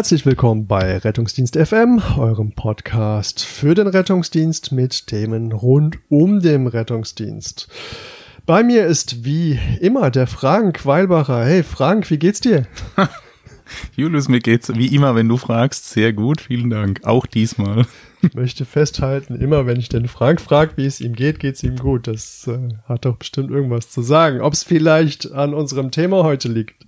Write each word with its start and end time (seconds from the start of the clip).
Herzlich 0.00 0.24
willkommen 0.24 0.66
bei 0.66 0.96
Rettungsdienst 0.96 1.58
FM, 1.58 2.00
eurem 2.16 2.52
Podcast 2.52 3.44
für 3.44 3.74
den 3.74 3.86
Rettungsdienst 3.86 4.72
mit 4.72 5.08
Themen 5.08 5.52
rund 5.52 5.98
um 6.08 6.40
den 6.40 6.68
Rettungsdienst. 6.68 7.68
Bei 8.46 8.62
mir 8.62 8.86
ist 8.86 9.26
wie 9.26 9.58
immer 9.78 10.10
der 10.10 10.26
Frank 10.26 10.86
Weilbacher. 10.86 11.44
Hey 11.44 11.62
Frank, 11.62 12.08
wie 12.08 12.18
geht's 12.18 12.40
dir? 12.40 12.66
Julius, 13.94 14.30
mir 14.30 14.40
geht's 14.40 14.74
wie 14.74 14.86
immer, 14.86 15.14
wenn 15.16 15.28
du 15.28 15.36
fragst, 15.36 15.90
sehr 15.90 16.14
gut. 16.14 16.40
Vielen 16.40 16.70
Dank. 16.70 17.00
Auch 17.04 17.26
diesmal. 17.26 17.84
Ich 18.22 18.32
möchte 18.32 18.64
festhalten, 18.64 19.34
immer 19.34 19.66
wenn 19.66 19.78
ich 19.78 19.90
den 19.90 20.08
Frank 20.08 20.40
frage, 20.40 20.72
wie 20.76 20.86
es 20.86 21.02
ihm 21.02 21.14
geht, 21.14 21.40
geht's 21.40 21.62
ihm 21.62 21.76
gut. 21.76 22.06
Das 22.06 22.46
äh, 22.46 22.70
hat 22.88 23.04
doch 23.04 23.16
bestimmt 23.16 23.50
irgendwas 23.50 23.90
zu 23.90 24.00
sagen. 24.00 24.40
Ob 24.40 24.54
es 24.54 24.62
vielleicht 24.62 25.30
an 25.32 25.52
unserem 25.52 25.90
Thema 25.90 26.24
heute 26.24 26.48
liegt. 26.48 26.86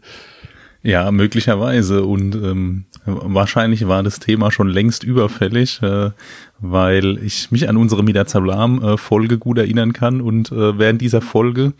Ja, 0.82 1.10
möglicherweise. 1.12 2.04
Und 2.04 2.34
ähm, 2.34 2.84
wahrscheinlich 3.04 3.86
war 3.86 4.02
das 4.02 4.18
Thema 4.18 4.50
schon 4.50 4.68
längst 4.68 5.04
überfällig, 5.04 5.80
äh, 5.82 6.10
weil 6.58 7.18
ich 7.18 7.50
mich 7.50 7.68
an 7.68 7.76
unsere 7.76 8.02
Midazalam-Folge 8.02 9.38
gut 9.38 9.58
erinnern 9.58 9.92
kann. 9.92 10.20
Und 10.20 10.50
äh, 10.50 10.78
während 10.78 11.00
dieser 11.00 11.20
Folge 11.20 11.72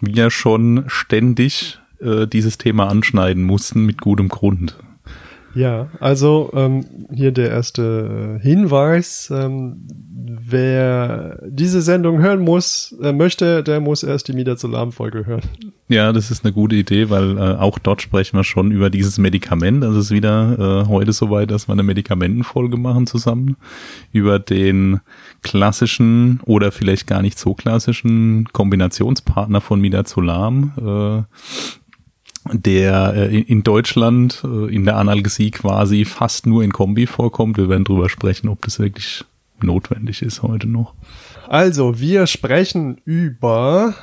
wir 0.00 0.30
schon 0.30 0.84
ständig 0.88 1.78
äh, 2.00 2.26
dieses 2.26 2.58
Thema 2.58 2.88
anschneiden 2.88 3.44
mussten 3.44 3.86
mit 3.86 4.00
gutem 4.00 4.28
Grund. 4.28 4.76
Ja, 5.54 5.88
also 5.98 6.50
ähm, 6.54 6.84
hier 7.12 7.32
der 7.32 7.50
erste 7.50 8.38
Hinweis. 8.40 9.32
Ähm, 9.34 9.86
wer 10.50 11.40
diese 11.46 11.82
Sendung 11.82 12.18
hören 12.18 12.40
muss, 12.40 12.94
äh, 13.02 13.12
möchte, 13.12 13.62
der 13.62 13.80
muss 13.80 14.02
erst 14.02 14.28
die 14.28 14.32
Midazolam-Folge 14.32 15.26
hören. 15.26 15.42
Ja, 15.88 16.12
das 16.12 16.30
ist 16.30 16.44
eine 16.44 16.52
gute 16.52 16.76
Idee, 16.76 17.10
weil 17.10 17.36
äh, 17.36 17.56
auch 17.56 17.78
dort 17.80 18.00
sprechen 18.00 18.36
wir 18.36 18.44
schon 18.44 18.70
über 18.70 18.90
dieses 18.90 19.18
Medikament. 19.18 19.82
Also 19.82 19.98
es 19.98 20.06
ist 20.06 20.10
wieder 20.12 20.84
äh, 20.84 20.88
heute 20.88 21.12
soweit, 21.12 21.50
dass 21.50 21.68
wir 21.68 21.72
eine 21.72 21.82
Medikamentenfolge 21.82 22.76
machen 22.76 23.08
zusammen 23.08 23.56
über 24.12 24.38
den 24.38 25.00
klassischen 25.42 26.40
oder 26.44 26.70
vielleicht 26.70 27.08
gar 27.08 27.22
nicht 27.22 27.38
so 27.38 27.54
klassischen 27.54 28.48
Kombinationspartner 28.52 29.60
von 29.60 29.80
Midazolam. 29.80 30.72
Äh, 30.78 31.79
der 32.52 33.14
äh, 33.14 33.40
in 33.40 33.62
Deutschland 33.62 34.42
äh, 34.44 34.74
in 34.74 34.84
der 34.84 34.96
Analgesie 34.96 35.50
quasi 35.50 36.04
fast 36.04 36.46
nur 36.46 36.62
in 36.62 36.72
Kombi 36.72 37.06
vorkommt. 37.06 37.56
Wir 37.56 37.68
werden 37.68 37.84
drüber 37.84 38.08
sprechen, 38.08 38.48
ob 38.48 38.62
das 38.62 38.78
wirklich 38.78 39.24
notwendig 39.62 40.22
ist 40.22 40.42
heute 40.42 40.66
noch. 40.68 40.94
Also, 41.48 42.00
wir 42.00 42.26
sprechen 42.26 43.00
über 43.04 43.94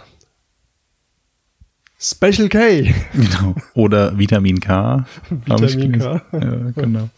Special 1.99 2.47
K. 2.49 2.93
Genau. 3.13 3.55
Oder 3.73 4.17
Vitamin 4.17 4.59
K. 4.59 5.05
Vitamin 5.29 5.99
K. 5.99 6.21
Ja, 6.31 6.71
genau. 6.75 7.09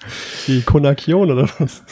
Die 0.48 0.62
Konakion 0.62 1.32
oder 1.32 1.50
was? 1.60 1.84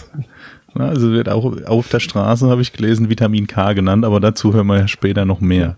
Also 0.74 1.12
wird 1.12 1.28
auch 1.30 1.66
auf 1.66 1.90
der 1.90 2.00
Straße, 2.00 2.50
habe 2.50 2.62
ich 2.62 2.74
gelesen, 2.74 3.10
Vitamin 3.10 3.48
K 3.48 3.74
genannt, 3.74 4.06
aber 4.06 4.20
dazu 4.20 4.54
hören 4.54 4.68
wir 4.68 4.78
ja 4.78 4.88
später 4.88 5.26
noch 5.26 5.42
mehr. 5.42 5.60
Ja, 5.60 5.76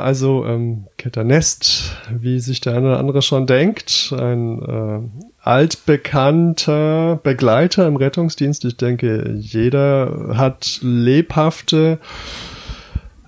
also 0.00 0.44
ähm, 0.44 0.84
Ketternest, 0.98 1.96
wie 2.10 2.38
sich 2.38 2.60
der 2.60 2.74
eine 2.74 2.88
oder 2.88 2.98
andere 2.98 3.22
schon 3.22 3.46
denkt, 3.46 4.14
ein 4.16 4.62
äh, 4.62 5.00
altbekannter 5.40 7.18
Begleiter 7.22 7.86
im 7.86 7.96
Rettungsdienst. 7.96 8.66
Ich 8.66 8.76
denke, 8.76 9.34
jeder 9.38 10.34
hat 10.36 10.80
lebhafte 10.82 11.98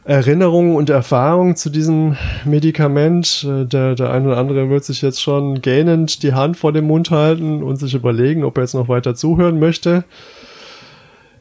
Erinnerungen 0.04 0.76
und 0.76 0.90
Erfahrungen 0.90 1.56
zu 1.56 1.70
diesem 1.70 2.18
Medikament. 2.44 3.46
Äh, 3.48 3.64
der, 3.64 3.94
der 3.94 4.10
eine 4.10 4.28
oder 4.28 4.36
andere 4.36 4.68
wird 4.68 4.84
sich 4.84 5.00
jetzt 5.00 5.22
schon 5.22 5.62
gähnend 5.62 6.22
die 6.22 6.34
Hand 6.34 6.58
vor 6.58 6.72
dem 6.72 6.86
Mund 6.86 7.10
halten 7.10 7.62
und 7.62 7.76
sich 7.76 7.94
überlegen, 7.94 8.44
ob 8.44 8.58
er 8.58 8.64
jetzt 8.64 8.74
noch 8.74 8.88
weiter 8.88 9.14
zuhören 9.14 9.58
möchte. 9.58 10.04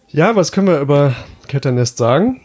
Ja, 0.08 0.38
was 0.38 0.54
können 0.54 0.68
wir 0.68 0.80
über 0.80 1.14
Ketternest 1.50 1.98
sagen? 1.98 2.45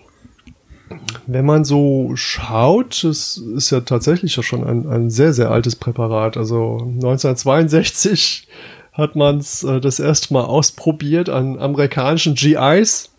Wenn 1.27 1.45
man 1.45 1.65
so 1.65 2.13
schaut, 2.15 3.05
es 3.05 3.37
ist 3.37 3.71
ja 3.71 3.81
tatsächlich 3.81 4.35
schon 4.35 4.65
ein, 4.65 4.89
ein 4.89 5.11
sehr, 5.11 5.33
sehr 5.33 5.51
altes 5.51 5.77
Präparat. 5.77 6.37
Also 6.37 6.79
1962 6.81 8.49
hat 8.93 9.17
man 9.17 9.39
es 9.39 9.63
äh, 9.63 9.81
das 9.81 10.01
erste 10.01 10.33
Mal 10.35 10.45
ausprobiert 10.45 11.29
an 11.29 11.59
amerikanischen 11.59 12.35
GIs. 12.35 13.11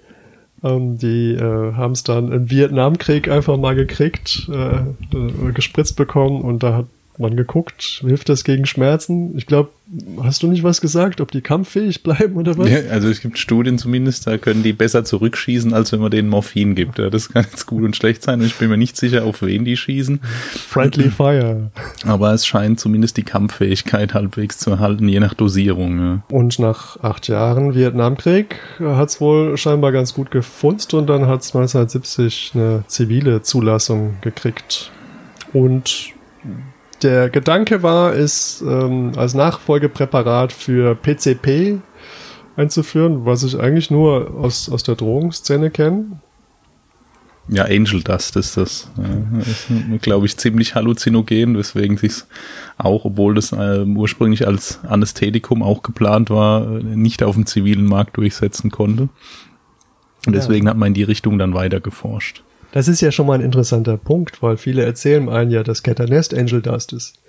Ähm, 0.63 0.97
die 0.97 1.33
äh, 1.33 1.73
haben 1.73 1.93
es 1.93 2.03
dann 2.03 2.31
im 2.31 2.49
Vietnamkrieg 2.49 3.29
einfach 3.29 3.57
mal 3.57 3.75
gekriegt, 3.75 4.49
äh, 4.51 4.77
äh 4.77 5.51
gespritzt 5.53 5.95
bekommen 5.95 6.41
und 6.41 6.63
da 6.63 6.75
hat 6.75 6.85
man 7.21 7.35
geguckt, 7.35 8.01
hilft 8.05 8.29
das 8.29 8.43
gegen 8.43 8.65
Schmerzen? 8.65 9.37
Ich 9.37 9.45
glaube, 9.45 9.69
hast 10.21 10.41
du 10.41 10.47
nicht 10.47 10.63
was 10.63 10.81
gesagt, 10.81 11.21
ob 11.21 11.31
die 11.31 11.41
kampffähig 11.41 12.01
bleiben 12.03 12.35
oder 12.35 12.57
was? 12.57 12.69
Ja, 12.69 12.79
also 12.89 13.09
es 13.09 13.21
gibt 13.21 13.37
Studien 13.37 13.77
zumindest, 13.77 14.25
da 14.25 14.37
können 14.37 14.63
die 14.63 14.73
besser 14.73 15.03
zurückschießen, 15.03 15.73
als 15.73 15.91
wenn 15.91 15.99
man 15.99 16.11
denen 16.11 16.29
Morphin 16.29 16.75
gibt. 16.75 16.97
Das 16.99 17.29
kann 17.29 17.45
jetzt 17.49 17.65
gut 17.65 17.83
und 17.83 17.95
schlecht 17.95 18.23
sein 18.23 18.39
und 18.39 18.45
ich 18.45 18.55
bin 18.55 18.69
mir 18.69 18.77
nicht 18.77 18.97
sicher, 18.97 19.25
auf 19.25 19.41
wen 19.41 19.65
die 19.65 19.77
schießen. 19.77 20.21
Friendly 20.21 21.09
Fire. 21.09 21.71
Aber 22.05 22.33
es 22.33 22.45
scheint 22.45 22.79
zumindest 22.79 23.17
die 23.17 23.23
Kampffähigkeit 23.23 24.13
halbwegs 24.13 24.59
zu 24.59 24.71
erhalten, 24.71 25.07
je 25.07 25.19
nach 25.19 25.33
Dosierung. 25.33 25.99
Ja. 25.99 26.23
Und 26.29 26.59
nach 26.59 27.01
acht 27.01 27.27
Jahren 27.27 27.75
Vietnamkrieg 27.75 28.55
hat 28.79 29.09
es 29.09 29.21
wohl 29.21 29.57
scheinbar 29.57 29.91
ganz 29.91 30.13
gut 30.13 30.31
gefunzt 30.31 30.93
und 30.93 31.07
dann 31.07 31.27
hat 31.27 31.41
es 31.41 31.55
1970 31.55 32.51
eine 32.53 32.83
zivile 32.87 33.41
Zulassung 33.41 34.15
gekriegt. 34.21 34.91
Und 35.53 36.13
der 37.03 37.29
Gedanke 37.29 37.83
war, 37.83 38.13
es 38.13 38.61
ähm, 38.61 39.13
als 39.15 39.33
Nachfolgepräparat 39.33 40.53
für 40.53 40.95
PCP 40.95 41.79
einzuführen, 42.55 43.25
was 43.25 43.43
ich 43.43 43.59
eigentlich 43.59 43.91
nur 43.91 44.35
aus, 44.35 44.69
aus 44.69 44.83
der 44.83 44.95
Drogenszene 44.95 45.71
kenne. 45.71 46.19
Ja, 47.47 47.65
Angel 47.65 48.01
Dust 48.01 48.35
ist 48.35 48.55
das. 48.55 48.89
Ja, 48.97 49.39
ist, 49.39 50.01
glaube 50.01 50.25
ich, 50.25 50.37
ziemlich 50.37 50.75
halluzinogen, 50.75 51.57
weswegen 51.57 51.97
sich 51.97 52.23
auch, 52.77 53.03
obwohl 53.03 53.35
das 53.35 53.51
äh, 53.51 53.83
ursprünglich 53.83 54.47
als 54.47 54.79
Anästhetikum 54.87 55.63
auch 55.63 55.81
geplant 55.81 56.29
war, 56.29 56.65
nicht 56.65 57.23
auf 57.23 57.35
dem 57.35 57.45
zivilen 57.45 57.85
Markt 57.85 58.17
durchsetzen 58.17 58.71
konnte. 58.71 59.09
Und 60.27 60.33
deswegen 60.33 60.65
ja. 60.67 60.71
hat 60.71 60.77
man 60.77 60.87
in 60.87 60.93
die 60.93 61.03
Richtung 61.03 61.39
dann 61.39 61.53
weiter 61.53 61.79
geforscht. 61.81 62.43
Das 62.71 62.87
ist 62.87 63.01
ja 63.01 63.11
schon 63.11 63.27
mal 63.27 63.35
ein 63.35 63.45
interessanter 63.45 63.97
Punkt, 63.97 64.41
weil 64.41 64.57
viele 64.57 64.83
erzählen 64.83 65.27
einen 65.29 65.51
ja, 65.51 65.63
dass 65.63 65.83
Catanest 65.83 66.33
Angel 66.33 66.61
Dust 66.61 66.93
ist. 66.93 67.21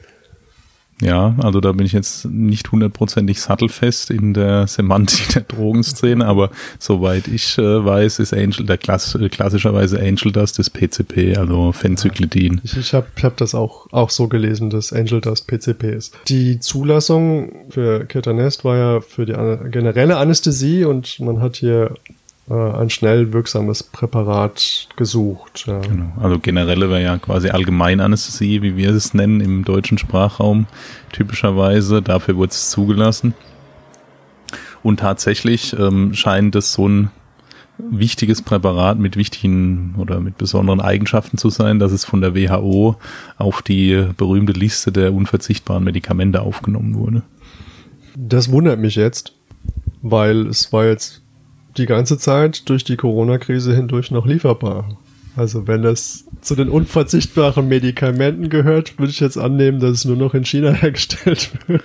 Ja, 1.03 1.35
also 1.39 1.61
da 1.61 1.73
bin 1.73 1.85
ich 1.85 1.93
jetzt 1.93 2.27
nicht 2.27 2.71
hundertprozentig 2.71 3.41
sattelfest 3.41 4.11
in 4.11 4.35
der 4.35 4.69
Semantik 4.69 5.31
der 5.31 5.43
Drogenszene, 5.43 6.25
aber 6.25 6.51
soweit 6.79 7.27
ich 7.27 7.59
äh, 7.59 7.85
weiß, 7.85 8.21
ist 8.21 8.33
Angel 8.33 8.67
der 8.67 8.79
Klass 8.79 9.19
klassischerweise 9.33 9.99
Angel 9.99 10.31
Dust 10.31 10.61
das 10.61 10.71
PCP, 10.71 11.37
also 11.37 11.73
Phencyclidin. 11.73 12.61
Ich, 12.63 12.77
ich 12.77 12.95
habe 12.95 13.09
hab 13.23 13.37
das 13.37 13.55
auch, 13.57 13.89
auch 13.91 14.11
so 14.11 14.29
gelesen, 14.29 14.71
dass 14.71 14.93
Angel 14.93 15.21
Dust 15.21 15.49
PCP 15.49 15.93
ist. 15.93 16.17
Die 16.29 16.61
Zulassung 16.61 17.67
für 17.71 18.05
Ketanest 18.05 18.65
war 18.65 18.77
ja 18.77 19.01
für 19.01 19.27
die 19.27 19.33
generelle 19.71 20.19
Anästhesie 20.19 20.85
und 20.85 21.19
man 21.19 21.41
hat 21.41 21.57
hier 21.57 21.95
äh, 22.51 22.55
ein 22.55 22.91
schnell 22.91 23.33
wirksames 23.33 23.83
Präparat 23.83 24.89
gesucht. 24.97 25.65
Ja. 25.67 25.81
Genau. 25.81 26.13
Also 26.21 26.39
generelle 26.39 26.89
wäre 26.91 27.03
ja 27.03 27.19
quasi 27.19 27.51
Allgemeinanästhesie, 27.51 28.63
wie 28.63 28.77
wir 28.77 28.91
es 28.91 29.15
nennen 29.15 29.41
im 29.41 29.65
deutschen 29.65 29.99
Sprachraum 29.99 30.67
typischerweise. 31.13 32.03
Dafür 32.03 32.37
wurde 32.37 32.51
es 32.51 32.71
zugelassen. 32.71 33.35
Und 34.83 35.01
tatsächlich 35.01 35.79
ähm, 35.79 36.15
scheint 36.15 36.57
es 36.57 36.73
so 36.73 36.89
ein 36.89 37.11
wichtiges 37.79 38.43
Präparat 38.43 38.99
mit 38.99 39.17
wichtigen 39.17 39.95
oder 39.99 40.21
mit 40.21 40.39
besonderen 40.39 40.81
Eigenschaften 40.81 41.39
zu 41.39 41.51
sein, 41.51 41.79
dass 41.79 41.93
es 41.93 42.05
von 42.05 42.21
der 42.21 42.35
WHO 42.35 42.97
auf 43.39 43.63
die 43.63 44.09
berühmte 44.17 44.53
Liste 44.53 44.93
der 44.93 45.13
unverzichtbaren 45.13 45.83
Medikamente 45.83 46.43
aufgenommen 46.43 46.95
wurde. 46.95 47.23
Das 48.17 48.51
wundert 48.51 48.79
mich 48.79 48.97
jetzt, 48.97 49.33
weil 50.03 50.47
es 50.47 50.73
war 50.73 50.85
jetzt 50.85 51.22
die 51.77 51.87
ganze 51.87 52.19
Zeit 52.19 52.69
durch 52.69 52.85
die 52.85 52.97
Corona-Krise 52.97 53.75
hindurch 53.75 54.11
noch 54.11 54.27
lieferbar. 54.27 54.97
Also 55.37 55.67
wenn 55.67 55.85
es 55.85 56.25
zu 56.43 56.55
den 56.55 56.69
unverzichtbaren 56.69 57.67
Medikamenten 57.67 58.51
gehört, 58.51 58.99
würde 58.99 59.11
ich 59.11 59.21
jetzt 59.21 59.39
annehmen, 59.39 59.81
dass 59.81 59.91
es 59.91 60.05
nur 60.05 60.17
noch 60.17 60.35
in 60.35 60.45
China 60.45 60.71
hergestellt 60.73 61.51
wird. 61.67 61.83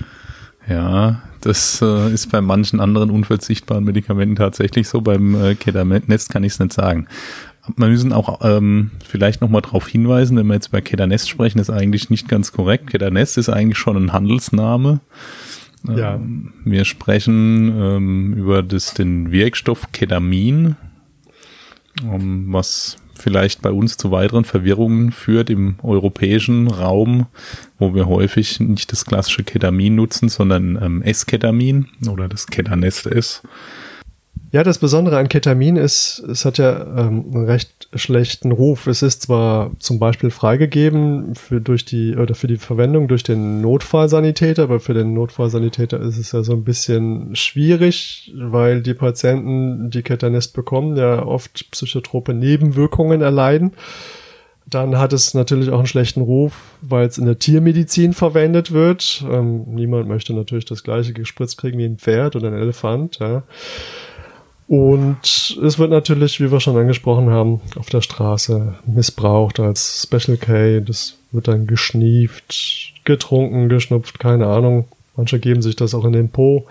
Ja, 0.67 1.21
das 1.39 1.81
äh, 1.81 2.11
ist 2.11 2.29
bei 2.29 2.41
manchen 2.41 2.81
anderen 2.81 3.09
unverzichtbaren 3.09 3.85
Medikamenten 3.85 4.35
tatsächlich 4.35 4.89
so. 4.89 4.99
Beim 4.99 5.33
äh, 5.41 5.55
Kedanest 5.55 6.29
kann 6.29 6.43
ich 6.43 6.53
es 6.53 6.59
nicht 6.59 6.73
sagen. 6.73 7.07
Wir 7.77 7.87
müssen 7.87 8.11
auch 8.11 8.39
ähm, 8.43 8.91
vielleicht 9.05 9.41
nochmal 9.41 9.61
darauf 9.61 9.87
hinweisen, 9.87 10.37
wenn 10.37 10.47
wir 10.47 10.53
jetzt 10.55 10.71
bei 10.71 10.81
Kedanest 10.81 11.29
sprechen, 11.29 11.59
ist 11.59 11.69
eigentlich 11.69 12.09
nicht 12.09 12.27
ganz 12.27 12.51
korrekt. 12.51 12.87
Kedanest 12.87 13.37
ist 13.37 13.49
eigentlich 13.49 13.77
schon 13.77 13.97
ein 13.97 14.13
Handelsname. 14.13 14.99
Ja. 15.83 16.15
Ähm, 16.15 16.53
wir 16.65 16.85
sprechen 16.85 17.73
ähm, 17.79 18.33
über 18.33 18.63
das, 18.63 18.93
den 18.93 19.31
Wirkstoff 19.31 19.91
Ketamin, 19.91 20.75
um, 22.03 22.51
was 22.53 22.97
vielleicht 23.15 23.61
bei 23.61 23.71
uns 23.71 23.97
zu 23.97 24.11
weiteren 24.11 24.45
Verwirrungen 24.45 25.11
führt 25.11 25.49
im 25.49 25.77
europäischen 25.81 26.67
Raum, 26.67 27.27
wo 27.79 27.95
wir 27.95 28.07
häufig 28.07 28.59
nicht 28.59 28.91
das 28.91 29.05
klassische 29.05 29.43
Ketamin 29.43 29.95
nutzen, 29.95 30.29
sondern 30.29 30.79
ähm, 30.81 31.01
S-Ketamin 31.01 31.87
oder 32.07 32.27
das 32.27 32.47
Ketanest 32.47 33.07
S. 33.07 33.41
Ja, 34.49 34.63
das 34.63 34.77
Besondere 34.77 35.17
an 35.17 35.27
Ketamin 35.27 35.75
ist, 35.75 36.19
es 36.19 36.45
hat 36.45 36.57
ja 36.57 36.81
ähm, 36.81 37.25
einen 37.33 37.45
recht 37.45 37.89
schlechten 37.93 38.53
Ruf. 38.53 38.87
Es 38.87 39.01
ist 39.01 39.23
zwar 39.23 39.71
zum 39.79 39.99
Beispiel 39.99 40.29
freigegeben 40.29 41.35
für 41.35 41.59
durch 41.59 41.83
die 41.83 42.15
oder 42.15 42.33
für 42.33 42.47
die 42.47 42.57
Verwendung 42.57 43.09
durch 43.09 43.23
den 43.23 43.59
Notfallsanitäter, 43.59 44.63
aber 44.63 44.79
für 44.79 44.93
den 44.93 45.13
Notfallsanitäter 45.13 45.99
ist 45.99 46.17
es 46.17 46.31
ja 46.31 46.43
so 46.43 46.53
ein 46.53 46.63
bisschen 46.63 47.35
schwierig, 47.35 48.31
weil 48.37 48.81
die 48.81 48.93
Patienten, 48.93 49.89
die 49.89 50.01
Ketanest 50.01 50.53
bekommen, 50.53 50.95
ja 50.95 51.25
oft 51.25 51.69
psychotrope 51.71 52.33
Nebenwirkungen 52.33 53.21
erleiden. 53.21 53.73
Dann 54.65 54.97
hat 54.97 55.11
es 55.11 55.33
natürlich 55.33 55.69
auch 55.69 55.79
einen 55.79 55.87
schlechten 55.87 56.21
Ruf, 56.21 56.53
weil 56.81 57.07
es 57.07 57.17
in 57.17 57.25
der 57.25 57.39
Tiermedizin 57.39 58.13
verwendet 58.13 58.71
wird. 58.71 59.25
Ähm, 59.29 59.63
niemand 59.67 60.07
möchte 60.07 60.33
natürlich 60.33 60.65
das 60.65 60.83
gleiche 60.83 61.11
gespritzt 61.11 61.57
kriegen 61.57 61.77
wie 61.77 61.85
ein 61.85 61.97
Pferd 61.97 62.35
oder 62.37 62.47
ein 62.47 62.53
Elefant. 62.53 63.19
Ja. 63.19 63.43
Und 64.67 65.57
es 65.63 65.79
wird 65.79 65.91
natürlich, 65.91 66.41
wie 66.41 66.51
wir 66.51 66.59
schon 66.59 66.75
angesprochen 66.75 67.29
haben, 67.29 67.61
auf 67.77 67.89
der 67.89 68.01
Straße 68.01 68.75
missbraucht 68.85 69.59
als 69.61 70.03
Special 70.03 70.37
K. 70.37 70.81
Das 70.81 71.15
wird 71.31 71.47
dann 71.47 71.67
geschnieft, 71.67 72.93
getrunken, 73.05 73.69
geschnupft, 73.69 74.19
keine 74.19 74.47
Ahnung. 74.47 74.85
Manche 75.15 75.39
geben 75.39 75.61
sich 75.61 75.77
das 75.77 75.95
auch 75.95 76.03
in 76.03 76.11
den 76.11 76.29
Po. 76.29 76.67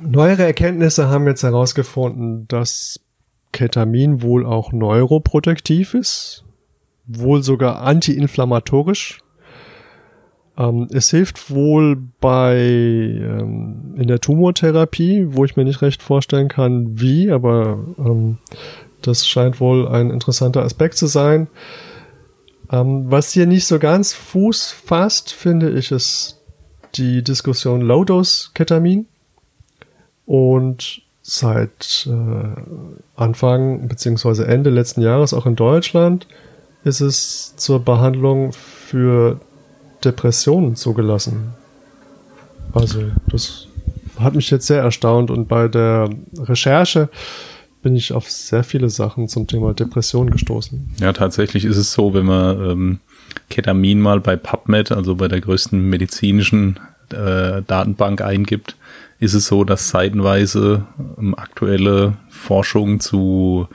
Neuere 0.00 0.42
Erkenntnisse 0.42 1.08
haben 1.08 1.26
jetzt 1.26 1.44
herausgefunden, 1.44 2.46
dass 2.48 3.00
Ketamin 3.52 4.20
wohl 4.20 4.44
auch 4.44 4.72
neuroprotektiv 4.72 5.94
ist, 5.94 6.44
wohl 7.06 7.42
sogar 7.42 7.80
antiinflammatorisch 7.82 9.20
ähm, 10.58 10.88
es 10.92 11.10
hilft 11.10 11.50
wohl 11.50 11.96
bei 12.20 12.56
ähm, 12.56 13.94
in 13.96 14.08
der 14.08 14.20
Tumortherapie, 14.20 15.28
wo 15.30 15.44
ich 15.44 15.56
mir 15.56 15.64
nicht 15.64 15.82
recht 15.82 16.02
vorstellen 16.02 16.48
kann, 16.48 17.00
wie, 17.00 17.30
aber 17.30 17.78
ähm, 17.98 18.38
das 19.00 19.28
scheint 19.28 19.60
wohl 19.60 19.86
ein 19.86 20.10
interessanter 20.10 20.64
Aspekt 20.64 20.96
zu 20.96 21.06
sein. 21.06 21.46
Ähm, 22.72 23.06
was 23.08 23.32
hier 23.32 23.46
nicht 23.46 23.66
so 23.66 23.78
ganz 23.78 24.12
Fuß 24.12 24.72
fasst, 24.72 25.32
finde 25.32 25.70
ich, 25.70 25.92
ist 25.92 26.40
die 26.96 27.22
Diskussion 27.22 27.80
Low-Dose-Ketamin. 27.80 29.06
Und 30.26 31.02
seit 31.22 32.08
äh, 32.10 32.60
Anfang 33.16 33.86
bzw. 33.88 34.42
Ende 34.42 34.70
letzten 34.70 35.02
Jahres 35.02 35.32
auch 35.32 35.46
in 35.46 35.56
Deutschland 35.56 36.26
ist 36.84 37.00
es 37.00 37.54
zur 37.56 37.80
Behandlung 37.80 38.52
für 38.52 39.40
Depressionen 40.04 40.76
zugelassen. 40.76 41.54
Also, 42.72 43.02
das 43.28 43.66
hat 44.18 44.34
mich 44.34 44.50
jetzt 44.50 44.66
sehr 44.66 44.82
erstaunt 44.82 45.30
und 45.30 45.48
bei 45.48 45.68
der 45.68 46.10
Recherche 46.36 47.08
bin 47.82 47.94
ich 47.94 48.12
auf 48.12 48.30
sehr 48.30 48.64
viele 48.64 48.90
Sachen 48.90 49.28
zum 49.28 49.46
Thema 49.46 49.72
Depression 49.72 50.30
gestoßen. 50.30 50.90
Ja, 51.00 51.12
tatsächlich 51.12 51.64
ist 51.64 51.76
es 51.76 51.92
so, 51.92 52.12
wenn 52.12 52.26
man 52.26 52.70
ähm, 52.70 52.98
Ketamin 53.50 54.00
mal 54.00 54.20
bei 54.20 54.36
PubMed, 54.36 54.92
also 54.92 55.14
bei 55.14 55.28
der 55.28 55.40
größten 55.40 55.80
medizinischen 55.88 56.80
äh, 57.10 57.62
Datenbank 57.66 58.20
eingibt, 58.20 58.76
ist 59.20 59.34
es 59.34 59.46
so, 59.46 59.64
dass 59.64 59.88
seitenweise 59.88 60.86
ähm, 61.18 61.34
aktuelle 61.36 62.16
Forschung 62.28 63.00
zu 63.00 63.68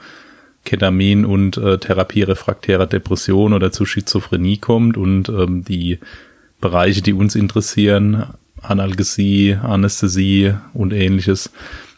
Ketamin 0.64 1.24
und 1.24 1.56
äh, 1.56 1.78
therapierefraktärer 1.78 2.86
Depression 2.86 3.52
oder 3.52 3.70
zu 3.72 3.84
Schizophrenie 3.84 4.58
kommt 4.58 4.96
und 4.96 5.28
ähm, 5.28 5.64
die 5.64 5.98
Bereiche, 6.60 7.02
die 7.02 7.12
uns 7.12 7.34
interessieren, 7.34 8.24
Analgesie, 8.62 9.58
Anästhesie 9.62 10.54
und 10.72 10.92
ähnliches, 10.92 11.50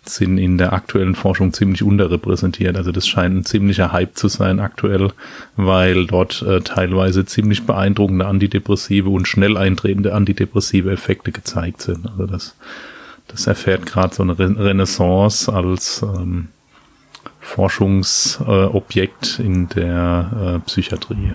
sind 0.08 0.38
in 0.38 0.58
der 0.58 0.72
aktuellen 0.72 1.14
Forschung 1.14 1.52
ziemlich 1.52 1.82
unterrepräsentiert. 1.82 2.76
Also 2.76 2.92
das 2.92 3.06
scheint 3.06 3.36
ein 3.36 3.44
ziemlicher 3.44 3.92
Hype 3.92 4.16
zu 4.16 4.28
sein 4.28 4.60
aktuell, 4.60 5.10
weil 5.56 6.06
dort 6.06 6.42
äh, 6.42 6.60
teilweise 6.60 7.24
ziemlich 7.24 7.64
beeindruckende 7.64 8.26
antidepressive 8.26 9.08
und 9.08 9.26
schnell 9.26 9.56
eintretende 9.56 10.14
antidepressive 10.14 10.90
Effekte 10.90 11.32
gezeigt 11.32 11.82
sind. 11.82 12.06
Also 12.08 12.26
das, 12.26 12.56
das 13.28 13.46
erfährt 13.46 13.86
gerade 13.86 14.14
so 14.14 14.22
eine 14.22 14.38
Renaissance 14.38 15.52
als 15.52 16.02
ähm, 16.02 16.48
Forschungsobjekt 17.46 19.38
äh, 19.38 19.42
in 19.42 19.68
der 19.68 20.56
äh, 20.56 20.58
Psychiatrie. 20.66 21.34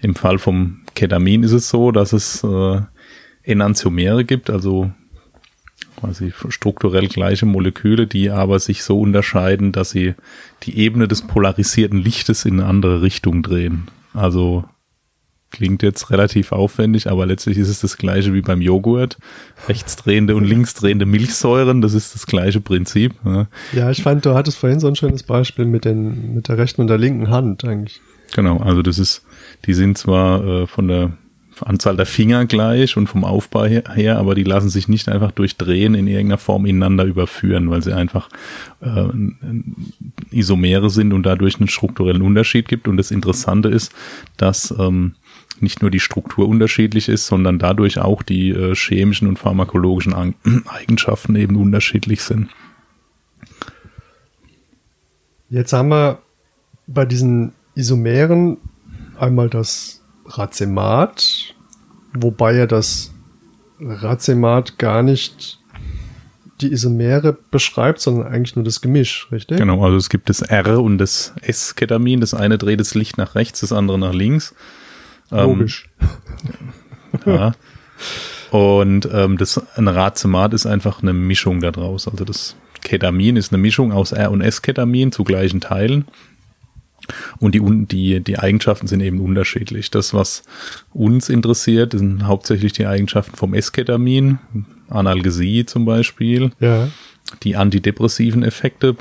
Im 0.00 0.14
Fall 0.14 0.38
vom 0.38 0.81
Ketamin 0.94 1.42
ist 1.42 1.52
es 1.52 1.68
so, 1.68 1.90
dass 1.90 2.12
es 2.12 2.44
äh, 2.44 2.80
Enantiomere 3.42 4.24
gibt, 4.24 4.50
also 4.50 4.90
quasi 5.96 6.32
strukturell 6.48 7.08
gleiche 7.08 7.46
Moleküle, 7.46 8.06
die 8.06 8.30
aber 8.30 8.58
sich 8.58 8.82
so 8.82 9.00
unterscheiden, 9.00 9.72
dass 9.72 9.90
sie 9.90 10.14
die 10.64 10.78
Ebene 10.78 11.08
des 11.08 11.22
polarisierten 11.22 11.98
Lichtes 11.98 12.44
in 12.44 12.60
eine 12.60 12.68
andere 12.68 13.02
Richtung 13.02 13.42
drehen. 13.42 13.88
Also 14.12 14.64
klingt 15.52 15.82
jetzt 15.82 16.10
relativ 16.10 16.50
aufwendig, 16.50 17.10
aber 17.10 17.26
letztlich 17.26 17.58
ist 17.58 17.68
es 17.68 17.80
das 17.80 17.98
gleiche 17.98 18.34
wie 18.34 18.40
beim 18.40 18.60
Joghurt. 18.60 19.18
Rechtsdrehende 19.68 20.34
und 20.34 20.44
linksdrehende 20.44 21.06
Milchsäuren, 21.06 21.82
das 21.82 21.94
ist 21.94 22.14
das 22.14 22.26
gleiche 22.26 22.60
Prinzip. 22.60 23.14
Ja. 23.24 23.46
ja, 23.72 23.90
ich 23.90 24.02
fand, 24.02 24.24
du 24.24 24.34
hattest 24.34 24.58
vorhin 24.58 24.80
so 24.80 24.88
ein 24.88 24.96
schönes 24.96 25.22
Beispiel 25.22 25.66
mit, 25.66 25.84
den, 25.84 26.34
mit 26.34 26.48
der 26.48 26.58
rechten 26.58 26.80
und 26.80 26.88
der 26.88 26.98
linken 26.98 27.30
Hand 27.30 27.64
eigentlich. 27.64 28.00
Genau, 28.34 28.58
also 28.58 28.82
das 28.82 28.98
ist, 28.98 29.24
die 29.64 29.74
sind 29.74 29.98
zwar 29.98 30.44
äh, 30.44 30.66
von 30.66 30.88
der 30.88 31.12
Anzahl 31.60 31.96
der 31.96 32.06
Finger 32.06 32.46
gleich 32.46 32.96
und 32.96 33.06
vom 33.06 33.24
Aufbau 33.24 33.64
her, 33.64 34.18
aber 34.18 34.34
die 34.34 34.42
lassen 34.42 34.68
sich 34.68 34.88
nicht 34.88 35.08
einfach 35.08 35.32
durch 35.32 35.56
Drehen 35.56 35.94
in 35.94 36.06
irgendeiner 36.06 36.38
Form 36.38 36.66
ineinander 36.66 37.04
überführen, 37.04 37.70
weil 37.70 37.82
sie 37.82 37.94
einfach 37.94 38.28
äh, 38.80 39.08
Isomere 40.30 40.90
sind 40.90 41.12
und 41.12 41.24
dadurch 41.24 41.58
einen 41.58 41.68
strukturellen 41.68 42.22
Unterschied 42.22 42.68
gibt. 42.68 42.88
Und 42.88 42.96
das 42.96 43.10
Interessante 43.10 43.68
ist, 43.68 43.92
dass 44.36 44.74
ähm, 44.78 45.14
nicht 45.60 45.82
nur 45.82 45.90
die 45.90 46.00
Struktur 46.00 46.48
unterschiedlich 46.48 47.08
ist, 47.08 47.26
sondern 47.26 47.58
dadurch 47.58 47.98
auch 47.98 48.22
die 48.22 48.50
äh, 48.50 48.74
chemischen 48.74 49.28
und 49.28 49.38
pharmakologischen 49.38 50.14
Eigenschaften 50.66 51.36
eben 51.36 51.56
unterschiedlich 51.56 52.22
sind. 52.22 52.48
Jetzt 55.50 55.72
haben 55.72 55.90
wir 55.90 56.18
bei 56.86 57.04
diesen 57.04 57.52
Isomeren 57.74 58.56
einmal 59.22 59.48
das 59.48 60.02
Racemat, 60.26 61.54
wobei 62.12 62.54
ja 62.54 62.66
das 62.66 63.12
Racemat 63.80 64.78
gar 64.78 65.02
nicht 65.02 65.58
die 66.60 66.72
Isomere 66.72 67.36
beschreibt, 67.50 68.00
sondern 68.00 68.26
eigentlich 68.26 68.54
nur 68.56 68.64
das 68.64 68.80
Gemisch, 68.80 69.28
richtig? 69.32 69.58
Genau, 69.58 69.84
also 69.84 69.96
es 69.96 70.08
gibt 70.08 70.28
das 70.28 70.42
R 70.42 70.80
und 70.80 70.98
das 70.98 71.34
S-Ketamin. 71.42 72.20
Das 72.20 72.34
eine 72.34 72.58
dreht 72.58 72.78
das 72.78 72.94
Licht 72.94 73.18
nach 73.18 73.34
rechts, 73.34 73.60
das 73.60 73.72
andere 73.72 73.98
nach 73.98 74.12
links. 74.12 74.54
Ähm, 75.32 75.58
Logisch. 75.58 75.88
Ähm, 77.14 77.20
ja. 77.26 77.52
Und 78.50 79.08
ähm, 79.12 79.38
das 79.38 79.60
ein 79.76 79.88
Racemat 79.88 80.54
ist 80.54 80.66
einfach 80.66 81.02
eine 81.02 81.12
Mischung 81.12 81.60
daraus. 81.60 82.06
Also 82.06 82.24
das 82.24 82.54
Ketamin 82.82 83.36
ist 83.36 83.52
eine 83.52 83.60
Mischung 83.60 83.92
aus 83.92 84.12
R 84.12 84.30
und 84.30 84.40
S-Ketamin 84.40 85.10
zu 85.10 85.24
gleichen 85.24 85.60
Teilen. 85.60 86.06
Und 87.38 87.54
die, 87.54 87.60
die, 87.86 88.20
die 88.20 88.38
Eigenschaften 88.38 88.86
sind 88.86 89.00
eben 89.00 89.20
unterschiedlich. 89.20 89.90
Das, 89.90 90.14
was 90.14 90.42
uns 90.92 91.28
interessiert, 91.28 91.92
sind 91.92 92.26
hauptsächlich 92.26 92.72
die 92.72 92.86
Eigenschaften 92.86 93.36
vom 93.36 93.54
Esketamin, 93.54 94.38
Analgesie 94.88 95.66
zum 95.66 95.84
Beispiel. 95.84 96.52
Ja. 96.60 96.88
Die 97.42 97.56
antidepressiven 97.56 98.42
Effekte, 98.42 98.94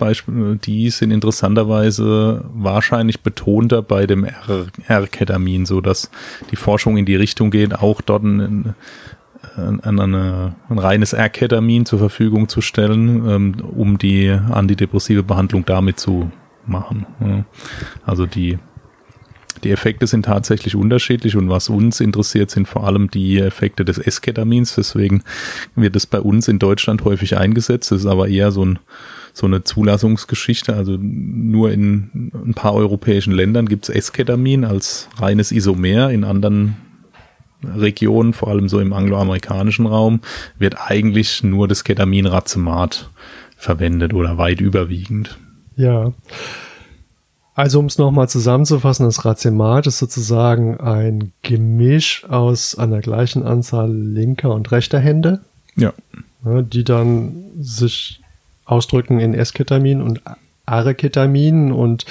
die 0.63 0.89
sind 0.89 1.11
interessanterweise 1.11 2.45
wahrscheinlich 2.53 3.21
betonter 3.21 3.81
bei 3.81 4.07
dem 4.07 4.25
R-Ketamin, 4.87 5.65
so 5.65 5.81
dass 5.81 6.09
die 6.49 6.55
Forschung 6.55 6.95
in 6.95 7.05
die 7.05 7.17
Richtung 7.17 7.51
geht, 7.51 7.75
auch 7.75 7.99
dort 7.99 8.23
ein, 8.23 8.73
ein, 9.57 9.99
eine, 9.99 10.55
ein 10.69 10.79
reines 10.79 11.11
R-Ketamin 11.11 11.85
zur 11.85 11.99
Verfügung 11.99 12.47
zu 12.47 12.61
stellen, 12.61 13.29
ähm, 13.29 13.55
um 13.75 13.97
die 13.97 14.29
antidepressive 14.29 15.23
Behandlung 15.23 15.65
damit 15.65 15.99
zu 15.99 16.31
machen. 16.67 17.45
Also 18.05 18.25
die 18.25 18.59
die 19.63 19.71
Effekte 19.71 20.07
sind 20.07 20.25
tatsächlich 20.25 20.75
unterschiedlich 20.75 21.35
und 21.35 21.49
was 21.49 21.69
uns 21.69 21.99
interessiert, 21.99 22.49
sind 22.49 22.67
vor 22.67 22.85
allem 22.85 23.11
die 23.11 23.37
Effekte 23.39 23.85
des 23.85 23.97
Esketamins. 23.97 24.75
Deswegen 24.75 25.23
wird 25.75 25.95
es 25.95 26.07
bei 26.07 26.19
uns 26.19 26.47
in 26.47 26.57
Deutschland 26.57 27.03
häufig 27.03 27.37
eingesetzt. 27.37 27.91
Das 27.91 27.99
ist 28.01 28.05
aber 28.07 28.27
eher 28.27 28.51
so, 28.51 28.65
ein, 28.65 28.79
so 29.33 29.45
eine 29.45 29.63
Zulassungsgeschichte. 29.63 30.75
Also 30.75 30.97
nur 30.99 31.71
in 31.71 32.31
ein 32.33 32.53
paar 32.55 32.73
europäischen 32.73 33.33
Ländern 33.33 33.67
gibt 33.67 33.87
es 33.87 33.95
Esketamin 33.95 34.65
als 34.65 35.09
reines 35.17 35.51
Isomer. 35.51 36.09
In 36.09 36.23
anderen 36.23 36.77
Regionen, 37.63 38.33
vor 38.33 38.47
allem 38.47 38.67
so 38.67 38.79
im 38.79 38.93
angloamerikanischen 38.93 39.85
Raum, 39.85 40.21
wird 40.57 40.77
eigentlich 40.79 41.43
nur 41.43 41.67
das 41.67 41.83
Ketamin 41.83 42.25
Racemat 42.25 43.11
verwendet 43.57 44.15
oder 44.15 44.39
weit 44.39 44.59
überwiegend. 44.59 45.37
Ja. 45.81 46.13
Also 47.55 47.79
um 47.79 47.87
es 47.87 47.97
nochmal 47.97 48.29
zusammenzufassen, 48.29 49.05
das 49.05 49.25
Racemat 49.25 49.87
ist 49.87 49.97
sozusagen 49.97 50.79
ein 50.79 51.33
Gemisch 51.41 52.23
aus 52.29 52.77
einer 52.77 53.01
gleichen 53.01 53.43
Anzahl 53.43 53.91
linker 53.91 54.53
und 54.53 54.71
rechter 54.71 54.99
Hände. 54.99 55.41
Ja. 55.75 55.93
ja 56.45 56.61
die 56.61 56.83
dann 56.83 57.33
sich 57.59 58.21
ausdrücken 58.65 59.19
in 59.19 59.33
Esketamin 59.33 60.01
und 60.01 60.21
Areketamin 60.65 61.71
und 61.71 62.05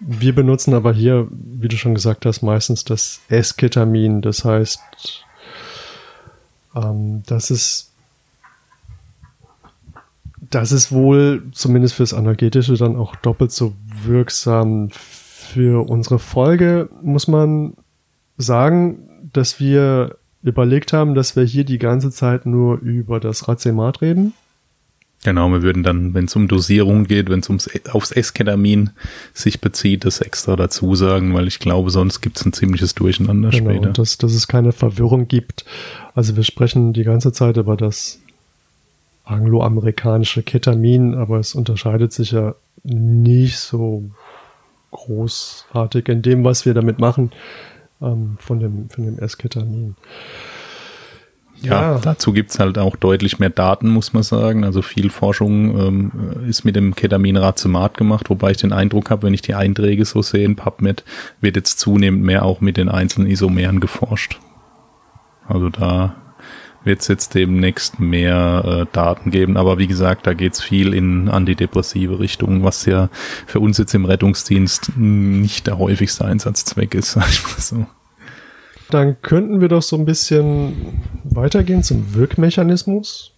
wir 0.00 0.34
benutzen 0.34 0.74
aber 0.74 0.92
hier, 0.92 1.28
wie 1.30 1.68
du 1.68 1.76
schon 1.76 1.94
gesagt 1.94 2.24
hast, 2.24 2.42
meistens 2.42 2.84
das 2.84 3.20
Esketamin. 3.28 4.22
Das 4.22 4.44
heißt, 4.44 4.80
ähm, 6.74 7.22
das 7.26 7.50
ist 7.50 7.91
das 10.52 10.70
ist 10.70 10.92
wohl 10.92 11.42
zumindest 11.52 11.94
fürs 11.94 12.12
Analgetische 12.12 12.74
dann 12.74 12.94
auch 12.94 13.16
doppelt 13.16 13.52
so 13.52 13.72
wirksam. 14.04 14.90
Für 14.90 15.88
unsere 15.88 16.18
Folge 16.18 16.88
muss 17.02 17.26
man 17.26 17.74
sagen, 18.36 18.98
dass 19.32 19.58
wir 19.58 20.16
überlegt 20.42 20.92
haben, 20.92 21.14
dass 21.14 21.36
wir 21.36 21.44
hier 21.44 21.64
die 21.64 21.78
ganze 21.78 22.10
Zeit 22.10 22.46
nur 22.46 22.78
über 22.80 23.18
das 23.18 23.48
Racemat 23.48 24.02
reden. 24.02 24.34
Genau, 25.24 25.48
wir 25.50 25.62
würden 25.62 25.84
dann, 25.84 26.14
wenn 26.14 26.24
es 26.24 26.34
um 26.34 26.48
Dosierung 26.48 27.04
geht, 27.04 27.30
wenn 27.30 27.40
es 27.40 27.48
ums 27.48 27.70
aufs 27.90 28.10
Esketamin 28.10 28.90
sich 29.32 29.60
bezieht, 29.60 30.04
das 30.04 30.20
extra 30.20 30.56
dazu 30.56 30.96
sagen, 30.96 31.32
weil 31.32 31.46
ich 31.46 31.60
glaube, 31.60 31.90
sonst 31.90 32.20
gibt 32.22 32.38
es 32.38 32.44
ein 32.44 32.52
ziemliches 32.52 32.94
Durcheinander 32.96 33.50
genau, 33.50 33.70
später. 33.70 33.92
Dass, 33.92 34.18
dass 34.18 34.34
es 34.34 34.48
keine 34.48 34.72
Verwirrung 34.72 35.28
gibt. 35.28 35.64
Also 36.14 36.36
wir 36.36 36.42
sprechen 36.42 36.92
die 36.92 37.04
ganze 37.04 37.32
Zeit 37.32 37.56
über 37.56 37.76
das 37.76 38.18
angloamerikanische 39.24 40.42
Ketamin, 40.42 41.14
aber 41.14 41.38
es 41.38 41.54
unterscheidet 41.54 42.12
sich 42.12 42.32
ja 42.32 42.54
nicht 42.82 43.58
so 43.58 44.04
großartig 44.90 46.08
in 46.08 46.22
dem, 46.22 46.44
was 46.44 46.66
wir 46.66 46.74
damit 46.74 46.98
machen, 46.98 47.32
ähm, 48.00 48.36
von 48.38 48.60
dem, 48.60 48.88
von 48.90 49.04
dem 49.04 49.18
S-Ketamin. 49.18 49.96
Ja, 51.62 51.92
ja, 51.92 51.98
dazu 52.00 52.32
gibt's 52.32 52.58
halt 52.58 52.76
auch 52.76 52.96
deutlich 52.96 53.38
mehr 53.38 53.50
Daten, 53.50 53.88
muss 53.88 54.12
man 54.12 54.24
sagen. 54.24 54.64
Also 54.64 54.82
viel 54.82 55.10
Forschung 55.10 55.78
ähm, 55.78 56.12
ist 56.48 56.64
mit 56.64 56.74
dem 56.74 56.96
Ketamin 56.96 57.36
Racemat 57.36 57.96
gemacht, 57.96 58.30
wobei 58.30 58.50
ich 58.50 58.56
den 58.56 58.72
Eindruck 58.72 59.10
habe, 59.10 59.22
wenn 59.22 59.34
ich 59.34 59.42
die 59.42 59.54
Einträge 59.54 60.04
so 60.04 60.22
sehe 60.22 60.44
in 60.44 60.56
PubMed, 60.56 61.04
wird 61.40 61.54
jetzt 61.54 61.78
zunehmend 61.78 62.24
mehr 62.24 62.44
auch 62.44 62.60
mit 62.60 62.76
den 62.76 62.88
einzelnen 62.88 63.30
Isomeren 63.30 63.78
geforscht. 63.78 64.40
Also 65.46 65.68
da 65.68 66.16
wird 66.84 67.00
es 67.00 67.08
jetzt 67.08 67.34
demnächst 67.34 68.00
mehr 68.00 68.64
äh, 68.64 68.86
Daten 68.92 69.30
geben. 69.30 69.56
Aber 69.56 69.78
wie 69.78 69.86
gesagt, 69.86 70.26
da 70.26 70.34
geht's 70.34 70.62
viel 70.62 70.94
in 70.94 71.28
antidepressive 71.28 72.18
Richtungen, 72.18 72.62
was 72.62 72.86
ja 72.86 73.08
für 73.46 73.60
uns 73.60 73.78
jetzt 73.78 73.94
im 73.94 74.04
Rettungsdienst 74.04 74.96
nicht 74.96 75.66
der 75.66 75.78
häufigste 75.78 76.24
Einsatzzweck 76.24 76.94
ist, 76.94 77.12
sag 77.12 77.28
ich 77.28 77.42
mal 77.42 77.60
so. 77.60 77.86
Dann 78.90 79.20
könnten 79.22 79.60
wir 79.60 79.68
doch 79.68 79.82
so 79.82 79.96
ein 79.96 80.04
bisschen 80.04 81.00
weitergehen 81.24 81.82
zum 81.82 82.14
Wirkmechanismus. 82.14 83.32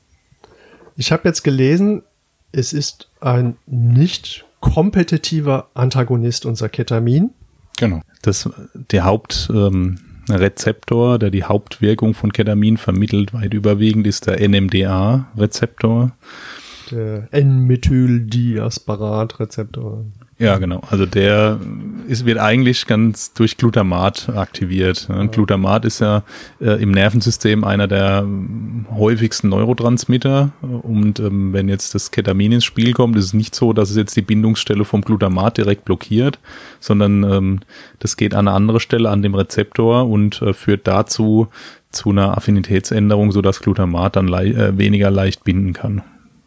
Ich 0.97 1.13
habe 1.13 1.29
jetzt 1.29 1.45
gelesen, 1.45 2.03
es 2.51 2.73
ist 2.73 3.09
ein 3.21 3.57
nicht 3.67 4.45
kompetitiver 4.61 5.69
Antagonist 5.75 6.47
unser 6.47 6.69
Ketamin. 6.69 7.31
Genau. 7.77 8.01
Das 8.23 8.49
der 8.73 9.05
Haupt 9.05 9.49
ähm, 9.53 9.99
Rezeptor, 10.29 11.19
der 11.19 11.31
die 11.31 11.45
Hauptwirkung 11.45 12.13
von 12.15 12.33
Ketamin 12.33 12.77
vermittelt, 12.77 13.33
weit 13.35 13.55
überwiegend 13.55 14.07
ist 14.07 14.27
der 14.27 14.47
NMDA-Rezeptor. 14.47 16.13
Der 16.91 17.29
N-Methyl-Diasparat-Rezeptor. 17.31 20.05
Ja, 20.39 20.59
genau. 20.59 20.83
Also 20.91 21.07
der 21.07 21.61
ist, 22.09 22.27
wird 22.27 22.39
eigentlich 22.39 22.87
ganz 22.87 23.33
durch 23.35 23.57
Glutamat 23.57 24.31
aktiviert. 24.31 25.07
Ja. 25.09 25.25
Glutamat 25.27 25.85
ist 25.85 26.01
ja 26.01 26.25
äh, 26.61 26.83
im 26.83 26.91
Nervensystem 26.91 27.63
einer 27.63 27.87
der 27.87 28.23
ähm, 28.25 28.87
häufigsten 28.91 29.49
Neurotransmitter. 29.49 30.51
Und 30.61 31.21
ähm, 31.21 31.53
wenn 31.53 31.69
jetzt 31.69 31.95
das 31.95 32.11
Ketamin 32.11 32.53
ins 32.53 32.65
Spiel 32.65 32.95
kommt, 32.95 33.17
ist 33.17 33.27
es 33.27 33.35
nicht 33.35 33.55
so, 33.55 33.73
dass 33.73 33.91
es 33.91 33.97
jetzt 33.97 34.17
die 34.17 34.23
Bindungsstelle 34.23 34.85
vom 34.85 35.03
Glutamat 35.03 35.57
direkt 35.57 35.85
blockiert, 35.85 36.41
sondern 36.81 37.23
ähm, 37.23 37.61
das 38.01 38.17
geht 38.17 38.35
an 38.35 38.49
eine 38.49 38.57
andere 38.57 38.81
Stelle 38.81 39.11
an 39.11 39.23
dem 39.23 39.37
Rezeptor 39.37 40.09
und 40.09 40.43
äh, 40.43 40.53
führt 40.53 40.89
dazu 40.89 41.49
zu 41.91 42.11
einer 42.11 42.37
Affinitätsänderung, 42.37 43.31
sodass 43.31 43.61
Glutamat 43.61 44.17
dann 44.17 44.27
le 44.27 44.43
äh, 44.47 44.77
weniger 44.77 45.13
leicht 45.13 45.45
binden 45.45 45.73
kann. 45.75 46.03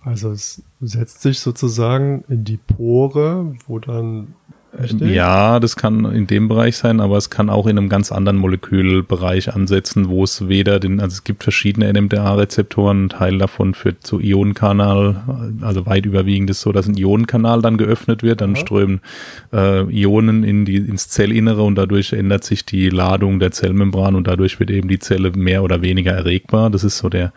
Also 0.07 0.31
es 0.31 0.61
setzt 0.79 1.21
sich 1.21 1.39
sozusagen 1.39 2.23
in 2.29 2.45
die 2.45 2.57
Pore, 2.57 3.55
wo 3.67 3.79
dann 3.79 4.35
Richtig? 4.79 5.09
Ja, 5.11 5.59
das 5.59 5.75
kann 5.75 6.05
in 6.05 6.27
dem 6.27 6.49
Bereich 6.49 6.77
sein, 6.77 6.99
aber 6.99 7.17
es 7.17 7.29
kann 7.29 7.49
auch 7.49 7.65
in 7.67 7.77
einem 7.77 7.89
ganz 7.89 8.11
anderen 8.11 8.37
Molekülbereich 8.37 9.55
ansetzen, 9.55 10.09
wo 10.09 10.23
es 10.23 10.49
weder 10.49 10.79
den, 10.79 10.99
also 10.99 11.13
es 11.13 11.23
gibt 11.23 11.43
verschiedene 11.43 11.91
NMDA-Rezeptoren, 11.91 13.05
ein 13.05 13.09
Teil 13.09 13.37
davon 13.37 13.73
führt 13.73 14.05
zu 14.05 14.19
Ionenkanal, 14.19 15.23
also 15.61 15.85
weit 15.85 16.05
überwiegend 16.05 16.49
ist 16.49 16.61
so, 16.61 16.73
dass 16.73 16.87
ein 16.87 16.95
Ionenkanal 16.95 17.61
dann 17.61 17.77
geöffnet 17.77 18.23
wird, 18.23 18.41
dann 18.41 18.55
ja. 18.55 18.61
strömen 18.61 18.99
äh, 19.51 19.83
Ionen 19.89 20.43
in 20.43 20.65
die, 20.65 20.77
ins 20.77 21.07
Zellinnere 21.07 21.63
und 21.63 21.75
dadurch 21.75 22.13
ändert 22.13 22.43
sich 22.43 22.65
die 22.65 22.89
Ladung 22.89 23.39
der 23.39 23.51
Zellmembran 23.51 24.15
und 24.15 24.27
dadurch 24.27 24.59
wird 24.59 24.69
eben 24.69 24.89
die 24.89 24.99
Zelle 24.99 25.31
mehr 25.31 25.63
oder 25.63 25.81
weniger 25.81 26.11
erregbar. 26.11 26.69
Das 26.69 26.83
ist 26.83 26.99
so 26.99 27.09
der 27.09 27.33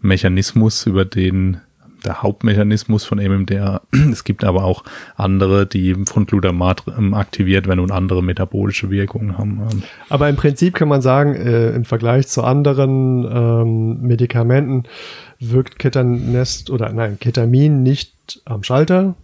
Mechanismus, 0.00 0.84
über 0.86 1.04
den 1.04 1.58
der 2.02 2.22
Hauptmechanismus 2.22 3.04
von 3.04 3.18
MMDR. 3.18 3.82
Es 4.12 4.24
gibt 4.24 4.44
aber 4.44 4.64
auch 4.64 4.84
andere, 5.16 5.66
die 5.66 5.94
von 6.06 6.26
Glutamat 6.26 6.84
ähm, 6.98 7.14
aktiviert 7.14 7.66
werden 7.66 7.80
und 7.80 7.90
andere 7.90 8.22
metabolische 8.22 8.90
Wirkungen 8.90 9.38
haben. 9.38 9.82
Aber 10.08 10.28
im 10.28 10.36
Prinzip 10.36 10.74
kann 10.74 10.88
man 10.88 11.02
sagen, 11.02 11.34
äh, 11.34 11.70
im 11.70 11.84
Vergleich 11.84 12.28
zu 12.28 12.42
anderen 12.42 13.24
ähm, 13.24 14.02
Medikamenten 14.02 14.84
wirkt 15.40 15.78
Ketanest 15.78 16.70
oder 16.70 16.92
nein, 16.92 17.18
Ketamin 17.18 17.82
nicht 17.82 18.40
am 18.44 18.62
Schalter. 18.62 19.14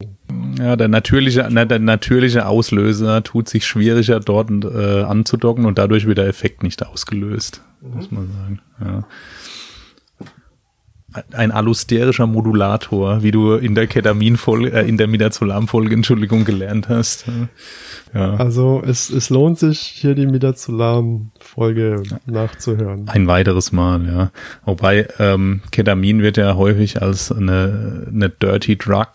Ja, 0.59 0.77
der 0.77 0.89
natürliche, 0.89 1.49
na, 1.51 1.65
der 1.65 1.79
natürliche 1.79 2.47
Auslöser 2.47 3.23
tut 3.23 3.49
sich 3.49 3.67
schwieriger 3.67 4.21
dort 4.21 4.51
äh, 4.65 5.03
anzudocken 5.03 5.65
und 5.65 5.79
dadurch 5.79 6.07
wird 6.07 6.19
der 6.19 6.27
Effekt 6.27 6.63
nicht 6.63 6.85
ausgelöst, 6.85 7.63
mhm. 7.81 7.95
muss 7.95 8.11
man 8.11 8.29
sagen. 8.29 8.61
Ja 8.81 9.05
ein 11.33 11.53
allosterischer 11.53 12.27
Modulator, 12.27 13.23
wie 13.23 13.31
du 13.31 13.55
in 13.55 13.75
der 13.75 13.87
Ketamin-Folge, 13.87 14.73
äh, 14.73 14.89
in 14.89 14.99
der 14.99 15.07
Midazolam-Folge, 15.07 15.95
Entschuldigung, 15.95 16.45
gelernt 16.45 16.89
hast. 16.91 17.25
Ja. 18.13 18.35
Also 18.35 18.83
es, 18.87 19.09
es 19.09 19.31
lohnt 19.31 19.59
sich, 19.59 19.81
hier 19.81 20.15
die 20.15 20.27
Midazolam-Folge 20.27 22.03
nachzuhören. 22.27 23.09
Ein 23.09 23.27
weiteres 23.27 23.73
Mal, 23.73 24.07
ja. 24.07 24.31
Wobei 24.67 25.09
ähm, 25.19 25.63
Ketamin 25.71 26.23
wird 26.23 26.37
ja 26.37 26.57
häufig 26.57 27.01
als 27.01 27.33
eine, 27.33 28.07
eine 28.09 28.29
Dirty 28.29 28.77
Drug 28.77 29.15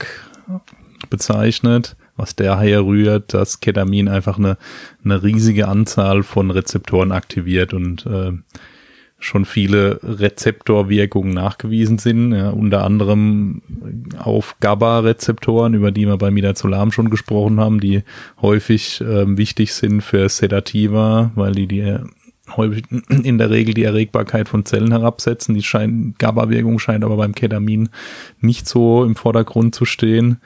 bezeichnet, 1.11 1.95
was 2.15 2.35
daher 2.35 2.85
rührt, 2.85 3.35
dass 3.35 3.59
Ketamin 3.59 4.09
einfach 4.09 4.39
eine, 4.39 4.57
eine 5.05 5.21
riesige 5.21 5.67
Anzahl 5.67 6.23
von 6.23 6.49
Rezeptoren 6.49 7.11
aktiviert 7.11 7.73
und 7.73 8.05
äh, 8.07 8.31
schon 9.23 9.45
viele 9.45 9.99
Rezeptorwirkungen 10.03 11.33
nachgewiesen 11.33 11.97
sind, 11.97 12.33
ja, 12.33 12.49
unter 12.49 12.83
anderem 12.83 13.61
auf 14.17 14.55
GABA-Rezeptoren, 14.59 15.73
über 15.73 15.91
die 15.91 16.05
wir 16.05 16.17
bei 16.17 16.29
Midazolam 16.29 16.91
schon 16.91 17.09
gesprochen 17.09 17.59
haben, 17.59 17.79
die 17.79 18.03
häufig 18.41 19.01
ähm, 19.01 19.37
wichtig 19.37 19.73
sind 19.73 20.01
für 20.01 20.27
Sedativa, 20.27 21.31
weil 21.35 21.53
die 21.53 21.67
die 21.67 21.97
häufig 22.57 22.83
in 23.23 23.37
der 23.37 23.49
Regel 23.49 23.73
die 23.73 23.83
Erregbarkeit 23.83 24.49
von 24.49 24.65
Zellen 24.65 24.91
herabsetzen. 24.91 25.55
Die 25.55 25.63
scheinen, 25.63 26.15
GABA-Wirkung 26.17 26.79
scheint 26.79 27.03
aber 27.03 27.17
beim 27.17 27.33
Ketamin 27.33 27.89
nicht 28.41 28.67
so 28.67 29.05
im 29.05 29.15
Vordergrund 29.15 29.73
zu 29.73 29.85
stehen. 29.85 30.37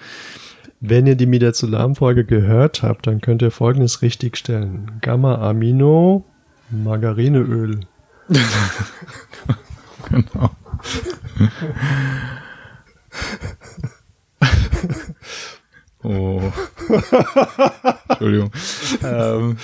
Wenn 0.79 1.07
ihr 1.07 1.15
die 1.15 1.25
Midazolam-Folge 1.25 2.25
gehört 2.25 2.83
habt, 2.83 3.07
dann 3.07 3.21
könnt 3.21 3.41
ihr 3.41 3.49
folgendes 3.49 4.03
richtigstellen. 4.03 4.91
Gamma-Amino, 5.01 6.23
Margarineöl. 6.69 7.79
Genau. 10.09 10.51
oh. 16.07 16.41
Entschuldigung. 18.09 18.51
Ähm, 19.03 19.57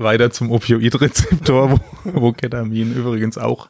weiter 0.00 0.30
zum 0.30 0.50
Opioidrezeptor, 0.50 1.72
wo, 1.72 1.78
wo 2.04 2.32
Ketamin 2.32 2.94
übrigens 2.94 3.38
auch 3.38 3.68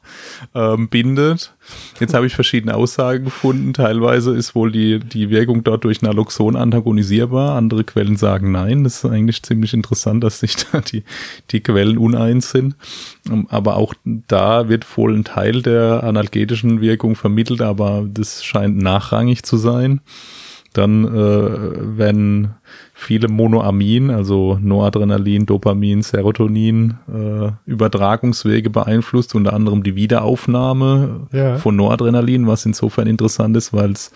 ähm, 0.54 0.88
bindet. 0.88 1.54
Jetzt 1.99 2.14
habe 2.14 2.26
ich 2.26 2.34
verschiedene 2.34 2.75
Aussagen 2.75 3.25
gefunden. 3.25 3.75
Teilweise 3.75 4.34
ist 4.34 4.54
wohl 4.54 4.70
die, 4.70 5.00
die 5.00 5.28
Wirkung 5.30 5.64
dort 5.64 5.84
durch 5.84 6.02
Naloxon 6.02 6.56
antagonisierbar. 6.56 7.56
Andere 7.56 7.84
Quellen 7.84 8.16
sagen 8.16 8.52
nein. 8.52 8.84
Das 8.84 9.04
ist 9.04 9.10
eigentlich 9.10 9.42
ziemlich 9.42 9.75
interessant, 9.75 10.22
dass 10.25 10.40
sich 10.40 10.56
da 10.72 10.80
die, 10.80 11.04
die 11.50 11.60
Quellen 11.60 11.99
uneins 11.99 12.50
sind. 12.50 12.76
Ähm, 13.28 13.46
aber 13.50 13.76
auch 13.76 13.94
da 14.04 14.68
wird 14.68 14.87
wohl 14.96 15.14
ein 15.14 15.25
Teil 15.25 15.62
der 15.62 16.04
analgetischen 16.04 16.80
Wirkung 16.80 17.16
vermittelt, 17.16 17.60
aber 17.60 18.06
das 18.08 18.44
scheint 18.44 18.78
nachrangig 18.78 19.42
zu 19.42 19.56
sein. 19.56 20.00
Dann 20.73 21.05
äh, 21.05 21.99
wenn 21.99 22.50
viele 22.95 23.29
Monoamin, 23.29 24.11
also 24.11 24.59
Noradrenalin, 24.61 25.47
Dopamin, 25.47 26.03
Serotonin, 26.03 26.95
äh, 27.12 27.50
Übertragungswege 27.65 28.71
beeinflusst, 28.71 29.35
unter 29.35 29.53
anderem 29.53 29.83
die 29.83 29.97
Wiederaufnahme 29.97 31.29
ja. 31.33 31.57
von 31.57 31.77
Noradrenalin, 31.77 32.47
was 32.47 32.67
insofern 32.67 33.09
interessant 33.09 33.57
ist, 33.57 33.73
weil 33.73 33.93
es 33.93 34.12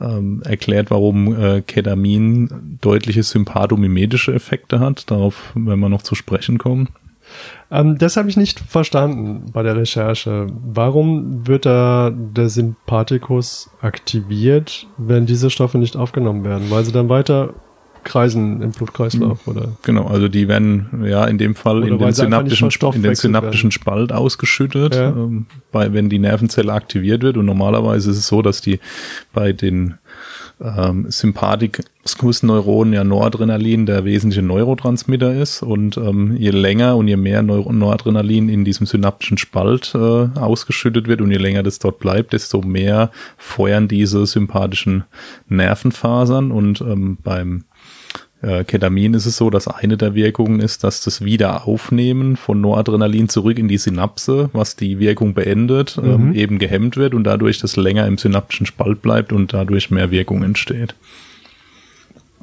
ähm, 0.00 0.42
erklärt, 0.44 0.90
warum 0.90 1.34
äh, 1.34 1.62
Ketamin 1.62 2.78
deutliche 2.80 3.22
sympathomimetische 3.22 4.34
Effekte 4.34 4.80
hat. 4.80 5.10
Darauf 5.10 5.52
werden 5.54 5.80
wir 5.80 5.88
noch 5.88 6.02
zu 6.02 6.14
sprechen 6.14 6.58
kommen. 6.58 6.88
Ähm, 7.70 7.98
das 7.98 8.16
habe 8.16 8.28
ich 8.28 8.36
nicht 8.36 8.60
verstanden 8.60 9.50
bei 9.52 9.62
der 9.62 9.76
Recherche. 9.76 10.46
Warum 10.64 11.46
wird 11.46 11.66
da 11.66 12.12
der 12.14 12.48
Sympathikus 12.48 13.70
aktiviert, 13.80 14.86
wenn 14.96 15.26
diese 15.26 15.50
Stoffe 15.50 15.78
nicht 15.78 15.96
aufgenommen 15.96 16.44
werden? 16.44 16.70
Weil 16.70 16.84
sie 16.84 16.92
dann 16.92 17.08
weiter 17.08 17.54
kreisen 18.06 18.62
im 18.62 18.70
Blutkreislauf, 18.70 19.46
oder? 19.46 19.72
Genau, 19.82 20.06
also 20.06 20.28
die 20.28 20.48
werden 20.48 21.04
ja 21.04 21.24
in 21.26 21.38
dem 21.38 21.54
Fall 21.54 21.82
in 21.82 21.98
den, 21.98 22.12
synaptischen, 22.12 22.70
in 22.94 23.02
den 23.02 23.14
synaptischen 23.16 23.72
Spalt 23.72 24.12
ausgeschüttet, 24.12 24.94
ja. 24.94 25.08
ähm, 25.08 25.46
bei, 25.72 25.92
wenn 25.92 26.08
die 26.08 26.20
Nervenzelle 26.20 26.72
aktiviert 26.72 27.22
wird. 27.22 27.36
Und 27.36 27.46
normalerweise 27.46 28.10
ist 28.12 28.18
es 28.18 28.28
so, 28.28 28.42
dass 28.42 28.60
die 28.60 28.78
bei 29.34 29.52
den 29.52 29.98
ähm, 30.60 31.10
Sympathikus-Neuronen 31.10 32.94
ja 32.94 33.04
Noradrenalin 33.04 33.86
der 33.86 34.04
wesentliche 34.04 34.42
Neurotransmitter 34.42 35.34
ist. 35.34 35.62
Und 35.62 35.96
ähm, 35.96 36.36
je 36.36 36.50
länger 36.50 36.96
und 36.96 37.08
je 37.08 37.16
mehr 37.16 37.42
Neur 37.42 37.72
Noradrenalin 37.72 38.48
in 38.48 38.64
diesem 38.64 38.86
synaptischen 38.86 39.38
Spalt 39.38 39.94
äh, 39.94 39.98
ausgeschüttet 39.98 41.08
wird 41.08 41.20
und 41.20 41.30
je 41.30 41.36
länger 41.38 41.62
das 41.62 41.78
dort 41.78 41.98
bleibt, 41.98 42.32
desto 42.32 42.62
mehr 42.62 43.10
feuern 43.36 43.88
diese 43.88 44.24
sympathischen 44.26 45.04
Nervenfasern. 45.48 46.50
Und 46.50 46.80
ähm, 46.80 47.18
beim 47.22 47.64
äh, 48.42 48.64
Ketamin 48.64 49.14
ist 49.14 49.26
es 49.26 49.36
so, 49.36 49.50
dass 49.50 49.66
eine 49.66 49.96
der 49.96 50.14
Wirkungen 50.14 50.60
ist, 50.60 50.84
dass 50.84 51.00
das 51.00 51.24
Wiederaufnehmen 51.24 52.36
von 52.36 52.60
Noradrenalin 52.60 53.28
zurück 53.28 53.58
in 53.58 53.68
die 53.68 53.78
Synapse, 53.78 54.50
was 54.52 54.76
die 54.76 54.98
Wirkung 54.98 55.34
beendet, 55.34 55.98
ähm, 55.98 56.04
mhm. 56.04 56.12
ähm, 56.12 56.34
eben 56.34 56.58
gehemmt 56.58 56.96
wird 56.96 57.14
und 57.14 57.24
dadurch 57.24 57.58
das 57.58 57.76
länger 57.76 58.06
im 58.06 58.18
synaptischen 58.18 58.66
Spalt 58.66 59.00
bleibt 59.02 59.32
und 59.32 59.52
dadurch 59.52 59.90
mehr 59.90 60.10
Wirkung 60.10 60.42
entsteht. 60.42 60.94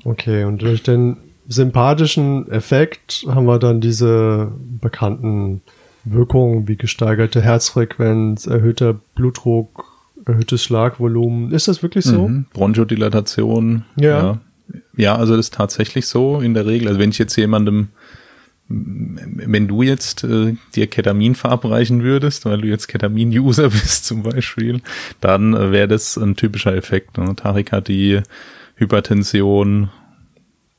Okay, 0.03 0.43
und 0.43 0.61
durch 0.61 0.83
den 0.83 1.17
sympathischen 1.47 2.49
Effekt 2.51 3.25
haben 3.27 3.45
wir 3.45 3.59
dann 3.59 3.79
diese 3.79 4.51
bekannten 4.81 5.61
Wirkungen 6.05 6.67
wie 6.67 6.75
gesteigerte 6.75 7.41
Herzfrequenz, 7.41 8.47
erhöhter 8.47 8.93
Blutdruck, 9.15 9.85
erhöhtes 10.25 10.63
Schlagvolumen. 10.63 11.51
Ist 11.51 11.67
das 11.67 11.83
wirklich 11.83 12.05
so? 12.05 12.27
Mhm. 12.27 12.45
Bronchodilatation. 12.53 13.85
Ja. 13.95 14.23
ja. 14.23 14.39
Ja, 14.95 15.15
also 15.15 15.35
das 15.35 15.47
ist 15.47 15.53
tatsächlich 15.53 16.07
so 16.07 16.39
in 16.39 16.53
der 16.53 16.65
Regel. 16.65 16.87
Also 16.87 16.99
wenn 16.99 17.09
ich 17.09 17.17
jetzt 17.17 17.35
jemandem, 17.35 17.89
wenn 18.67 19.67
du 19.67 19.81
jetzt 19.81 20.23
äh, 20.23 20.55
dir 20.75 20.87
Ketamin 20.87 21.35
verabreichen 21.35 22.03
würdest, 22.03 22.45
weil 22.45 22.61
du 22.61 22.67
jetzt 22.67 22.87
Ketamin-User 22.87 23.69
bist 23.69 24.05
zum 24.05 24.23
Beispiel, 24.23 24.81
dann 25.19 25.53
äh, 25.53 25.71
wäre 25.71 25.87
das 25.87 26.17
ein 26.17 26.35
typischer 26.35 26.75
Effekt. 26.75 27.17
Ne? 27.17 27.35
Tachykardie, 27.35 28.21
Hypertension, 28.75 29.89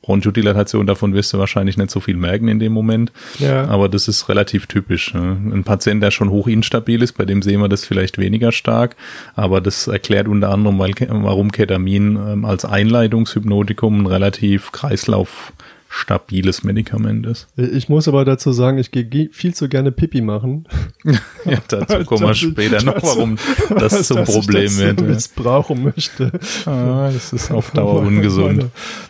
Bronchodilatation, 0.05 0.87
davon 0.87 1.15
wirst 1.15 1.33
du 1.33 1.39
wahrscheinlich 1.39 1.79
nicht 1.79 1.91
so 1.91 1.99
viel 1.99 2.17
merken 2.17 2.49
in 2.49 2.59
dem 2.59 2.73
Moment. 2.73 3.11
Ja. 3.39 3.65
Aber 3.69 3.89
das 3.89 4.07
ist 4.07 4.29
relativ 4.29 4.67
typisch. 4.67 5.15
Ne? 5.15 5.39
Ein 5.53 5.65
Patient, 5.65 6.03
der 6.03 6.11
schon 6.11 6.29
hoch 6.29 6.47
instabil 6.47 7.03
ist, 7.03 7.13
bei 7.13 7.25
dem 7.25 7.41
sehen 7.41 7.61
wir 7.61 7.69
das 7.69 7.87
vielleicht 7.87 8.19
weniger 8.19 8.53
stark. 8.53 8.97
Aber 9.35 9.63
das 9.63 9.87
erklärt 9.87 10.29
unter 10.29 10.51
anderem, 10.51 10.79
warum 10.79 11.53
Ketamin 11.53 12.17
ähm, 12.17 12.45
als 12.45 12.67
Einleitungshypnotikum 12.67 14.03
ein 14.03 14.07
relativ 14.07 14.73
Kreislauf 14.73 15.53
stabiles 15.97 16.65
Medikament 16.65 17.25
ist. 17.25 17.47
Ich 17.57 17.89
muss 17.89 18.09
aber 18.09 18.25
dazu 18.25 18.53
sagen, 18.53 18.79
ich 18.79 18.91
gehe 18.91 19.29
viel 19.33 19.55
zu 19.55 19.69
gerne 19.69 19.93
Pipi 19.93 20.23
machen. 20.23 20.67
ja, 21.45 21.59
dazu 21.69 22.05
kommen 22.05 22.23
wir 22.23 22.35
später 22.35 22.83
noch, 22.83 23.01
warum 23.01 23.39
das 23.79 24.09
zum 24.09 24.25
Problem 24.25 24.65
ich 24.65 24.79
wird. 24.79 25.01
missbrauchen 25.01 25.85
möchte. 25.85 26.33
Ah, 26.67 27.11
das 27.13 27.33
ist 27.33 27.53
auf 27.53 27.71
Dauer 27.75 28.01
ungesund. 28.01 28.67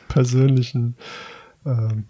persönlichen 0.08 0.96
ähm, 1.64 2.04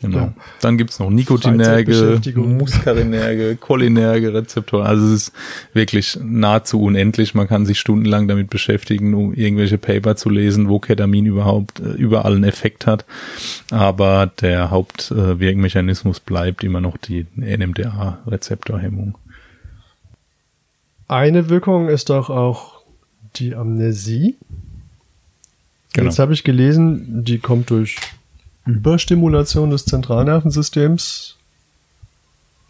Genau. 0.00 0.16
Ja. 0.18 0.32
Dann 0.62 0.78
gibt's 0.78 0.98
noch 0.98 1.10
nikotinerge, 1.10 2.20
muskarinerge, 2.36 3.58
cholinerge 3.60 4.32
Rezeptoren. 4.32 4.86
Also 4.86 5.06
es 5.06 5.12
ist 5.12 5.32
wirklich 5.74 6.18
nahezu 6.22 6.80
unendlich. 6.80 7.34
Man 7.34 7.46
kann 7.46 7.66
sich 7.66 7.78
stundenlang 7.78 8.26
damit 8.26 8.48
beschäftigen, 8.48 9.12
um 9.12 9.34
irgendwelche 9.34 9.76
Paper 9.76 10.16
zu 10.16 10.30
lesen, 10.30 10.68
wo 10.68 10.78
Ketamin 10.78 11.26
überhaupt 11.26 11.80
äh, 11.80 11.90
überall 11.90 12.34
einen 12.34 12.44
Effekt 12.44 12.86
hat. 12.86 13.04
Aber 13.70 14.30
der 14.40 14.70
Hauptwirkmechanismus 14.70 16.20
bleibt 16.20 16.64
immer 16.64 16.80
noch 16.80 16.96
die 16.96 17.26
NMDA-Rezeptorhemmung. 17.36 19.18
Eine 21.08 21.50
Wirkung 21.50 21.88
ist 21.88 22.08
doch 22.08 22.30
auch 22.30 22.80
die 23.36 23.54
Amnesie. 23.54 24.36
Genau. 25.92 26.06
Jetzt 26.06 26.18
habe 26.18 26.32
ich 26.32 26.44
gelesen, 26.44 27.24
die 27.24 27.38
kommt 27.38 27.68
durch 27.70 27.96
Überstimulation 28.74 29.70
des 29.70 29.84
Zentralnervensystems 29.84 31.36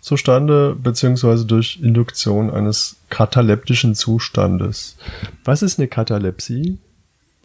zustande, 0.01 0.77
beziehungsweise 0.81 1.45
durch 1.45 1.79
Induktion 1.83 2.51
eines 2.51 2.97
kataleptischen 3.11 3.95
Zustandes. 3.95 4.97
Was 5.45 5.63
ist 5.63 5.79
eine 5.79 5.89
Katalepsie? 5.89 6.79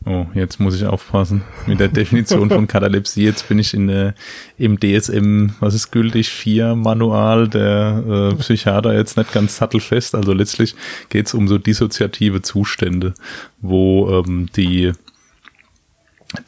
Oh, 0.08 0.28
jetzt 0.36 0.60
muss 0.60 0.76
ich 0.76 0.86
aufpassen 0.86 1.42
mit 1.66 1.80
der 1.80 1.88
Definition 1.88 2.50
von 2.50 2.68
Katalepsie. 2.68 3.24
Jetzt 3.24 3.48
bin 3.50 3.58
ich 3.58 3.74
in 3.74 3.88
der, 3.88 4.14
im 4.58 4.80
DSM, 4.80 5.48
was 5.60 5.74
ist 5.74 5.92
gültig, 5.92 6.30
4 6.30 6.76
Manual 6.76 7.48
der 7.48 8.04
äh, 8.08 8.36
Psychiater 8.36 8.94
jetzt 8.94 9.18
nicht 9.18 9.34
ganz 9.34 9.58
sattelfest. 9.58 10.14
Also 10.14 10.34
letztlich 10.34 10.76
geht 11.10 11.26
es 11.26 11.34
um 11.34 11.48
so 11.48 11.58
dissoziative 11.58 12.44
Zustände, 12.44 13.16
wo 13.62 14.24
ähm, 14.24 14.48
die 14.56 14.92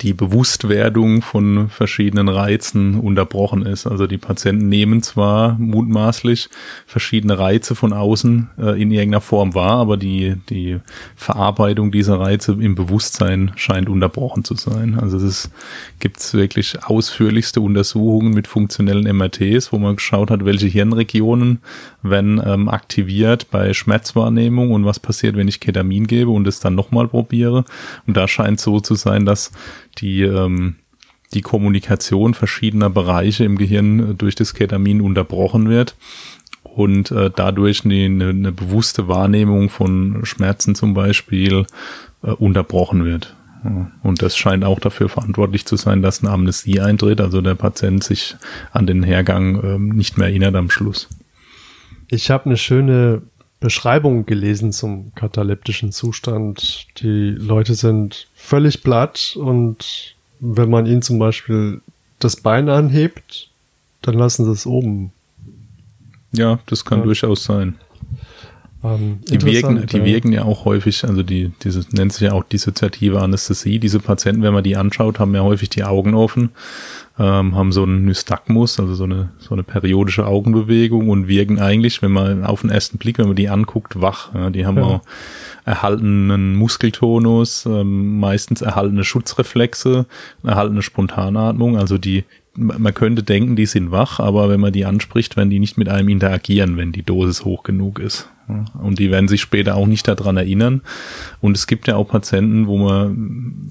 die 0.01 0.13
Bewusstwerdung 0.13 1.21
von 1.21 1.69
verschiedenen 1.69 2.29
Reizen 2.29 2.99
unterbrochen 2.99 3.65
ist. 3.65 3.87
Also 3.87 4.07
die 4.07 4.17
Patienten 4.17 4.69
nehmen 4.69 5.01
zwar 5.01 5.57
mutmaßlich 5.59 6.49
verschiedene 6.85 7.37
Reize 7.37 7.75
von 7.75 7.93
außen 7.93 8.49
äh, 8.57 8.81
in 8.81 8.91
irgendeiner 8.91 9.21
Form 9.21 9.53
wahr, 9.55 9.77
aber 9.77 9.97
die, 9.97 10.35
die 10.49 10.79
Verarbeitung 11.15 11.91
dieser 11.91 12.19
Reize 12.19 12.53
im 12.53 12.75
Bewusstsein 12.75 13.51
scheint 13.55 13.89
unterbrochen 13.89 14.43
zu 14.43 14.55
sein. 14.55 14.99
Also 14.99 15.17
es 15.17 15.49
gibt 15.99 16.33
wirklich 16.33 16.83
ausführlichste 16.83 17.61
Untersuchungen 17.61 18.33
mit 18.33 18.47
funktionellen 18.47 19.15
MRTs, 19.15 19.71
wo 19.71 19.77
man 19.77 19.95
geschaut 19.95 20.31
hat, 20.31 20.43
welche 20.43 20.67
Hirnregionen 20.67 21.59
werden 22.01 22.41
ähm, 22.43 22.67
aktiviert 22.67 23.49
bei 23.51 23.73
Schmerzwahrnehmung 23.73 24.71
und 24.71 24.85
was 24.85 24.99
passiert, 24.99 25.35
wenn 25.35 25.47
ich 25.47 25.59
Ketamin 25.59 26.07
gebe 26.07 26.31
und 26.31 26.47
es 26.47 26.59
dann 26.59 26.75
nochmal 26.75 27.07
probiere. 27.07 27.63
Und 28.05 28.17
da 28.17 28.27
scheint 28.27 28.59
so 28.59 28.79
zu 28.79 28.95
sein, 28.95 29.25
dass 29.25 29.51
die, 29.99 30.21
ähm, 30.21 30.75
die 31.33 31.41
Kommunikation 31.41 32.33
verschiedener 32.33 32.89
Bereiche 32.89 33.43
im 33.43 33.57
Gehirn 33.57 34.17
durch 34.17 34.35
das 34.35 34.53
Ketamin 34.53 35.01
unterbrochen 35.01 35.69
wird 35.69 35.95
und 36.63 37.11
äh, 37.11 37.31
dadurch 37.35 37.85
eine, 37.85 38.29
eine, 38.29 38.51
bewusste 38.51 39.07
Wahrnehmung 39.07 39.69
von 39.69 40.21
Schmerzen 40.23 40.75
zum 40.75 40.93
Beispiel 40.93 41.65
äh, 42.23 42.31
unterbrochen 42.31 43.03
wird. 43.03 43.35
Und 44.03 44.21
das 44.21 44.37
scheint 44.37 44.63
auch 44.63 44.79
dafür 44.79 45.09
verantwortlich 45.09 45.65
zu 45.65 45.75
sein, 45.75 46.01
dass 46.01 46.23
eine 46.23 46.31
Amnesie 46.31 46.79
eintritt, 46.79 47.19
also 47.19 47.41
der 47.41 47.55
Patient 47.55 48.03
sich 48.03 48.35
an 48.71 48.85
den 48.85 49.03
Hergang 49.03 49.61
ähm, 49.63 49.89
nicht 49.89 50.17
mehr 50.17 50.27
erinnert 50.27 50.55
am 50.55 50.69
Schluss. 50.69 51.09
Ich 52.07 52.29
habe 52.29 52.45
eine 52.45 52.57
schöne 52.57 53.23
Beschreibung 53.59 54.25
gelesen 54.25 54.71
zum 54.71 55.13
kataleptischen 55.15 55.91
Zustand. 55.91 56.87
Die 56.97 57.31
Leute 57.31 57.73
sind 57.73 58.27
völlig 58.35 58.83
platt 58.83 59.35
und 59.35 60.15
wenn 60.39 60.69
man 60.69 60.85
ihnen 60.85 61.01
zum 61.01 61.17
Beispiel 61.17 61.81
das 62.19 62.35
Bein 62.35 62.69
anhebt, 62.69 63.49
dann 64.01 64.15
lassen 64.15 64.45
sie 64.45 64.51
es 64.51 64.65
oben. 64.65 65.11
Ja, 66.31 66.59
das 66.67 66.85
kann 66.85 66.99
ja. 66.99 67.05
durchaus 67.05 67.43
sein. 67.43 67.75
Ähm, 68.83 69.19
die, 69.27 69.41
wirken, 69.41 69.87
die 69.87 69.97
ja. 69.97 70.05
wirken 70.05 70.31
ja 70.31 70.43
auch 70.43 70.65
häufig, 70.65 71.03
also 71.03 71.23
die, 71.23 71.51
diese 71.63 71.83
nennt 71.91 72.13
sich 72.13 72.21
ja 72.21 72.33
auch 72.33 72.43
dissoziative 72.43 73.21
Anästhesie. 73.21 73.79
Diese 73.79 73.99
Patienten, 73.99 74.43
wenn 74.43 74.53
man 74.53 74.63
die 74.63 74.77
anschaut, 74.77 75.19
haben 75.19 75.33
ja 75.33 75.41
häufig 75.41 75.69
die 75.69 75.83
Augen 75.83 76.13
offen, 76.13 76.51
ähm, 77.19 77.55
haben 77.55 77.71
so 77.71 77.83
einen 77.83 78.05
Nystagmus, 78.05 78.79
also 78.79 78.93
so 78.93 79.05
eine, 79.05 79.29
so 79.39 79.53
eine 79.53 79.63
periodische 79.63 80.27
Augenbewegung 80.27 81.09
und 81.09 81.27
wirken 81.27 81.59
eigentlich, 81.59 82.01
wenn 82.01 82.11
man 82.11 82.43
auf 82.45 82.61
den 82.61 82.69
ersten 82.69 82.97
Blick, 82.97 83.17
wenn 83.17 83.27
man 83.27 83.35
die 83.35 83.49
anguckt, 83.49 84.01
wach. 84.01 84.33
Ja, 84.35 84.49
die 84.49 84.65
haben 84.65 84.77
ja. 84.77 84.83
auch 84.83 85.01
erhaltenen 85.65 86.55
Muskeltonus, 86.55 87.65
ähm, 87.65 88.19
meistens 88.19 88.61
erhaltene 88.61 89.03
Schutzreflexe, 89.03 90.05
erhaltene 90.43 90.81
Spontanatmung, 90.81 91.77
also 91.77 91.97
die, 91.97 92.23
man 92.55 92.93
könnte 92.93 93.23
denken, 93.23 93.55
die 93.55 93.67
sind 93.67 93.91
wach, 93.91 94.19
aber 94.19 94.49
wenn 94.49 94.59
man 94.59 94.73
die 94.73 94.85
anspricht, 94.85 95.37
werden 95.37 95.49
die 95.49 95.59
nicht 95.59 95.77
mit 95.77 95.89
einem 95.89 96.09
interagieren, 96.09 96.77
wenn 96.77 96.91
die 96.91 97.03
Dosis 97.03 97.45
hoch 97.45 97.63
genug 97.63 97.99
ist. 97.99 98.29
Und 98.81 98.97
die 98.97 99.11
werden 99.11 99.27
sich 99.27 99.41
später 99.41 99.75
auch 99.75 99.87
nicht 99.87 100.07
daran 100.07 100.37
erinnern. 100.37 100.81
Und 101.41 101.57
es 101.57 101.67
gibt 101.67 101.87
ja 101.87 101.97
auch 101.97 102.07
Patienten, 102.07 102.67
wo 102.67 102.77
man 102.77 103.67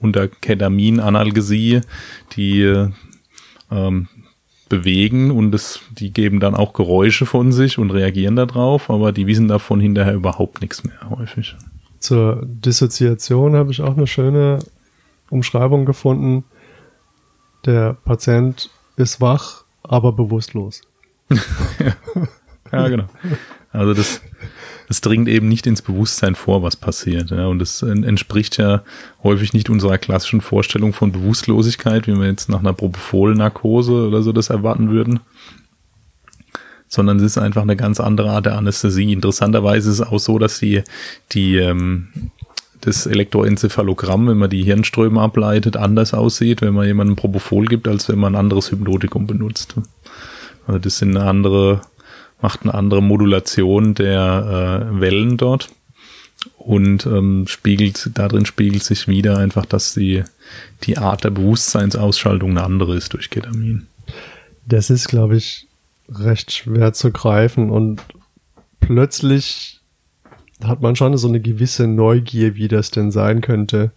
unter 0.00 0.28
Ketamin-Analgesie 0.28 1.82
die 2.36 2.88
ähm, 3.70 4.08
bewegen 4.68 5.30
und 5.30 5.54
es, 5.54 5.80
die 5.90 6.12
geben 6.12 6.40
dann 6.40 6.54
auch 6.54 6.72
Geräusche 6.72 7.26
von 7.26 7.52
sich 7.52 7.76
und 7.78 7.90
reagieren 7.90 8.36
darauf, 8.36 8.88
aber 8.88 9.12
die 9.12 9.26
wissen 9.26 9.48
davon 9.48 9.80
hinterher 9.80 10.14
überhaupt 10.14 10.62
nichts 10.62 10.84
mehr 10.84 11.10
häufig. 11.10 11.56
Zur 11.98 12.42
Dissoziation 12.46 13.56
habe 13.56 13.72
ich 13.72 13.82
auch 13.82 13.96
eine 13.96 14.06
schöne 14.06 14.60
Umschreibung 15.28 15.84
gefunden. 15.84 16.44
Der 17.66 17.94
Patient 18.04 18.70
ist 18.96 19.20
wach, 19.20 19.64
aber 19.82 20.12
bewusstlos. 20.12 20.82
ja, 22.72 22.88
genau. 22.88 23.04
Also 23.72 23.92
das, 23.92 24.22
das 24.90 25.00
dringt 25.00 25.28
eben 25.28 25.46
nicht 25.46 25.68
ins 25.68 25.82
Bewusstsein 25.82 26.34
vor, 26.34 26.64
was 26.64 26.74
passiert. 26.74 27.30
Ja, 27.30 27.46
und 27.46 27.60
das 27.60 27.80
entspricht 27.80 28.56
ja 28.56 28.82
häufig 29.22 29.52
nicht 29.52 29.70
unserer 29.70 29.98
klassischen 29.98 30.40
Vorstellung 30.40 30.92
von 30.94 31.12
Bewusstlosigkeit, 31.12 32.08
wie 32.08 32.16
wir 32.16 32.26
jetzt 32.26 32.48
nach 32.48 32.58
einer 32.58 32.72
Propofol-Narkose 32.72 34.08
oder 34.08 34.24
so 34.24 34.32
das 34.32 34.50
erwarten 34.50 34.90
würden. 34.90 35.20
Sondern 36.88 37.18
es 37.18 37.22
ist 37.22 37.38
einfach 37.38 37.62
eine 37.62 37.76
ganz 37.76 38.00
andere 38.00 38.30
Art 38.30 38.46
der 38.46 38.58
Anästhesie. 38.58 39.12
Interessanterweise 39.12 39.90
ist 39.90 40.00
es 40.00 40.06
auch 40.08 40.18
so, 40.18 40.40
dass 40.40 40.58
die, 40.58 40.82
die 41.30 41.58
ähm, 41.58 42.08
das 42.80 43.06
Elektroenzephalogramm, 43.06 44.26
wenn 44.26 44.38
man 44.38 44.50
die 44.50 44.64
Hirnströme 44.64 45.20
ableitet, 45.20 45.76
anders 45.76 46.14
aussieht, 46.14 46.62
wenn 46.62 46.74
man 46.74 46.88
jemandem 46.88 47.14
Propofol 47.14 47.66
gibt, 47.66 47.86
als 47.86 48.08
wenn 48.08 48.18
man 48.18 48.34
ein 48.34 48.40
anderes 48.40 48.72
Hypnotikum 48.72 49.28
benutzt. 49.28 49.76
Also 50.66 50.80
das 50.80 50.98
sind 50.98 51.16
andere 51.16 51.82
macht 52.42 52.62
eine 52.62 52.74
andere 52.74 53.02
Modulation 53.02 53.94
der 53.94 54.90
äh, 54.92 55.00
Wellen 55.00 55.36
dort 55.36 55.68
und 56.56 57.06
ähm, 57.06 57.46
spiegelt, 57.46 58.10
darin 58.14 58.46
spiegelt 58.46 58.82
sich 58.82 59.08
wieder 59.08 59.38
einfach, 59.38 59.66
dass 59.66 59.94
die, 59.94 60.24
die 60.84 60.98
Art 60.98 61.24
der 61.24 61.30
Bewusstseinsausschaltung 61.30 62.50
eine 62.50 62.64
andere 62.64 62.96
ist 62.96 63.12
durch 63.12 63.30
Ketamin. 63.30 63.86
Das 64.66 64.90
ist, 64.90 65.08
glaube 65.08 65.36
ich, 65.36 65.66
recht 66.08 66.52
schwer 66.52 66.92
zu 66.92 67.10
greifen 67.10 67.70
und 67.70 68.00
plötzlich 68.80 69.80
hat 70.64 70.82
man 70.82 70.96
schon 70.96 71.16
so 71.16 71.28
eine 71.28 71.40
gewisse 71.40 71.86
Neugier, 71.86 72.54
wie 72.54 72.68
das 72.68 72.90
denn 72.90 73.10
sein 73.10 73.40
könnte. 73.40 73.92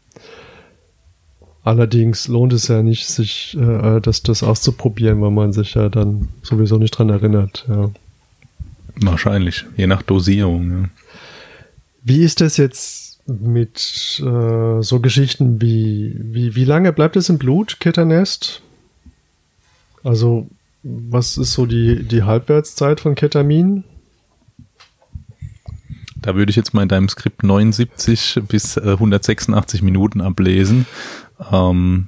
Allerdings 1.64 2.28
lohnt 2.28 2.54
es 2.54 2.68
ja 2.68 2.82
nicht, 2.82 3.08
sich 3.08 3.58
äh, 3.60 4.00
das, 4.02 4.22
das 4.24 4.44
auszuprobieren, 4.44 5.22
weil 5.22 5.32
man 5.32 5.54
sich 5.54 5.76
ja 5.76 5.90
dann 5.90 6.30
sowieso 6.42 6.78
nicht 6.78 6.92
dran 6.92 7.10
erinnert. 7.10 7.66
Ja. 7.70 7.90
Wahrscheinlich, 9.02 9.66
je 9.76 9.88
nach 9.88 10.02
Dosierung. 10.02 10.72
Ja. 10.72 10.90
Wie 12.04 12.24
ist 12.24 12.42
das 12.42 12.58
jetzt 12.58 13.20
mit 13.28 14.22
äh, 14.22 14.82
so 14.82 15.00
Geschichten 15.00 15.62
wie, 15.62 16.16
wie, 16.20 16.56
wie 16.56 16.66
lange 16.66 16.92
bleibt 16.92 17.16
es 17.16 17.30
im 17.30 17.38
Blut, 17.38 17.80
Ketanest? 17.80 18.62
Also, 20.04 20.48
was 20.84 21.38
ist 21.38 21.54
so 21.54 21.66
die, 21.66 22.04
die 22.04 22.24
Halbwertszeit 22.24 23.00
von 23.00 23.16
Ketamin? 23.16 23.86
Da 26.18 26.36
würde 26.36 26.50
ich 26.50 26.56
jetzt 26.56 26.74
mal 26.74 26.84
in 26.84 26.90
deinem 26.90 27.10
Skript 27.10 27.44
79 27.44 28.42
bis 28.48 28.78
186 28.78 29.82
äh, 29.82 29.86
Minuten 29.86 30.22
ablesen. 30.22 30.86
Ähm, 31.52 32.08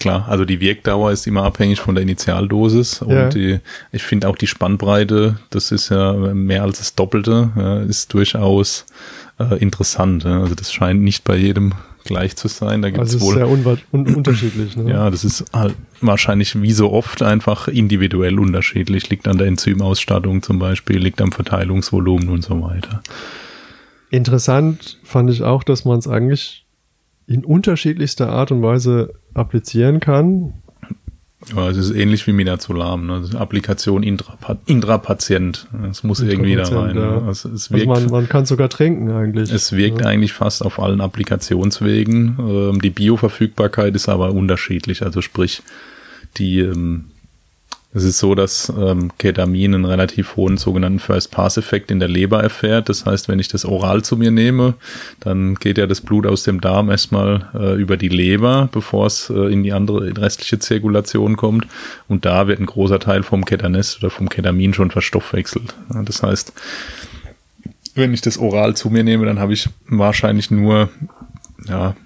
Klar, 0.00 0.28
also 0.28 0.44
die 0.44 0.60
Wirkdauer 0.60 1.12
ist 1.12 1.26
immer 1.26 1.44
abhängig 1.44 1.80
von 1.80 1.94
der 1.94 2.02
Initialdosis 2.02 3.02
und 3.02 3.14
ja. 3.14 3.28
die, 3.28 3.60
ich 3.92 4.02
finde 4.02 4.28
auch 4.28 4.36
die 4.36 4.46
Spannbreite, 4.46 5.38
das 5.50 5.70
ist 5.72 5.90
ja 5.90 6.12
mehr 6.12 6.62
als 6.62 6.78
das 6.78 6.94
Doppelte, 6.94 7.84
ist 7.88 8.12
durchaus 8.12 8.86
äh, 9.38 9.56
interessant. 9.56 10.26
Also 10.26 10.54
das 10.54 10.72
scheint 10.72 11.02
nicht 11.02 11.24
bei 11.24 11.36
jedem 11.36 11.74
gleich 12.04 12.36
zu 12.36 12.48
sein. 12.48 12.82
Da 12.82 12.90
gibt's 12.90 13.14
also 13.14 13.26
wohl, 13.26 13.34
sehr 13.34 13.48
un 13.48 13.64
un 13.92 14.14
unterschiedlich. 14.14 14.76
Ne? 14.76 14.90
Ja, 14.90 15.10
das 15.10 15.24
ist 15.24 15.44
halt 15.52 15.74
wahrscheinlich 16.00 16.60
wie 16.60 16.72
so 16.72 16.92
oft 16.92 17.22
einfach 17.22 17.68
individuell 17.68 18.38
unterschiedlich. 18.38 19.10
Liegt 19.10 19.28
an 19.28 19.38
der 19.38 19.48
Enzymausstattung 19.48 20.42
zum 20.42 20.58
Beispiel, 20.58 20.98
liegt 20.98 21.20
am 21.20 21.32
Verteilungsvolumen 21.32 22.28
und 22.28 22.42
so 22.42 22.62
weiter. 22.62 23.02
Interessant 24.10 24.98
fand 25.02 25.30
ich 25.30 25.42
auch, 25.42 25.64
dass 25.64 25.84
man 25.84 25.98
es 25.98 26.06
eigentlich 26.06 26.65
in 27.26 27.44
unterschiedlichster 27.44 28.28
Art 28.28 28.52
und 28.52 28.62
Weise 28.62 29.14
applizieren 29.34 30.00
kann. 30.00 30.54
Ja, 31.54 31.68
es 31.68 31.76
ist 31.76 31.90
ähnlich 31.92 32.26
wie 32.26 32.32
Midazolam, 32.32 33.06
ne? 33.06 33.22
Applikation 33.38 34.02
intrapa 34.02 34.56
intrapatient. 34.66 35.68
Es 35.90 36.02
muss 36.02 36.20
irgendwie 36.20 36.56
da 36.56 36.64
rein. 36.64 36.96
Ja. 36.96 37.20
Ne? 37.20 37.22
Also 37.26 37.50
es 37.50 37.70
wirkt, 37.70 37.88
also 37.88 38.02
man, 38.06 38.10
man 38.10 38.28
kann 38.28 38.46
sogar 38.46 38.68
trinken 38.68 39.10
eigentlich. 39.10 39.52
Es 39.52 39.72
wirkt 39.72 40.00
ja. 40.00 40.06
eigentlich 40.06 40.32
fast 40.32 40.64
auf 40.64 40.80
allen 40.80 41.00
Applikationswegen. 41.00 42.36
Ähm, 42.38 42.80
die 42.80 42.90
Bioverfügbarkeit 42.90 43.94
ist 43.94 44.08
aber 44.08 44.32
unterschiedlich. 44.32 45.02
Also 45.02 45.20
sprich, 45.20 45.62
die 46.36 46.60
ähm, 46.60 47.06
es 47.96 48.04
ist 48.04 48.18
so, 48.18 48.34
dass 48.34 48.70
ähm, 48.78 49.10
Ketamin 49.16 49.74
einen 49.74 49.86
relativ 49.86 50.36
hohen 50.36 50.58
sogenannten 50.58 50.98
First-Pass-Effekt 50.98 51.90
in 51.90 51.98
der 51.98 52.10
Leber 52.10 52.42
erfährt. 52.42 52.90
Das 52.90 53.06
heißt, 53.06 53.26
wenn 53.26 53.38
ich 53.38 53.48
das 53.48 53.64
oral 53.64 54.02
zu 54.02 54.18
mir 54.18 54.30
nehme, 54.30 54.74
dann 55.20 55.54
geht 55.54 55.78
ja 55.78 55.86
das 55.86 56.02
Blut 56.02 56.26
aus 56.26 56.42
dem 56.42 56.60
Darm 56.60 56.90
erstmal 56.90 57.48
äh, 57.54 57.80
über 57.80 57.96
die 57.96 58.10
Leber, 58.10 58.68
bevor 58.70 59.06
es 59.06 59.30
äh, 59.30 59.50
in 59.50 59.62
die 59.62 59.72
andere 59.72 60.06
in 60.08 60.16
restliche 60.18 60.58
Zirkulation 60.58 61.38
kommt. 61.38 61.66
Und 62.06 62.26
da 62.26 62.46
wird 62.48 62.60
ein 62.60 62.66
großer 62.66 63.00
Teil 63.00 63.22
vom 63.22 63.46
Ketanes 63.46 63.96
oder 63.96 64.10
vom 64.10 64.28
Ketamin 64.28 64.74
schon 64.74 64.90
verstoffwechselt. 64.90 65.74
Ja, 65.94 66.02
das 66.02 66.22
heißt, 66.22 66.52
wenn 67.94 68.12
ich 68.12 68.20
das 68.20 68.36
oral 68.36 68.76
zu 68.76 68.90
mir 68.90 69.04
nehme, 69.04 69.24
dann 69.24 69.38
habe 69.38 69.54
ich 69.54 69.70
wahrscheinlich 69.88 70.50
nur 70.50 70.90
ja, 71.66 71.96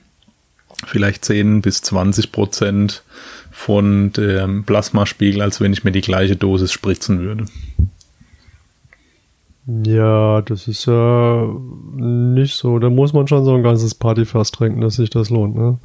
vielleicht 0.86 1.24
10 1.24 1.62
bis 1.62 1.82
20 1.82 2.30
Prozent 2.30 3.02
von 3.50 4.12
dem 4.12 4.64
Plasmaspiegel, 4.64 5.42
als 5.42 5.60
wenn 5.60 5.72
ich 5.72 5.84
mir 5.84 5.92
die 5.92 6.00
gleiche 6.00 6.36
Dosis 6.36 6.72
spritzen 6.72 7.20
würde. 7.20 7.46
Ja, 9.66 10.40
das 10.42 10.66
ist 10.66 10.86
ja 10.86 11.46
nicht 11.94 12.54
so. 12.54 12.78
Da 12.78 12.90
muss 12.90 13.12
man 13.12 13.28
schon 13.28 13.44
so 13.44 13.54
ein 13.54 13.62
ganzes 13.62 13.94
Partyfass 13.94 14.50
trinken, 14.50 14.80
dass 14.80 14.96
sich 14.96 15.10
das 15.10 15.30
lohnt, 15.30 15.56
ne? 15.56 15.78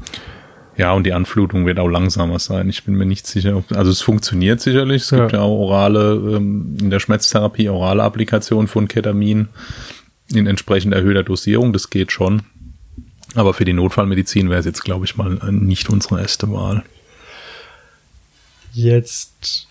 Ja, 0.77 0.91
und 0.93 1.05
die 1.05 1.13
Anflutung 1.13 1.65
wird 1.65 1.79
auch 1.79 1.87
langsamer 1.87 2.39
sein. 2.39 2.67
Ich 2.67 2.83
bin 2.83 2.95
mir 2.95 3.05
nicht 3.05 3.25
sicher, 3.27 3.55
ob, 3.55 3.71
also 3.71 3.91
es 3.91 4.01
funktioniert 4.01 4.59
sicherlich. 4.59 5.03
Es 5.03 5.11
ja. 5.11 5.19
gibt 5.19 5.31
ja 5.31 5.41
auch 5.41 5.57
orale, 5.57 6.15
ähm, 6.35 6.77
in 6.79 6.89
der 6.89 6.99
Schmerztherapie 6.99 7.69
orale 7.69 8.03
Applikationen 8.03 8.67
von 8.67 8.87
Ketamin 8.87 9.47
in 10.33 10.47
entsprechend 10.47 10.93
erhöhter 10.93 11.23
Dosierung. 11.23 11.71
Das 11.71 11.89
geht 11.89 12.11
schon. 12.11 12.41
Aber 13.35 13.53
für 13.53 13.65
die 13.65 13.73
Notfallmedizin 13.73 14.49
wäre 14.49 14.59
es 14.59 14.65
jetzt, 14.65 14.83
glaube 14.83 15.05
ich, 15.05 15.15
mal 15.15 15.37
nicht 15.51 15.89
unsere 15.89 16.19
erste 16.19 16.51
Wahl. 16.51 16.83
Jetzt, 18.75 19.67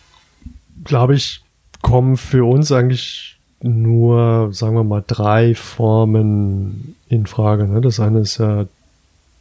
glaube 0.82 1.14
ich, 1.14 1.42
kommen 1.82 2.16
für 2.16 2.48
uns 2.48 2.72
eigentlich 2.72 3.36
nur, 3.60 4.48
sagen 4.52 4.74
wir 4.76 4.84
mal, 4.84 5.04
drei 5.06 5.54
Formen 5.54 6.96
in 7.08 7.26
Frage. 7.26 7.66
Ne? 7.66 7.82
Das 7.82 8.00
eine 8.00 8.20
ist 8.20 8.38
ja 8.38 8.64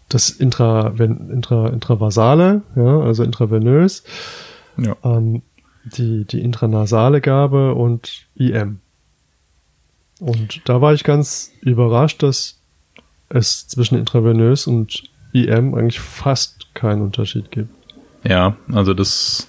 das 0.10 0.30
Intra, 0.30 0.94
intra, 0.98 1.70
Intravasale, 1.70 2.62
ja, 2.76 3.00
also 3.00 3.24
intravenös. 3.24 4.04
Ja. 4.78 4.98
Ähm, 5.04 5.42
die, 5.86 6.26
die 6.26 6.42
intranasale 6.42 7.22
Gabe 7.22 7.74
und 7.74 8.26
IM. 8.36 8.80
Und 10.20 10.62
da 10.66 10.82
war 10.82 10.94
ich 10.94 11.06
ganz 11.06 11.52
überrascht, 11.62 12.22
dass 12.22 12.58
es 13.30 13.68
zwischen 13.68 13.98
intravenös 13.98 14.68
und 14.68 15.04
IM 15.32 15.74
eigentlich 15.74 16.00
fast 16.00 16.74
keinen 16.74 17.02
Unterschied 17.02 17.52
gibt. 17.52 17.74
Ja, 18.24 18.56
also 18.72 18.94
das 18.94 19.48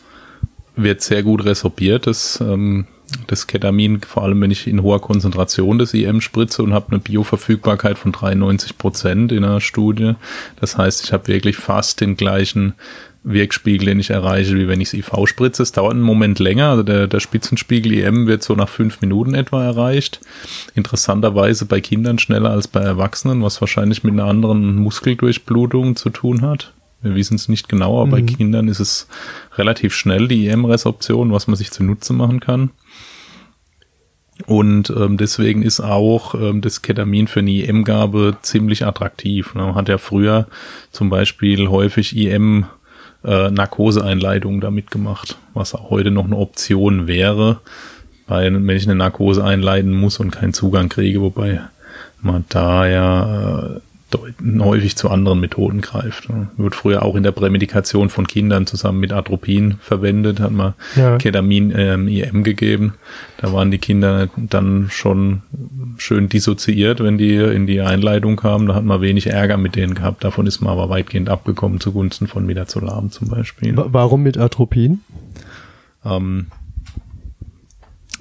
wird 0.77 1.03
sehr 1.03 1.23
gut 1.23 1.45
resorbiert, 1.45 2.07
das, 2.07 2.41
ähm, 2.41 2.87
das 3.27 3.47
Ketamin, 3.47 4.01
vor 4.01 4.23
allem 4.25 4.41
wenn 4.41 4.51
ich 4.51 4.67
in 4.67 4.83
hoher 4.83 5.01
Konzentration 5.01 5.79
des 5.79 5.95
IM 5.95 6.21
spritze 6.21 6.63
und 6.63 6.73
habe 6.73 6.91
eine 6.91 7.01
Bioverfügbarkeit 7.01 7.99
von 7.99 8.13
93 8.13 8.79
Prozent 8.79 9.33
in 9.33 9.45
einer 9.45 9.61
Studie. 9.61 10.15
Das 10.61 10.77
heißt, 10.77 11.05
ich 11.05 11.13
habe 11.13 11.29
wirklich 11.29 11.57
fast 11.57 12.01
den 12.01 12.17
gleichen 12.17 12.75
Wirkspiegel, 13.25 13.87
den 13.87 14.01
ich 14.01 14.11
erreiche, 14.11 14.55
wie 14.55 14.69
wenn 14.69 14.81
ich 14.81 14.89
es 14.89 14.95
IV 14.95 15.27
spritze. 15.27 15.63
Es 15.63 15.73
dauert 15.73 15.93
einen 15.93 16.03
Moment 16.03 16.39
länger, 16.39 16.69
also 16.71 16.83
der, 16.83 17.07
der 17.07 17.21
Spitzenspiegel 17.21 17.93
IM 17.93 18.27
wird 18.27 18.43
so 18.43 18.55
nach 18.55 18.69
fünf 18.69 19.01
Minuten 19.01 19.35
etwa 19.35 19.65
erreicht. 19.65 20.21
Interessanterweise 20.75 21.65
bei 21.65 21.81
Kindern 21.81 22.19
schneller 22.19 22.51
als 22.51 22.69
bei 22.69 22.81
Erwachsenen, 22.81 23.43
was 23.43 23.61
wahrscheinlich 23.61 24.05
mit 24.05 24.13
einer 24.13 24.27
anderen 24.27 24.77
Muskeldurchblutung 24.77 25.97
zu 25.97 26.11
tun 26.11 26.43
hat. 26.43 26.73
Wir 27.05 27.15
wissen 27.15 27.37
es 27.37 27.49
nicht 27.49 27.69
genau, 27.69 28.01
aber 28.01 28.07
mhm. 28.07 28.11
bei 28.11 28.23
Kindern 28.23 28.69
ist 28.69 28.81
es 28.81 29.07
relativ 29.57 29.95
schnell, 29.95 30.27
die 30.27 30.49
IM-Resorption, 30.49 31.31
was 31.33 31.47
man 31.47 31.57
sich 31.57 31.71
zunutze 31.71 32.13
machen 32.13 32.41
kann. 32.41 32.71
Und 34.47 34.91
ähm, 34.91 35.17
deswegen 35.17 35.63
ist 35.63 35.81
auch 35.81 36.35
ähm, 36.35 36.61
das 36.61 36.83
Ketamin 36.83 37.29
für 37.29 37.41
eine 37.41 37.53
IM-Gabe 37.53 38.39
ziemlich 38.43 38.85
attraktiv. 38.85 39.55
Man 39.55 39.77
hat 39.77 39.89
ja 39.89 39.99
früher 39.99 40.49
zum 40.91 41.09
Beispiel 41.09 41.69
häufig 41.69 42.17
IM 42.17 42.67
äh, 43.25 43.51
Narkoseeinleitung 43.51 44.61
damit 44.61 44.91
gemacht, 44.91 45.39
was 45.55 45.75
auch 45.75 45.91
heute 45.91 46.11
noch 46.11 46.25
eine 46.25 46.37
Option 46.37 47.07
wäre, 47.07 47.61
weil 48.27 48.53
wenn 48.67 48.77
ich 48.77 48.85
eine 48.85 48.97
Narkose 48.97 49.45
einleiten 49.45 49.93
muss 49.93 50.19
und 50.19 50.33
keinen 50.33 50.53
Zugang 50.53 50.89
kriege, 50.89 51.21
wobei 51.21 51.61
man 52.21 52.45
da 52.49 52.87
ja 52.89 53.77
äh, 53.77 53.81
häufig 54.61 54.97
zu 54.97 55.11
anderen 55.11 55.41
Methoden 55.41 55.81
greift. 55.81 56.29
Wird 56.57 56.75
früher 56.75 57.03
auch 57.03 57.17
in 57.17 57.23
der 57.23 57.33
Prämedikation 57.33 58.11
von 58.11 58.27
Kindern 58.27 58.67
zusammen 58.67 59.01
mit 59.01 59.13
Atropin 59.13 59.77
verwendet, 59.81 60.41
hat 60.41 60.53
man 60.53 60.75
ja. 60.95 61.19
Ketamin 61.19 61.73
ähm, 61.77 62.09
IM 62.09 62.45
gegeben. 62.45 62.95
Da 63.39 63.53
waren 63.53 63.71
die 63.71 63.79
Kinder 63.79 64.29
dann 64.37 64.89
schon 64.91 65.43
schön 65.97 66.29
dissoziiert, 66.29 67.01
wenn 67.01 67.19
die 67.19 67.35
in 67.37 67.67
die 67.67 67.81
Einleitung 67.81 68.37
kamen. 68.37 68.69
Da 68.69 68.75
hat 68.75 68.85
man 68.85 69.01
wenig 69.01 69.27
Ärger 69.27 69.57
mit 69.57 69.77
denen 69.77 69.95
gehabt. 69.95 70.25
Davon 70.25 70.47
ist 70.47 70.61
man 70.61 70.73
aber 70.73 70.89
weitgehend 70.89 71.29
abgekommen 71.29 71.81
zugunsten 71.81 72.27
von 72.27 72.47
Midazolam 72.47 73.11
zum 73.11 73.29
Beispiel. 73.29 73.75
Warum 73.77 74.23
mit 74.23 74.39
Atropin? 74.39 75.01
Ähm, 76.05 76.47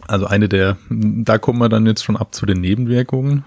also 0.07 0.25
eine 0.25 0.49
der, 0.49 0.77
da 0.89 1.37
kommen 1.37 1.59
wir 1.59 1.69
dann 1.69 1.85
jetzt 1.85 2.03
schon 2.03 2.17
ab 2.17 2.33
zu 2.33 2.45
den 2.45 2.61
Nebenwirkungen 2.61 3.43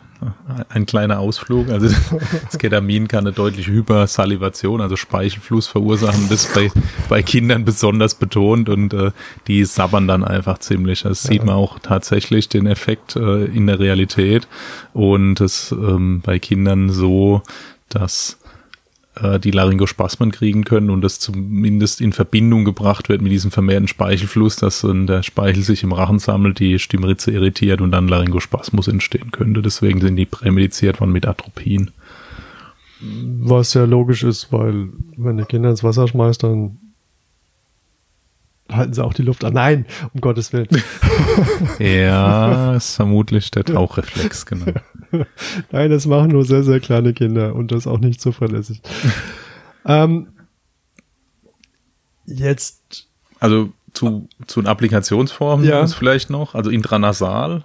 ein 0.68 0.86
kleiner 0.86 1.18
Ausflug. 1.18 1.68
Also 1.68 1.88
das 2.44 2.58
Ketamin 2.58 3.08
kann 3.08 3.26
eine 3.26 3.32
deutliche 3.32 3.70
Hypersalivation, 3.72 4.80
also 4.80 4.96
Speichelfluss 4.96 5.66
verursachen. 5.66 6.28
Das 6.28 6.52
bei, 6.54 6.70
bei 7.08 7.22
Kindern 7.22 7.64
besonders 7.64 8.14
betont 8.14 8.68
und 8.68 8.94
äh, 8.94 9.10
die 9.46 9.64
sabbern 9.64 10.08
dann 10.08 10.24
einfach 10.24 10.58
ziemlich. 10.58 11.02
Das 11.02 11.24
ja. 11.24 11.32
sieht 11.32 11.44
man 11.44 11.54
auch 11.54 11.78
tatsächlich 11.78 12.48
den 12.48 12.66
Effekt 12.66 13.16
äh, 13.16 13.44
in 13.44 13.66
der 13.66 13.78
Realität 13.78 14.48
und 14.92 15.40
es 15.40 15.72
ähm, 15.72 16.22
bei 16.24 16.38
Kindern 16.38 16.90
so, 16.90 17.42
dass 17.88 18.38
äh, 19.20 19.38
die 19.38 19.50
Laryngospasmen 19.50 20.30
kriegen 20.30 20.64
können 20.64 20.90
und 20.90 21.00
das 21.02 21.18
zumindest 21.18 22.00
in 22.00 22.12
Verbindung 22.12 22.64
gebracht 22.64 23.08
wird 23.08 23.22
mit 23.22 23.32
diesem 23.32 23.50
vermehrten 23.50 23.88
Speichelfluss, 23.88 24.56
dass 24.56 24.82
dann 24.82 25.06
der 25.06 25.22
Speichel 25.22 25.62
sich 25.62 25.82
im 25.82 25.92
Rachen 25.92 26.18
sammelt, 26.18 26.58
die 26.58 26.78
Stimmritze 26.78 27.30
irritiert 27.30 27.80
und 27.80 27.90
dann 27.90 28.08
Laryngospasmus 28.08 28.88
entstehen 28.88 29.30
könnte. 29.30 29.62
Deswegen 29.62 30.00
sind 30.00 30.16
die 30.16 30.26
prämediziert 30.26 30.98
von 30.98 31.10
mit 31.10 31.26
Atropin. 31.26 31.90
Was 33.00 33.74
ja 33.74 33.84
logisch 33.84 34.22
ist, 34.22 34.52
weil 34.52 34.88
wenn 35.16 35.36
die 35.36 35.44
Kinder 35.44 35.70
ins 35.70 35.84
Wasser 35.84 36.08
schmeißt, 36.08 36.42
dann 36.42 36.78
halten 38.70 38.94
sie 38.94 39.04
auch 39.04 39.14
die 39.14 39.22
Luft 39.22 39.44
an. 39.44 39.54
Nein, 39.54 39.86
um 40.12 40.20
Gottes 40.20 40.52
Willen. 40.52 40.68
ja, 41.78 42.74
ist 42.76 42.96
vermutlich 42.96 43.50
der 43.50 43.64
Tauchreflex, 43.64 44.46
genau. 44.46 44.72
Nein, 45.70 45.90
das 45.90 46.06
machen 46.06 46.30
nur 46.30 46.44
sehr, 46.44 46.62
sehr 46.62 46.80
kleine 46.80 47.12
Kinder 47.12 47.54
und 47.54 47.72
das 47.72 47.86
auch 47.86 47.98
nicht 47.98 48.20
zuverlässig. 48.20 48.80
ähm, 49.86 50.28
jetzt. 52.26 53.06
Also 53.38 53.70
zu, 53.92 54.28
zu 54.46 54.60
den 54.60 54.68
Applikationsformen 54.68 55.66
ja. 55.66 55.82
ist 55.82 55.94
vielleicht 55.94 56.30
noch, 56.30 56.54
also 56.54 56.70
intranasal 56.70 57.64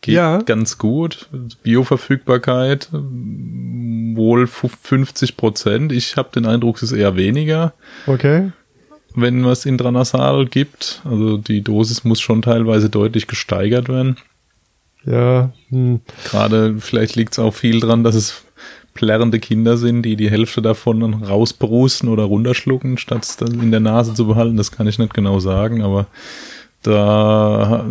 geht 0.00 0.14
ja. 0.16 0.38
ganz 0.38 0.78
gut. 0.78 1.28
Bioverfügbarkeit 1.62 2.88
wohl 2.92 4.46
50 4.46 5.36
Prozent. 5.36 5.92
Ich 5.92 6.16
habe 6.16 6.30
den 6.34 6.44
Eindruck, 6.44 6.76
es 6.76 6.84
ist 6.84 6.92
eher 6.92 7.16
weniger. 7.16 7.72
Okay 8.06 8.52
wenn 9.14 9.40
man 9.40 9.52
es 9.52 9.66
intranasal 9.66 10.46
gibt. 10.46 11.02
Also 11.04 11.36
die 11.36 11.62
Dosis 11.62 12.04
muss 12.04 12.20
schon 12.20 12.42
teilweise 12.42 12.90
deutlich 12.90 13.26
gesteigert 13.26 13.88
werden. 13.88 14.16
Ja. 15.04 15.50
Hm. 15.70 16.00
Gerade 16.24 16.76
vielleicht 16.78 17.16
liegt 17.16 17.32
es 17.32 17.38
auch 17.38 17.54
viel 17.54 17.80
dran, 17.80 18.04
dass 18.04 18.14
es 18.14 18.44
plärrende 18.94 19.40
Kinder 19.40 19.76
sind, 19.76 20.02
die 20.02 20.16
die 20.16 20.30
Hälfte 20.30 20.62
davon 20.62 21.00
dann 21.00 21.14
rausbrusten 21.14 22.08
oder 22.08 22.24
runterschlucken, 22.24 22.98
statt 22.98 23.24
es 23.24 23.36
dann 23.36 23.60
in 23.60 23.70
der 23.70 23.80
Nase 23.80 24.14
zu 24.14 24.26
behalten. 24.26 24.56
Das 24.56 24.70
kann 24.70 24.86
ich 24.86 24.98
nicht 24.98 25.14
genau 25.14 25.40
sagen, 25.40 25.82
aber 25.82 26.06
da 26.82 27.86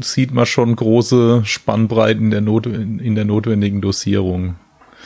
sieht 0.00 0.32
man 0.32 0.46
schon 0.46 0.76
große 0.76 1.42
Spannbreiten 1.44 2.30
der 2.30 2.40
Not 2.40 2.66
in 2.66 3.14
der 3.14 3.24
notwendigen 3.24 3.80
Dosierung. 3.80 4.54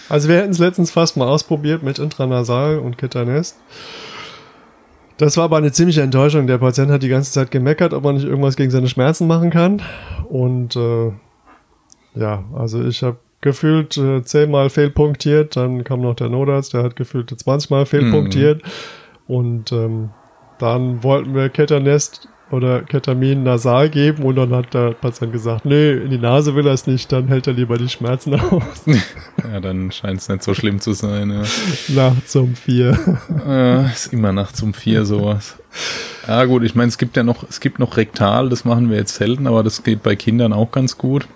Also 0.09 0.29
wir 0.29 0.37
hätten 0.37 0.53
es 0.53 0.59
letztens 0.59 0.91
fast 0.91 1.17
mal 1.17 1.27
ausprobiert 1.27 1.83
mit 1.83 1.99
Intranasal 1.99 2.79
und 2.79 2.99
Ketanest. 2.99 3.57
Das 5.19 5.37
war 5.37 5.45
aber 5.45 5.57
eine 5.57 5.73
ziemliche 5.73 6.03
Enttäuschung. 6.03 6.47
Der 6.47 6.59
Patient 6.59 6.91
hat 6.91 7.03
die 7.03 7.09
ganze 7.09 7.33
Zeit 7.33 7.51
gemeckert, 7.51 7.95
ob 7.95 8.05
man 8.05 8.17
nicht 8.17 8.27
irgendwas 8.27 8.57
gegen 8.57 8.71
seine 8.71 8.89
Schmerzen 8.89 9.27
machen 9.27 9.51
kann. 9.51 9.81
Und 10.29 10.77
äh, 10.77 11.13
ja, 12.15 12.45
also 12.55 12.85
ich 12.85 13.03
habe 13.03 13.19
gefühlt 13.41 13.97
äh, 13.97 14.23
zehnmal 14.23 14.71
fehlpunktiert, 14.71 15.57
dann 15.57 15.85
kam 15.85 16.01
noch 16.01 16.15
der 16.15 16.29
Notarzt, 16.29 16.75
der 16.75 16.83
hat 16.83 16.97
gefühlt 16.97 17.31
20 17.31 17.71
Mal 17.71 17.87
fehlpunktiert. 17.87 18.63
Mhm. 18.63 19.35
Und 19.35 19.73
ähm, 19.73 20.11
dann 20.59 21.03
wollten 21.03 21.35
wir 21.35 21.49
Ketanest 21.49 22.29
oder 22.51 22.83
Ketamin 22.83 23.43
nasal 23.43 23.91
geben 23.91 24.23
und 24.23 24.37
dann 24.37 24.55
hat 24.55 24.73
der 24.73 24.93
Patient 24.93 25.33
gesagt, 25.33 25.65
nee, 25.65 25.93
in 25.93 26.11
die 26.11 26.19
Nase 26.19 26.55
will 26.55 26.67
er 26.67 26.75
es 26.75 26.87
nicht, 26.87 27.11
dann 27.11 27.27
hält 27.29 27.47
er 27.47 27.55
lieber 27.55 27.77
die 27.77 27.89
Schmerzen 27.89 28.35
aus. 28.35 28.85
ja, 29.53 29.61
dann 29.61 29.91
scheint 29.91 30.21
es 30.21 30.29
nicht 30.29 30.45
so 30.45 30.55
schlimm 30.55 30.81
zu 30.81 30.93
sein. 30.93 31.31
Ja. 31.31 31.43
Nachts 32.11 32.37
um 32.37 32.55
vier. 32.55 32.99
Äh, 33.47 33.87
ist 33.87 34.13
immer 34.13 34.33
nachts 34.33 34.63
um 34.63 34.75
vier 34.75 35.05
sowas. 35.05 35.57
Ja 36.27 36.45
gut, 36.45 36.65
ich 36.65 36.75
meine, 36.75 36.89
es 36.89 36.99
gibt 36.99 37.17
ja 37.17 37.23
noch, 37.23 37.45
es 37.49 37.61
gibt 37.61 37.79
noch 37.79 37.97
rektal, 37.97 38.49
das 38.49 38.65
machen 38.65 38.91
wir 38.91 38.97
jetzt 38.97 39.15
selten, 39.15 39.47
aber 39.47 39.63
das 39.63 39.83
geht 39.83 40.03
bei 40.03 40.17
Kindern 40.17 40.53
auch 40.53 40.71
ganz 40.71 40.99
gut. 40.99 41.29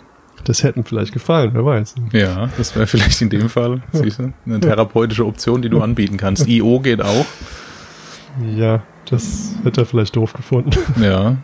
Das 0.44 0.62
hätten 0.62 0.84
vielleicht 0.84 1.12
gefallen, 1.12 1.50
wer 1.52 1.64
weiß. 1.64 1.94
Ja, 2.12 2.48
das 2.56 2.74
wäre 2.74 2.86
vielleicht 2.86 3.20
in 3.20 3.30
dem 3.30 3.48
Fall, 3.48 3.82
siehst 3.92 4.18
du, 4.18 4.32
eine 4.46 4.60
therapeutische 4.60 5.26
Option, 5.26 5.62
die 5.62 5.68
du 5.68 5.80
anbieten 5.80 6.16
kannst. 6.16 6.48
IO 6.48 6.80
geht 6.80 7.02
auch. 7.02 7.26
Ja, 8.56 8.82
das 9.06 9.54
hätte 9.64 9.82
er 9.82 9.86
vielleicht 9.86 10.16
doof 10.16 10.32
gefunden. 10.32 10.70
Ja. 11.00 11.36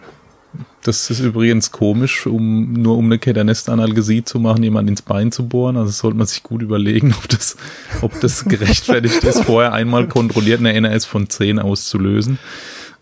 Das 0.82 1.10
ist 1.10 1.20
übrigens 1.20 1.72
komisch, 1.72 2.26
um 2.26 2.72
nur 2.72 2.96
um 2.96 3.06
eine 3.06 3.18
Ketanest-Analgesie 3.18 4.22
zu 4.24 4.38
machen, 4.38 4.62
jemand 4.62 4.88
ins 4.88 5.02
Bein 5.02 5.32
zu 5.32 5.48
bohren. 5.48 5.76
Also 5.76 5.90
sollte 5.90 6.16
man 6.16 6.26
sich 6.26 6.44
gut 6.44 6.62
überlegen, 6.62 7.12
ob 7.18 7.28
das, 7.28 7.56
ob 8.02 8.18
das 8.20 8.44
gerechtfertigt 8.48 9.22
ist, 9.24 9.44
vorher 9.44 9.72
einmal 9.72 10.06
kontrolliert 10.08 10.60
eine 10.60 10.72
NRS 10.72 11.04
von 11.04 11.28
10 11.28 11.58
auszulösen. 11.58 12.38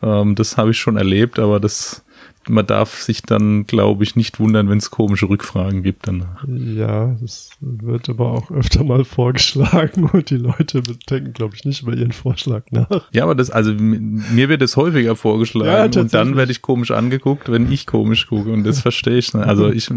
Ähm, 0.03 0.35
das 0.35 0.57
habe 0.57 0.71
ich 0.71 0.79
schon 0.79 0.97
erlebt, 0.97 1.39
aber 1.39 1.61
das 1.61 2.04
man 2.49 2.67
darf 2.67 3.01
sich 3.03 3.23
dann, 3.23 3.67
glaube 3.67 4.05
ich, 4.05 4.17
nicht 4.17 4.39
wundern, 4.39 4.69
wenn 4.69 4.79
es 4.79 4.91
komische 4.91 5.29
Rückfragen 5.29 5.83
gibt 5.83 6.07
danach. 6.07 6.45
Ja, 6.47 7.17
das 7.21 7.51
wird 7.61 8.09
aber 8.09 8.31
auch 8.33 8.51
öfter 8.51 8.85
mal 8.85 9.05
vorgeschlagen 9.05 10.05
und 10.13 10.31
die 10.31 10.37
Leute 10.37 10.83
denken, 11.09 11.33
glaube 11.33 11.55
ich, 11.55 11.65
nicht 11.65 11.83
über 11.83 11.95
ihren 11.95 12.13
Vorschlag 12.13 12.65
nach. 12.71 13.09
Ja, 13.13 13.25
aber 13.25 13.35
das, 13.35 13.51
also 13.51 13.73
mir 13.73 14.49
wird 14.49 14.63
es 14.63 14.77
häufiger 14.77 15.17
vorgeschlagen 15.17 15.93
ja, 15.93 16.01
und 16.01 16.15
dann 16.15 16.37
werde 16.37 16.53
ich 16.53 16.63
komisch 16.63 16.91
angeguckt, 16.91 17.51
wenn 17.51 17.71
ich 17.71 17.87
komisch 17.87 18.27
gucke 18.27 18.53
und 18.53 18.65
das 18.65 18.81
verstehe 18.83 19.19
ich. 19.19 19.35
Also 19.35 19.71
ich 19.71 19.91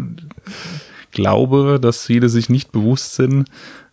glaube, 1.11 1.79
dass 1.81 2.05
viele 2.05 2.29
sich 2.29 2.49
nicht 2.49 2.71
bewusst 2.71 3.15
sind, 3.15 3.49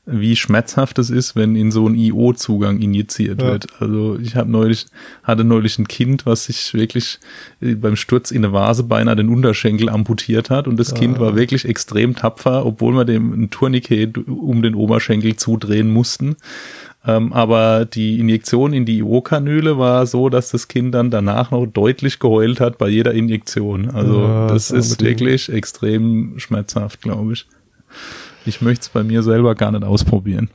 wie 0.06 0.36
schmerzhaft 0.36 0.98
es 0.98 1.08
ist, 1.08 1.34
wenn 1.34 1.56
in 1.56 1.72
so 1.72 1.86
einen 1.86 1.94
IO-Zugang 1.94 2.80
injiziert 2.80 3.40
ja. 3.40 3.48
wird. 3.48 3.66
Also 3.80 4.18
ich 4.18 4.36
habe 4.36 4.50
neulich, 4.50 4.86
hatte 5.22 5.44
neulich 5.44 5.78
ein 5.78 5.88
Kind, 5.88 6.26
was 6.26 6.44
sich 6.44 6.74
wirklich 6.74 7.18
äh, 7.60 7.74
beim 7.74 7.96
Sturz 7.96 8.30
in 8.30 8.44
eine 8.44 8.52
Vase 8.52 8.82
beinahe 8.82 9.16
den 9.16 9.30
Unterschenkel 9.30 9.88
amputiert 9.88 10.50
hat 10.50 10.68
und 10.68 10.78
das 10.78 10.90
ja. 10.90 10.98
Kind 10.98 11.18
war 11.20 11.36
wirklich 11.36 11.64
extrem 11.64 12.14
tapfer, 12.14 12.66
obwohl 12.66 12.94
wir 12.94 13.04
dem 13.04 13.32
ein 13.32 13.50
Tourniquet 13.50 14.18
um 14.28 14.60
den 14.62 14.74
Oberschenkel 14.74 15.36
zudrehen 15.36 15.90
mussten. 15.90 16.36
Ähm, 17.06 17.32
aber 17.32 17.84
die 17.84 18.18
Injektion 18.18 18.72
in 18.72 18.86
die 18.86 18.98
IO-Kanüle 18.98 19.78
war 19.78 20.06
so, 20.06 20.28
dass 20.28 20.50
das 20.50 20.68
Kind 20.68 20.94
dann 20.94 21.10
danach 21.10 21.50
noch 21.50 21.66
deutlich 21.66 22.18
geheult 22.18 22.60
hat 22.60 22.78
bei 22.78 22.88
jeder 22.88 23.12
Injektion. 23.12 23.90
Also 23.90 24.20
ja, 24.20 24.46
das, 24.48 24.68
das 24.68 24.92
ist 24.92 25.02
wirklich 25.02 25.50
extrem 25.50 26.38
schmerzhaft, 26.38 27.02
glaube 27.02 27.34
ich. 27.34 27.46
Ich 28.46 28.60
möchte 28.60 28.82
es 28.82 28.88
bei 28.88 29.02
mir 29.02 29.22
selber 29.22 29.54
gar 29.54 29.72
nicht 29.72 29.84
ausprobieren. 29.84 30.50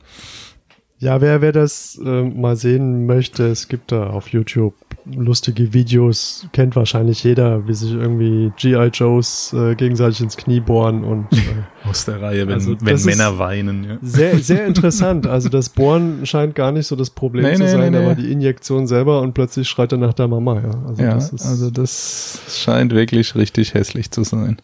Ja, 0.98 1.22
wer, 1.22 1.40
wer 1.40 1.52
das 1.52 1.98
äh, 2.04 2.22
mal 2.22 2.56
sehen 2.56 3.06
möchte, 3.06 3.46
es 3.46 3.68
gibt 3.68 3.90
da 3.90 4.10
auf 4.10 4.28
YouTube 4.28 4.74
lustige 5.06 5.72
Videos, 5.72 6.46
kennt 6.52 6.76
wahrscheinlich 6.76 7.24
jeder, 7.24 7.66
wie 7.66 7.72
sich 7.72 7.92
irgendwie 7.92 8.52
G.I. 8.58 8.90
Joes 8.92 9.54
äh, 9.54 9.74
gegenseitig 9.76 10.20
ins 10.20 10.36
Knie 10.36 10.60
bohren 10.60 11.02
und 11.02 11.32
äh, 11.32 11.38
aus 11.88 12.04
der 12.04 12.20
Reihe, 12.20 12.46
wenn, 12.46 12.54
also, 12.54 12.76
wenn 12.80 13.02
Männer 13.02 13.38
weinen. 13.38 13.84
Ja. 13.84 13.98
Sehr, 14.02 14.38
sehr 14.38 14.66
interessant. 14.66 15.26
Also 15.26 15.48
das 15.48 15.70
Bohren 15.70 16.26
scheint 16.26 16.54
gar 16.54 16.70
nicht 16.70 16.86
so 16.86 16.96
das 16.96 17.08
Problem 17.08 17.44
nee, 17.44 17.54
zu 17.54 17.62
nee, 17.62 17.70
sein, 17.70 17.92
nee, 17.92 17.98
aber 17.98 18.14
die 18.14 18.30
Injektion 18.30 18.86
selber 18.86 19.22
und 19.22 19.32
plötzlich 19.32 19.70
schreit 19.70 19.92
er 19.92 19.98
nach 19.98 20.12
der 20.12 20.28
Mama. 20.28 20.60
Ja, 20.60 20.86
also, 20.86 21.02
ja, 21.02 21.14
das, 21.14 21.32
ist, 21.32 21.46
also 21.46 21.70
das 21.70 22.42
scheint 22.62 22.92
wirklich 22.94 23.34
richtig 23.34 23.72
hässlich 23.72 24.10
zu 24.10 24.22
sein. 24.22 24.58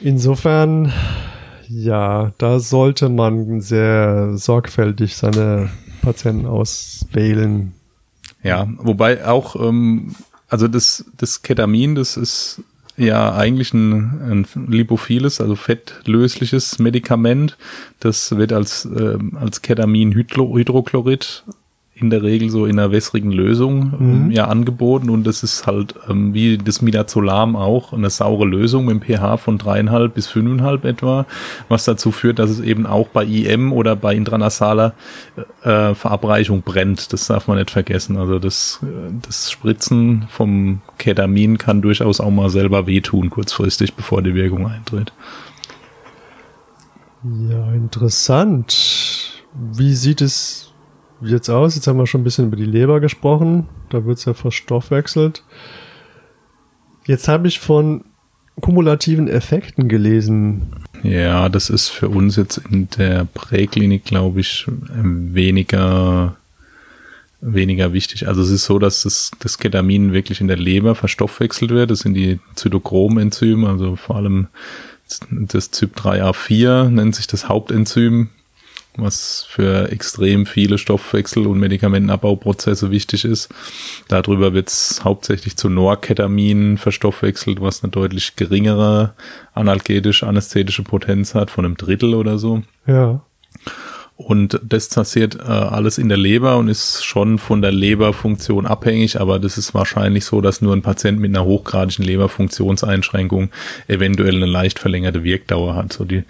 Insofern 0.00 0.92
ja, 1.72 2.32
da 2.38 2.58
sollte 2.58 3.08
man 3.08 3.60
sehr 3.60 4.36
sorgfältig 4.36 5.16
seine 5.16 5.70
Patienten 6.02 6.46
auswählen. 6.46 7.72
Ja, 8.42 8.66
wobei 8.78 9.26
auch, 9.26 9.54
ähm, 9.54 10.16
also 10.48 10.66
das, 10.66 11.04
das 11.16 11.42
Ketamin, 11.42 11.94
das 11.94 12.16
ist 12.16 12.62
ja 12.96 13.34
eigentlich 13.34 13.72
ein, 13.72 14.46
ein 14.52 14.66
lipophiles, 14.68 15.40
also 15.40 15.54
fettlösliches 15.54 16.80
Medikament. 16.80 17.56
Das 18.00 18.36
wird 18.36 18.52
als, 18.52 18.84
äh, 18.86 19.18
als 19.34 19.62
Ketamin-Hydrochlorid 19.62 21.44
in 22.00 22.10
der 22.10 22.22
Regel 22.22 22.50
so 22.50 22.66
in 22.66 22.78
einer 22.78 22.92
wässrigen 22.92 23.30
Lösung 23.30 23.94
ähm, 23.98 24.24
mhm. 24.24 24.30
ja 24.30 24.46
angeboten 24.46 25.10
und 25.10 25.26
das 25.26 25.42
ist 25.42 25.66
halt 25.66 25.94
ähm, 26.08 26.34
wie 26.34 26.58
das 26.58 26.82
Midazolam 26.82 27.56
auch 27.56 27.92
eine 27.92 28.10
saure 28.10 28.46
Lösung 28.46 28.86
mit 28.86 29.04
pH 29.04 29.38
von 29.38 29.58
dreieinhalb 29.58 30.14
bis 30.14 30.28
fünfeinhalb 30.28 30.84
etwa, 30.84 31.26
was 31.68 31.84
dazu 31.84 32.12
führt, 32.12 32.38
dass 32.38 32.50
es 32.50 32.60
eben 32.60 32.86
auch 32.86 33.08
bei 33.08 33.24
IM 33.24 33.72
oder 33.72 33.96
bei 33.96 34.14
intranasaler 34.14 34.94
äh, 35.62 35.94
Verabreichung 35.94 36.62
brennt. 36.62 37.12
Das 37.12 37.26
darf 37.26 37.48
man 37.48 37.58
nicht 37.58 37.70
vergessen. 37.70 38.16
Also 38.16 38.38
das, 38.38 38.80
äh, 38.82 39.12
das 39.26 39.50
Spritzen 39.50 40.26
vom 40.28 40.80
Ketamin 40.98 41.58
kann 41.58 41.82
durchaus 41.82 42.20
auch 42.20 42.30
mal 42.30 42.50
selber 42.50 42.86
wehtun 42.86 43.30
kurzfristig, 43.30 43.94
bevor 43.94 44.22
die 44.22 44.34
Wirkung 44.34 44.66
eintritt. 44.66 45.12
Ja, 47.22 47.72
interessant. 47.72 49.42
Wie 49.52 49.94
sieht 49.94 50.22
es 50.22 50.69
jetzt 51.22 51.48
aus? 51.48 51.74
Jetzt 51.74 51.86
haben 51.86 51.98
wir 51.98 52.06
schon 52.06 52.22
ein 52.22 52.24
bisschen 52.24 52.46
über 52.46 52.56
die 52.56 52.64
Leber 52.64 53.00
gesprochen. 53.00 53.66
Da 53.90 54.04
wird 54.04 54.18
es 54.18 54.24
ja 54.24 54.34
verstoffwechselt. 54.34 55.42
Jetzt 57.06 57.28
habe 57.28 57.48
ich 57.48 57.60
von 57.60 58.04
kumulativen 58.60 59.28
Effekten 59.28 59.88
gelesen. 59.88 60.72
Ja, 61.02 61.48
das 61.48 61.70
ist 61.70 61.88
für 61.88 62.08
uns 62.08 62.36
jetzt 62.36 62.58
in 62.58 62.88
der 62.90 63.24
Präklinik, 63.24 64.04
glaube 64.04 64.40
ich, 64.40 64.66
weniger, 64.68 66.36
weniger 67.40 67.92
wichtig. 67.92 68.28
Also 68.28 68.42
es 68.42 68.50
ist 68.50 68.66
so, 68.66 68.78
dass 68.78 69.02
das, 69.02 69.30
das 69.38 69.58
Ketamin 69.58 70.12
wirklich 70.12 70.40
in 70.40 70.48
der 70.48 70.58
Leber 70.58 70.94
verstoffwechselt 70.94 71.70
wird. 71.70 71.90
Das 71.90 72.00
sind 72.00 72.14
die 72.14 72.38
Zytochrom-Enzyme, 72.54 73.68
also 73.68 73.96
vor 73.96 74.16
allem 74.16 74.48
das 75.30 75.72
CYP3A4 75.72 76.88
nennt 76.88 77.16
sich 77.16 77.26
das 77.26 77.48
Hauptenzym 77.48 78.28
was 78.96 79.46
für 79.48 79.90
extrem 79.90 80.46
viele 80.46 80.76
Stoffwechsel- 80.76 81.46
und 81.46 81.58
Medikamentenabbauprozesse 81.58 82.90
wichtig 82.90 83.24
ist. 83.24 83.48
Darüber 84.08 84.52
wird 84.52 84.68
es 84.68 85.02
hauptsächlich 85.04 85.56
zu 85.56 85.68
Norketamin 85.68 86.78
verstoffwechselt, 86.78 87.60
was 87.60 87.82
eine 87.82 87.90
deutlich 87.90 88.36
geringere 88.36 89.14
analgetisch-anästhetische 89.54 90.82
Potenz 90.82 91.34
hat, 91.34 91.50
von 91.50 91.64
einem 91.64 91.76
Drittel 91.76 92.14
oder 92.14 92.38
so. 92.38 92.62
Ja. 92.86 93.22
Und 94.22 94.60
das 94.62 94.90
passiert 94.90 95.36
äh, 95.36 95.44
alles 95.44 95.96
in 95.96 96.10
der 96.10 96.18
Leber 96.18 96.58
und 96.58 96.68
ist 96.68 97.02
schon 97.02 97.38
von 97.38 97.62
der 97.62 97.72
Leberfunktion 97.72 98.66
abhängig, 98.66 99.18
aber 99.18 99.38
das 99.38 99.56
ist 99.56 99.72
wahrscheinlich 99.72 100.26
so, 100.26 100.42
dass 100.42 100.60
nur 100.60 100.76
ein 100.76 100.82
Patient 100.82 101.18
mit 101.18 101.34
einer 101.34 101.46
hochgradigen 101.46 102.04
Leberfunktionseinschränkung 102.04 103.48
eventuell 103.88 104.36
eine 104.36 104.44
leicht 104.44 104.78
verlängerte 104.78 105.24
Wirkdauer 105.24 105.74
hat. 105.74 105.94
So 105.94 106.04
die 106.04 106.24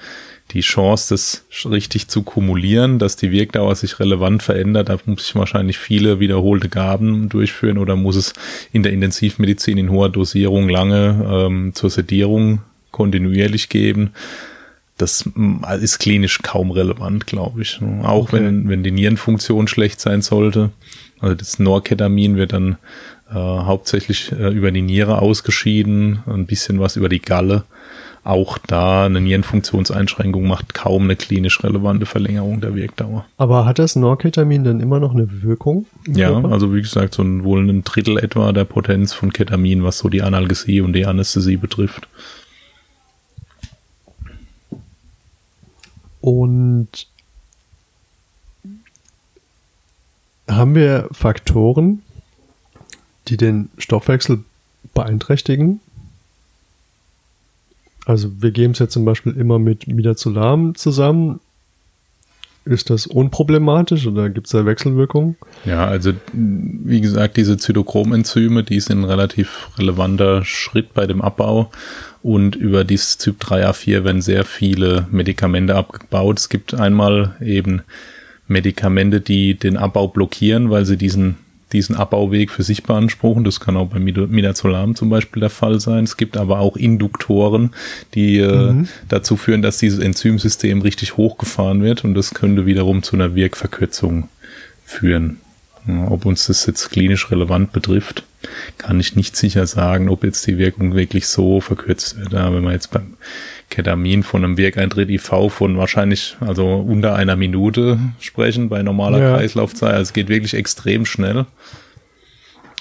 die 0.52 0.60
Chance, 0.60 1.14
das 1.14 1.44
richtig 1.70 2.08
zu 2.08 2.22
kumulieren, 2.22 2.98
dass 2.98 3.16
die 3.16 3.30
Wirkdauer 3.30 3.74
sich 3.74 3.98
relevant 4.00 4.42
verändert, 4.42 4.88
da 4.88 4.98
muss 5.06 5.28
ich 5.28 5.34
wahrscheinlich 5.34 5.78
viele 5.78 6.20
wiederholte 6.20 6.68
Gaben 6.68 7.28
durchführen 7.28 7.78
oder 7.78 7.96
muss 7.96 8.16
es 8.16 8.32
in 8.72 8.82
der 8.82 8.92
Intensivmedizin 8.92 9.78
in 9.78 9.90
hoher 9.90 10.08
Dosierung 10.08 10.68
lange 10.68 11.26
ähm, 11.30 11.74
zur 11.74 11.90
Sedierung 11.90 12.60
kontinuierlich 12.90 13.68
geben. 13.68 14.10
Das 14.96 15.24
ist 15.80 15.98
klinisch 15.98 16.42
kaum 16.42 16.70
relevant, 16.70 17.26
glaube 17.26 17.62
ich. 17.62 17.80
Auch 18.02 18.24
okay. 18.24 18.36
wenn, 18.36 18.68
wenn 18.68 18.82
die 18.82 18.90
Nierenfunktion 18.90 19.66
schlecht 19.66 19.98
sein 20.00 20.20
sollte. 20.20 20.70
Also 21.20 21.34
das 21.34 21.58
Norketamin 21.58 22.36
wird 22.36 22.52
dann 22.52 22.76
äh, 23.30 23.34
hauptsächlich 23.34 24.32
äh, 24.32 24.50
über 24.50 24.70
die 24.70 24.82
Niere 24.82 25.22
ausgeschieden, 25.22 26.22
ein 26.26 26.46
bisschen 26.46 26.80
was 26.80 26.96
über 26.96 27.08
die 27.08 27.22
Galle 27.22 27.64
auch 28.22 28.58
da 28.58 29.06
eine 29.06 29.20
Nierenfunktionseinschränkung 29.20 30.46
macht 30.46 30.74
kaum 30.74 31.04
eine 31.04 31.16
klinisch 31.16 31.64
relevante 31.64 32.04
Verlängerung 32.04 32.60
der 32.60 32.74
Wirkdauer. 32.74 33.24
Aber 33.38 33.64
hat 33.64 33.78
das 33.78 33.96
Norketamin 33.96 34.62
dann 34.62 34.80
immer 34.80 35.00
noch 35.00 35.14
eine 35.14 35.42
Wirkung? 35.42 35.86
Ja, 36.06 36.28
Körper? 36.28 36.52
also 36.52 36.74
wie 36.74 36.82
gesagt, 36.82 37.14
so 37.14 37.22
ein, 37.22 37.44
wohl 37.44 37.66
ein 37.66 37.82
Drittel 37.82 38.18
etwa 38.18 38.52
der 38.52 38.64
Potenz 38.64 39.14
von 39.14 39.32
Ketamin, 39.32 39.84
was 39.84 39.98
so 39.98 40.08
die 40.08 40.22
Analgesie 40.22 40.82
und 40.82 40.92
die 40.92 41.06
Anästhesie 41.06 41.56
betrifft. 41.56 42.08
Und 46.20 47.06
haben 50.46 50.74
wir 50.74 51.08
Faktoren, 51.12 52.02
die 53.28 53.38
den 53.38 53.70
Stoffwechsel 53.78 54.44
beeinträchtigen? 54.92 55.80
Also 58.10 58.28
wir 58.40 58.50
geben 58.50 58.72
es 58.72 58.80
ja 58.80 58.88
zum 58.88 59.04
Beispiel 59.04 59.36
immer 59.36 59.60
mit 59.60 59.86
Midazolam 59.86 60.74
zusammen. 60.74 61.38
Ist 62.64 62.90
das 62.90 63.06
unproblematisch 63.06 64.04
oder 64.04 64.28
gibt 64.30 64.48
es 64.48 64.52
da 64.52 64.66
Wechselwirkungen? 64.66 65.36
Ja, 65.64 65.86
also 65.86 66.12
wie 66.32 67.00
gesagt, 67.00 67.36
diese 67.36 67.56
Zytochromenzyme, 67.56 68.64
die 68.64 68.80
sind 68.80 69.02
ein 69.02 69.04
relativ 69.04 69.68
relevanter 69.78 70.44
Schritt 70.44 70.92
bei 70.92 71.06
dem 71.06 71.22
Abbau. 71.22 71.70
Und 72.20 72.56
über 72.56 72.82
dieses 72.82 73.16
Typ 73.16 73.44
3A4 73.44 74.02
werden 74.02 74.22
sehr 74.22 74.44
viele 74.44 75.06
Medikamente 75.12 75.76
abgebaut. 75.76 76.40
Es 76.40 76.48
gibt 76.48 76.74
einmal 76.74 77.36
eben 77.40 77.82
Medikamente, 78.48 79.20
die 79.20 79.54
den 79.54 79.76
Abbau 79.76 80.08
blockieren, 80.08 80.68
weil 80.68 80.84
sie 80.84 80.96
diesen 80.96 81.36
diesen 81.72 81.96
Abbauweg 81.96 82.50
für 82.50 82.62
sich 82.62 82.82
beanspruchen. 82.82 83.44
Das 83.44 83.60
kann 83.60 83.76
auch 83.76 83.88
bei 83.88 83.98
Midazolam 83.98 84.94
zum 84.94 85.10
Beispiel 85.10 85.40
der 85.40 85.50
Fall 85.50 85.80
sein. 85.80 86.04
Es 86.04 86.16
gibt 86.16 86.36
aber 86.36 86.58
auch 86.58 86.76
Induktoren, 86.76 87.70
die 88.14 88.38
äh, 88.38 88.72
mhm. 88.72 88.88
dazu 89.08 89.36
führen, 89.36 89.62
dass 89.62 89.78
dieses 89.78 89.98
Enzymsystem 89.98 90.82
richtig 90.82 91.16
hochgefahren 91.16 91.82
wird 91.82 92.04
und 92.04 92.14
das 92.14 92.34
könnte 92.34 92.66
wiederum 92.66 93.02
zu 93.02 93.16
einer 93.16 93.34
Wirkverkürzung 93.34 94.28
führen. 94.84 95.38
Ja, 95.86 96.08
ob 96.10 96.26
uns 96.26 96.46
das 96.46 96.66
jetzt 96.66 96.90
klinisch 96.90 97.30
relevant 97.30 97.72
betrifft, 97.72 98.24
kann 98.78 99.00
ich 99.00 99.16
nicht 99.16 99.36
sicher 99.36 99.66
sagen, 99.66 100.08
ob 100.08 100.24
jetzt 100.24 100.46
die 100.46 100.58
Wirkung 100.58 100.94
wirklich 100.94 101.26
so 101.26 101.60
verkürzt 101.60 102.18
wird. 102.18 102.32
Ja, 102.32 102.52
wenn 102.52 102.64
man 102.64 102.74
jetzt 102.74 102.90
beim 102.90 103.16
Ketamin 103.70 104.22
von 104.22 104.44
einem 104.44 104.56
Wirkeintritt 104.56 105.08
IV 105.08 105.48
von 105.48 105.78
wahrscheinlich 105.78 106.36
also 106.40 106.74
unter 106.74 107.14
einer 107.14 107.36
Minute 107.36 107.98
sprechen 108.18 108.68
bei 108.68 108.82
normaler 108.82 109.20
ja. 109.20 109.36
Kreislaufzeit. 109.36 109.92
Also 109.92 110.02
es 110.02 110.12
geht 110.12 110.28
wirklich 110.28 110.54
extrem 110.54 111.06
schnell. 111.06 111.46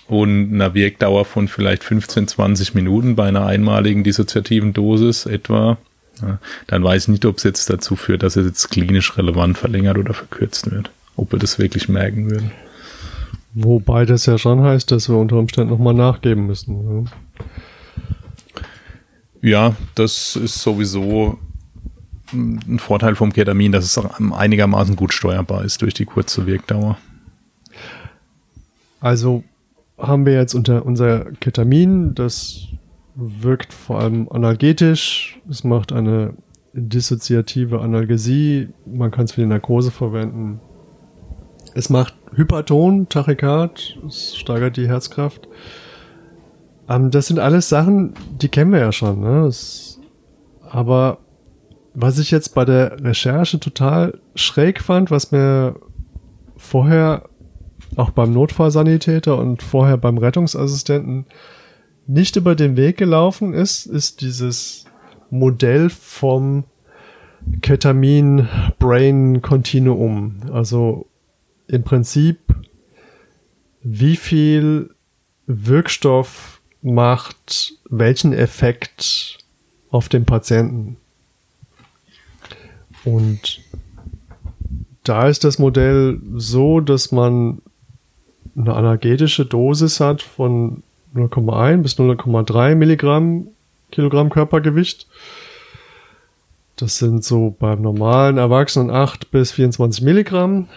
Und 0.07 0.53
einer 0.53 0.73
Wirkdauer 0.73 1.23
von 1.23 1.47
vielleicht 1.47 1.83
15, 1.83 2.27
20 2.27 2.73
Minuten 2.73 3.15
bei 3.15 3.27
einer 3.27 3.45
einmaligen 3.45 4.03
dissoziativen 4.03 4.73
Dosis 4.73 5.27
etwa. 5.27 5.77
Ja, 6.21 6.39
dann 6.67 6.83
weiß 6.83 7.03
ich 7.03 7.07
nicht, 7.09 7.25
ob 7.25 7.37
es 7.37 7.43
jetzt 7.43 7.69
dazu 7.69 7.95
führt, 7.95 8.23
dass 8.23 8.35
es 8.35 8.45
jetzt 8.45 8.69
klinisch 8.69 9.15
relevant 9.17 9.57
verlängert 9.57 9.97
oder 9.97 10.13
verkürzt 10.13 10.69
wird. 10.71 10.89
Ob 11.15 11.31
wir 11.31 11.39
das 11.39 11.59
wirklich 11.59 11.87
merken 11.87 12.29
würden. 12.29 12.51
Wobei 13.53 14.05
das 14.05 14.25
ja 14.25 14.37
schon 14.37 14.61
heißt, 14.61 14.91
dass 14.91 15.09
wir 15.09 15.17
unter 15.17 15.37
Umständen 15.37 15.69
nochmal 15.69 15.93
nachgeben 15.93 16.47
müssen. 16.47 17.05
Ja. 17.05 17.45
Ja, 19.41 19.75
das 19.95 20.35
ist 20.35 20.61
sowieso 20.61 21.37
ein 22.33 22.79
Vorteil 22.79 23.15
vom 23.15 23.33
Ketamin, 23.33 23.71
dass 23.71 23.85
es 23.85 23.97
einigermaßen 23.97 24.95
gut 24.95 25.13
steuerbar 25.13 25.63
ist 25.63 25.81
durch 25.81 25.93
die 25.93 26.05
kurze 26.05 26.45
Wirkdauer. 26.45 26.97
Also 28.99 29.43
haben 29.97 30.25
wir 30.25 30.33
jetzt 30.33 30.53
unter 30.53 30.85
unser 30.85 31.31
Ketamin, 31.39 32.13
das 32.15 32.67
wirkt 33.15 33.73
vor 33.73 33.99
allem 33.99 34.29
analgetisch, 34.29 35.39
es 35.49 35.63
macht 35.63 35.91
eine 35.91 36.33
dissoziative 36.73 37.81
Analgesie, 37.81 38.69
man 38.85 39.11
kann 39.11 39.25
es 39.25 39.33
für 39.33 39.41
die 39.41 39.47
Narkose 39.47 39.91
verwenden. 39.91 40.59
Es 41.73 41.89
macht 41.89 42.13
Hyperton, 42.35 43.09
Tachykard, 43.09 43.97
es 44.07 44.35
steigert 44.37 44.77
die 44.77 44.87
Herzkraft. 44.87 45.47
Ähm, 46.89 47.11
das 47.11 47.27
sind 47.27 47.39
alles 47.39 47.69
Sachen, 47.69 48.13
die 48.41 48.49
kennen 48.49 48.71
wir 48.71 48.79
ja 48.79 48.91
schon. 48.91 49.21
Ne? 49.21 49.45
Es, 49.45 49.99
aber 50.69 51.19
was 51.93 52.19
ich 52.19 52.31
jetzt 52.31 52.55
bei 52.55 52.65
der 52.65 53.01
Recherche 53.03 53.59
total 53.59 54.19
schräg 54.35 54.81
fand, 54.81 55.11
was 55.11 55.31
mir 55.31 55.75
vorher 56.57 57.29
auch 57.95 58.09
beim 58.11 58.33
Notfallsanitäter 58.33 59.37
und 59.37 59.63
vorher 59.63 59.97
beim 59.97 60.17
Rettungsassistenten 60.17 61.25
nicht 62.07 62.35
über 62.35 62.55
den 62.55 62.75
Weg 62.77 62.97
gelaufen 62.97 63.53
ist, 63.53 63.85
ist 63.85 64.21
dieses 64.21 64.85
Modell 65.29 65.89
vom 65.89 66.63
Ketamin-Brain-Kontinuum. 67.61 70.41
Also 70.51 71.05
im 71.67 71.83
Prinzip, 71.83 72.39
wie 73.81 74.15
viel 74.15 74.89
Wirkstoff 75.45 76.58
macht 76.81 77.73
welchen 77.89 78.33
Effekt 78.33 79.37
auf 79.91 80.09
den 80.09 80.25
Patienten. 80.25 80.97
Und 83.03 83.61
da 85.03 85.27
ist 85.27 85.43
das 85.43 85.59
Modell 85.59 86.19
so, 86.35 86.79
dass 86.79 87.11
man 87.11 87.61
eine 88.55 88.73
analgetische 88.73 89.45
Dosis 89.45 89.99
hat 89.99 90.21
von 90.21 90.83
0,1 91.15 91.77
bis 91.81 91.97
0,3 91.97 92.75
Milligramm 92.75 93.47
Kilogramm 93.91 94.29
Körpergewicht. 94.29 95.07
Das 96.75 96.97
sind 96.97 97.23
so 97.23 97.55
beim 97.59 97.81
normalen 97.81 98.37
Erwachsenen 98.37 98.91
8 98.91 99.31
bis 99.31 99.51
24 99.51 100.03
Milligramm. 100.03 100.67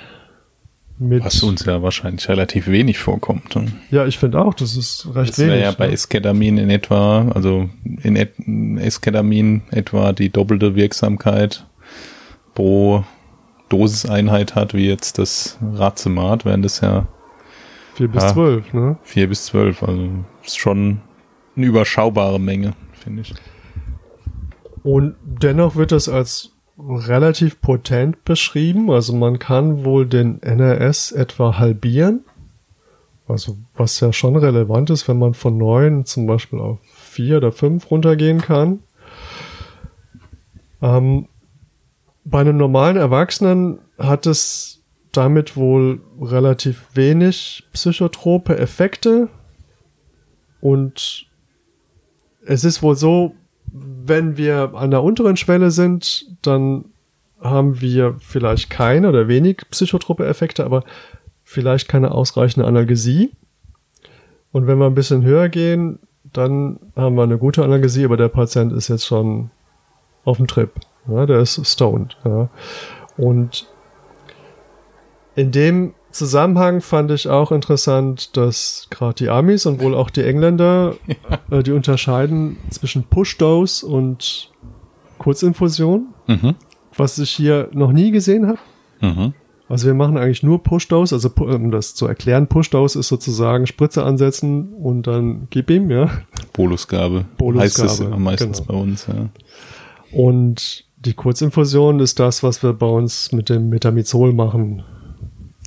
Mit 1.03 1.25
Was 1.25 1.43
uns 1.43 1.65
ja 1.65 1.83
wahrscheinlich 1.83 2.29
relativ 2.29 2.69
wenig 2.69 2.99
vorkommt. 2.99 3.57
Ne? 3.57 3.67
Ja, 3.91 4.07
ich 4.07 4.19
finde 4.19 4.41
auch, 4.41 4.55
das 4.55 4.77
ist 4.77 5.07
recht 5.07 5.31
das 5.31 5.39
wenig. 5.39 5.51
Das 5.51 5.59
wäre 5.59 5.61
ja 5.61 5.73
bei 5.73 5.89
ne? 5.89 5.93
Esketamin 5.95 6.59
in 6.59 6.71
etwa, 6.71 7.29
also 7.35 7.69
in 8.03 8.15
et 8.15 8.35
Esketamin 8.79 9.63
etwa 9.73 10.13
die 10.13 10.31
doppelte 10.31 10.77
Wirksamkeit 10.77 11.67
pro 12.55 13.05
Dosiseinheit 13.69 14.55
hat, 14.55 14.75
wie 14.75 14.87
jetzt 14.87 15.19
das 15.19 15.59
Racemat, 15.75 16.45
während 16.45 16.65
das 16.65 16.81
ja 16.81 17.09
4 17.95 18.09
bis 18.09 18.23
ja, 18.23 18.33
12, 18.33 18.73
ne? 18.73 18.97
4 19.03 19.29
bis 19.29 19.47
12, 19.47 19.83
also 19.83 20.09
ist 20.45 20.59
schon 20.59 21.01
eine 21.57 21.67
überschaubare 21.67 22.39
Menge, 22.39 22.75
finde 22.93 23.23
ich. 23.23 23.35
Und 24.85 25.17
dennoch 25.25 25.75
wird 25.75 25.91
das 25.91 26.09
als 26.09 26.52
relativ 26.89 27.61
potent 27.61 28.25
beschrieben. 28.25 28.91
Also 28.91 29.15
man 29.15 29.39
kann 29.39 29.85
wohl 29.85 30.07
den 30.07 30.43
NRS 30.43 31.13
etwa 31.13 31.59
halbieren. 31.59 32.25
Also 33.29 33.57
was 33.75 34.01
ja 34.01 34.13
schon 34.13 34.37
relevant 34.37 34.91
ist, 34.91 35.09
wenn 35.09 35.19
man 35.19 35.35
von 35.35 35.57
9 35.57 36.05
zum 36.05 36.27
Beispiel 36.27 36.59
auf 36.59 36.79
4 36.83 37.39
oder 37.39 37.53
5 37.53 37.91
runtergehen 37.91 38.41
kann. 38.41 38.81
Ähm, 40.81 41.29
bei 42.25 42.41
einem 42.41 42.57
normalen 42.57 42.97
Erwachsenen 42.97 43.79
hat 43.99 44.27
es 44.27 44.81
damit 45.13 45.57
wohl 45.57 46.01
relativ 46.21 46.87
wenig 46.95 47.65
psychotrope 47.73 48.59
Effekte. 48.59 49.29
Und 50.61 51.27
es 52.45 52.65
ist 52.65 52.83
wohl 52.83 52.97
so, 52.97 53.35
wenn 53.73 54.37
wir 54.37 54.75
an 54.75 54.91
der 54.91 55.03
unteren 55.03 55.37
Schwelle 55.37 55.71
sind, 55.71 56.27
dann 56.43 56.85
haben 57.41 57.81
wir 57.81 58.15
vielleicht 58.21 58.71
keine 58.71 59.09
oder 59.09 59.29
wenig 59.29 59.63
psychotrope 59.71 60.27
Effekte, 60.27 60.65
aber 60.65 60.85
vielleicht 61.45 61.89
keine 61.89 62.13
ausreichende 62.13 62.67
Analgesie. 62.67 63.33
Und 64.53 64.67
wenn 64.67 64.79
wir 64.79 64.87
ein 64.87 64.95
bisschen 64.95 65.23
höher 65.23 65.49
gehen, 65.49 65.99
dann 66.33 66.79
haben 66.95 67.17
wir 67.17 67.23
eine 67.23 67.39
gute 67.39 67.65
Analgesie, 67.65 68.05
aber 68.05 68.17
der 68.17 68.29
Patient 68.29 68.73
ist 68.73 68.89
jetzt 68.89 69.07
schon 69.07 69.51
auf 70.25 70.37
dem 70.37 70.47
Trip. 70.47 70.71
Ja, 71.09 71.27
der 71.27 71.41
ist 71.41 71.65
stoned. 71.67 72.17
Ja. 72.25 72.49
Und 73.17 73.67
in 75.35 75.51
dem 75.51 75.95
Zusammenhang 76.13 76.81
fand 76.81 77.11
ich 77.11 77.29
auch 77.29 77.53
interessant, 77.53 78.37
dass 78.37 78.87
gerade 78.91 79.15
die 79.15 79.29
Amis 79.31 79.67
und 79.67 79.81
wohl 79.81 79.95
auch 79.95 80.11
die 80.11 80.23
Engländer, 80.23 80.95
ja. 81.51 81.59
äh, 81.59 81.63
die 81.63 81.73
unterscheiden 81.73 82.59
zwischen 82.71 83.05
Push-Dose 83.05 83.87
und 83.87 84.51
Kurzinfusion, 85.19 86.09
mhm. 86.27 86.55
was 86.97 87.19
ich 87.19 87.31
hier 87.31 87.69
noch 87.73 87.93
nie 87.93 88.11
gesehen 88.11 88.47
habe. 88.47 88.59
Mhm. 89.01 89.35
Also 89.69 89.87
wir 89.87 89.95
machen 89.95 90.19
eigentlich 90.19 90.43
nur 90.43 90.63
Push-Dose, 90.63 91.15
also 91.15 91.31
um 91.31 91.71
das 91.71 91.95
zu 91.95 92.07
erklären, 92.07 92.47
Push-Dose 92.47 92.99
ist 92.99 93.09
sozusagen 93.09 93.67
Spritze 93.67 94.05
ansetzen 94.05 94.75
und 94.75 95.07
dann 95.07 95.47
gib 95.49 95.71
ihm, 95.71 95.91
ja. 95.91 96.11
Bolusgabe. 96.53 97.25
Bolusgabe. 97.39 97.89
Heißt 97.89 98.01
es 98.01 98.19
meistens 98.19 98.59
genau. 98.59 98.73
bei 98.73 98.79
uns, 98.79 99.07
ja. 99.07 99.29
Und 100.13 100.85
die 100.99 101.15
Kurzinfusion 101.15 102.01
ist 102.01 102.21
das, 102.21 102.43
was 102.43 102.63
wir 102.63 102.75
bei 102.75 102.87
uns 102.87 103.33
mit 103.33 103.49
dem 103.49 103.71
Metamizol 103.71 104.35
machen. 104.35 104.85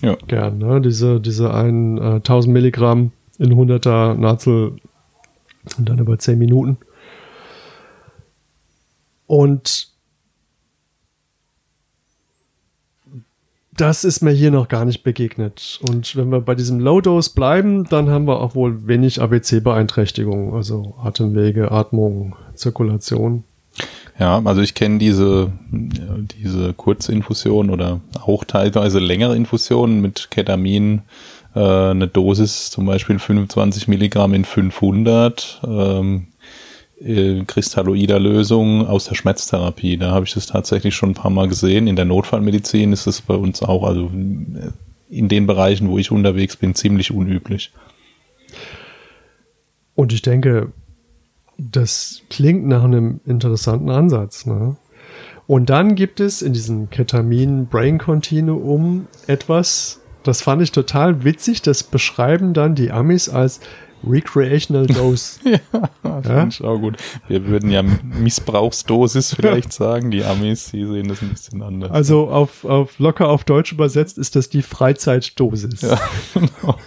Ja. 0.01 0.17
Gern, 0.27 0.57
ne? 0.57 0.81
Diese, 0.81 1.19
diese 1.19 1.53
ein, 1.53 1.97
äh, 1.97 2.15
1000 2.15 2.53
Milligramm 2.53 3.11
in 3.37 3.53
100er 3.53 4.13
Nazel 4.15 4.77
und 5.77 5.89
dann 5.89 5.99
über 5.99 6.17
10 6.17 6.37
Minuten. 6.37 6.77
Und 9.27 9.89
das 13.77 14.03
ist 14.03 14.21
mir 14.21 14.31
hier 14.31 14.51
noch 14.51 14.67
gar 14.67 14.85
nicht 14.85 15.03
begegnet. 15.03 15.79
Und 15.89 16.15
wenn 16.15 16.29
wir 16.29 16.41
bei 16.41 16.55
diesem 16.55 16.79
Low-Dose 16.79 17.31
bleiben, 17.33 17.85
dann 17.85 18.09
haben 18.09 18.25
wir 18.25 18.39
auch 18.39 18.55
wohl 18.55 18.87
wenig 18.87 19.21
ABC-Beeinträchtigungen, 19.21 20.53
also 20.53 20.95
Atemwege, 21.01 21.71
Atmung, 21.71 22.35
Zirkulation. 22.53 23.43
Ja, 24.17 24.41
also 24.45 24.61
ich 24.61 24.73
kenne 24.73 24.97
diese, 24.97 25.51
diese 25.71 26.73
Kurzinfusion 26.73 27.69
oder 27.69 27.99
auch 28.13 28.45
teilweise 28.45 28.99
längere 28.99 29.35
Infusionen 29.35 30.01
mit 30.01 30.31
Ketamin, 30.31 31.01
äh, 31.53 31.59
eine 31.59 32.07
Dosis 32.07 32.69
zum 32.69 32.85
Beispiel 32.85 33.19
25 33.19 33.89
Milligramm 33.89 34.33
in 34.33 34.45
500, 34.45 35.61
ähm, 35.67 36.27
äh, 37.01 37.43
kristalloider 37.45 38.19
Lösung 38.19 38.87
aus 38.87 39.05
der 39.05 39.15
Schmerztherapie. 39.15 39.97
Da 39.97 40.11
habe 40.11 40.25
ich 40.25 40.33
das 40.33 40.47
tatsächlich 40.47 40.95
schon 40.95 41.09
ein 41.09 41.15
paar 41.15 41.31
Mal 41.31 41.49
gesehen. 41.49 41.87
In 41.87 41.97
der 41.97 42.05
Notfallmedizin 42.05 42.93
ist 42.93 43.07
es 43.07 43.21
bei 43.21 43.35
uns 43.35 43.61
auch, 43.61 43.83
also 43.83 44.09
in 45.09 45.27
den 45.27 45.45
Bereichen, 45.45 45.89
wo 45.89 45.97
ich 45.97 46.11
unterwegs 46.11 46.55
bin, 46.55 46.73
ziemlich 46.73 47.11
unüblich. 47.11 47.73
Und 49.93 50.13
ich 50.13 50.21
denke, 50.21 50.71
das 51.57 52.21
klingt 52.29 52.67
nach 52.67 52.83
einem 52.83 53.21
interessanten 53.25 53.89
Ansatz. 53.89 54.45
Ne? 54.45 54.75
Und 55.47 55.69
dann 55.69 55.95
gibt 55.95 56.19
es 56.19 56.41
in 56.41 56.51
diesem 56.53 56.89
Ketamin-Brain-Continuum 56.89 59.07
etwas, 59.27 60.01
das 60.23 60.41
fand 60.41 60.61
ich 60.61 60.71
total 60.71 61.23
witzig, 61.23 61.61
das 61.61 61.83
beschreiben 61.83 62.53
dann 62.53 62.75
die 62.75 62.91
Amis 62.91 63.29
als 63.29 63.61
Recreational 64.07 64.85
Dose. 64.87 65.39
ja, 65.43 66.19
ja? 66.23 66.47
ich 66.47 66.61
auch 66.63 66.77
gut. 66.77 66.97
Wir 67.27 67.45
würden 67.47 67.69
ja 67.69 67.83
Missbrauchsdosis 67.83 69.33
vielleicht 69.33 69.73
sagen. 69.73 70.11
Die 70.11 70.23
Amis, 70.23 70.71
die 70.71 70.85
sehen 70.85 71.07
das 71.07 71.21
ein 71.21 71.29
bisschen 71.29 71.61
anders. 71.61 71.91
Also 71.91 72.29
auf, 72.29 72.65
auf 72.65 72.99
locker 72.99 73.29
auf 73.29 73.43
Deutsch 73.43 73.71
übersetzt 73.71 74.17
ist 74.17 74.35
das 74.35 74.49
die 74.49 74.61
Freizeitdosis. 74.61 75.81
Ja, 75.81 75.99
genau. 76.33 76.77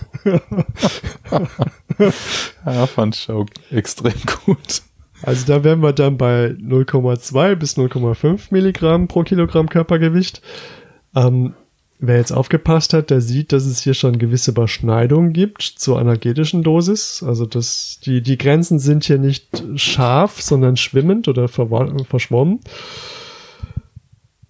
ja, 2.64 2.86
fand 2.86 3.16
ich 3.16 3.30
auch 3.30 3.46
extrem 3.70 4.14
gut. 4.44 4.82
Also 5.22 5.46
da 5.46 5.64
wären 5.64 5.82
wir 5.82 5.92
dann 5.92 6.16
bei 6.16 6.54
0,2 6.60 7.56
bis 7.56 7.76
0,5 7.76 8.48
Milligramm 8.50 9.08
pro 9.08 9.24
Kilogramm 9.24 9.68
Körpergewicht. 9.68 10.42
Ähm, 11.14 11.54
Wer 12.00 12.18
jetzt 12.18 12.32
aufgepasst 12.32 12.94
hat, 12.94 13.10
der 13.10 13.20
sieht, 13.20 13.52
dass 13.52 13.64
es 13.64 13.82
hier 13.82 13.94
schon 13.94 14.18
gewisse 14.18 14.52
Überschneidungen 14.52 15.32
gibt 15.32 15.62
zur 15.62 16.00
energetischen 16.00 16.62
Dosis. 16.62 17.24
Also 17.26 17.44
dass 17.44 17.98
die, 18.04 18.22
die 18.22 18.38
Grenzen 18.38 18.78
sind 18.78 19.04
hier 19.04 19.18
nicht 19.18 19.64
scharf, 19.74 20.40
sondern 20.40 20.76
schwimmend 20.76 21.26
oder 21.26 21.48
verschwommen. 21.48 22.60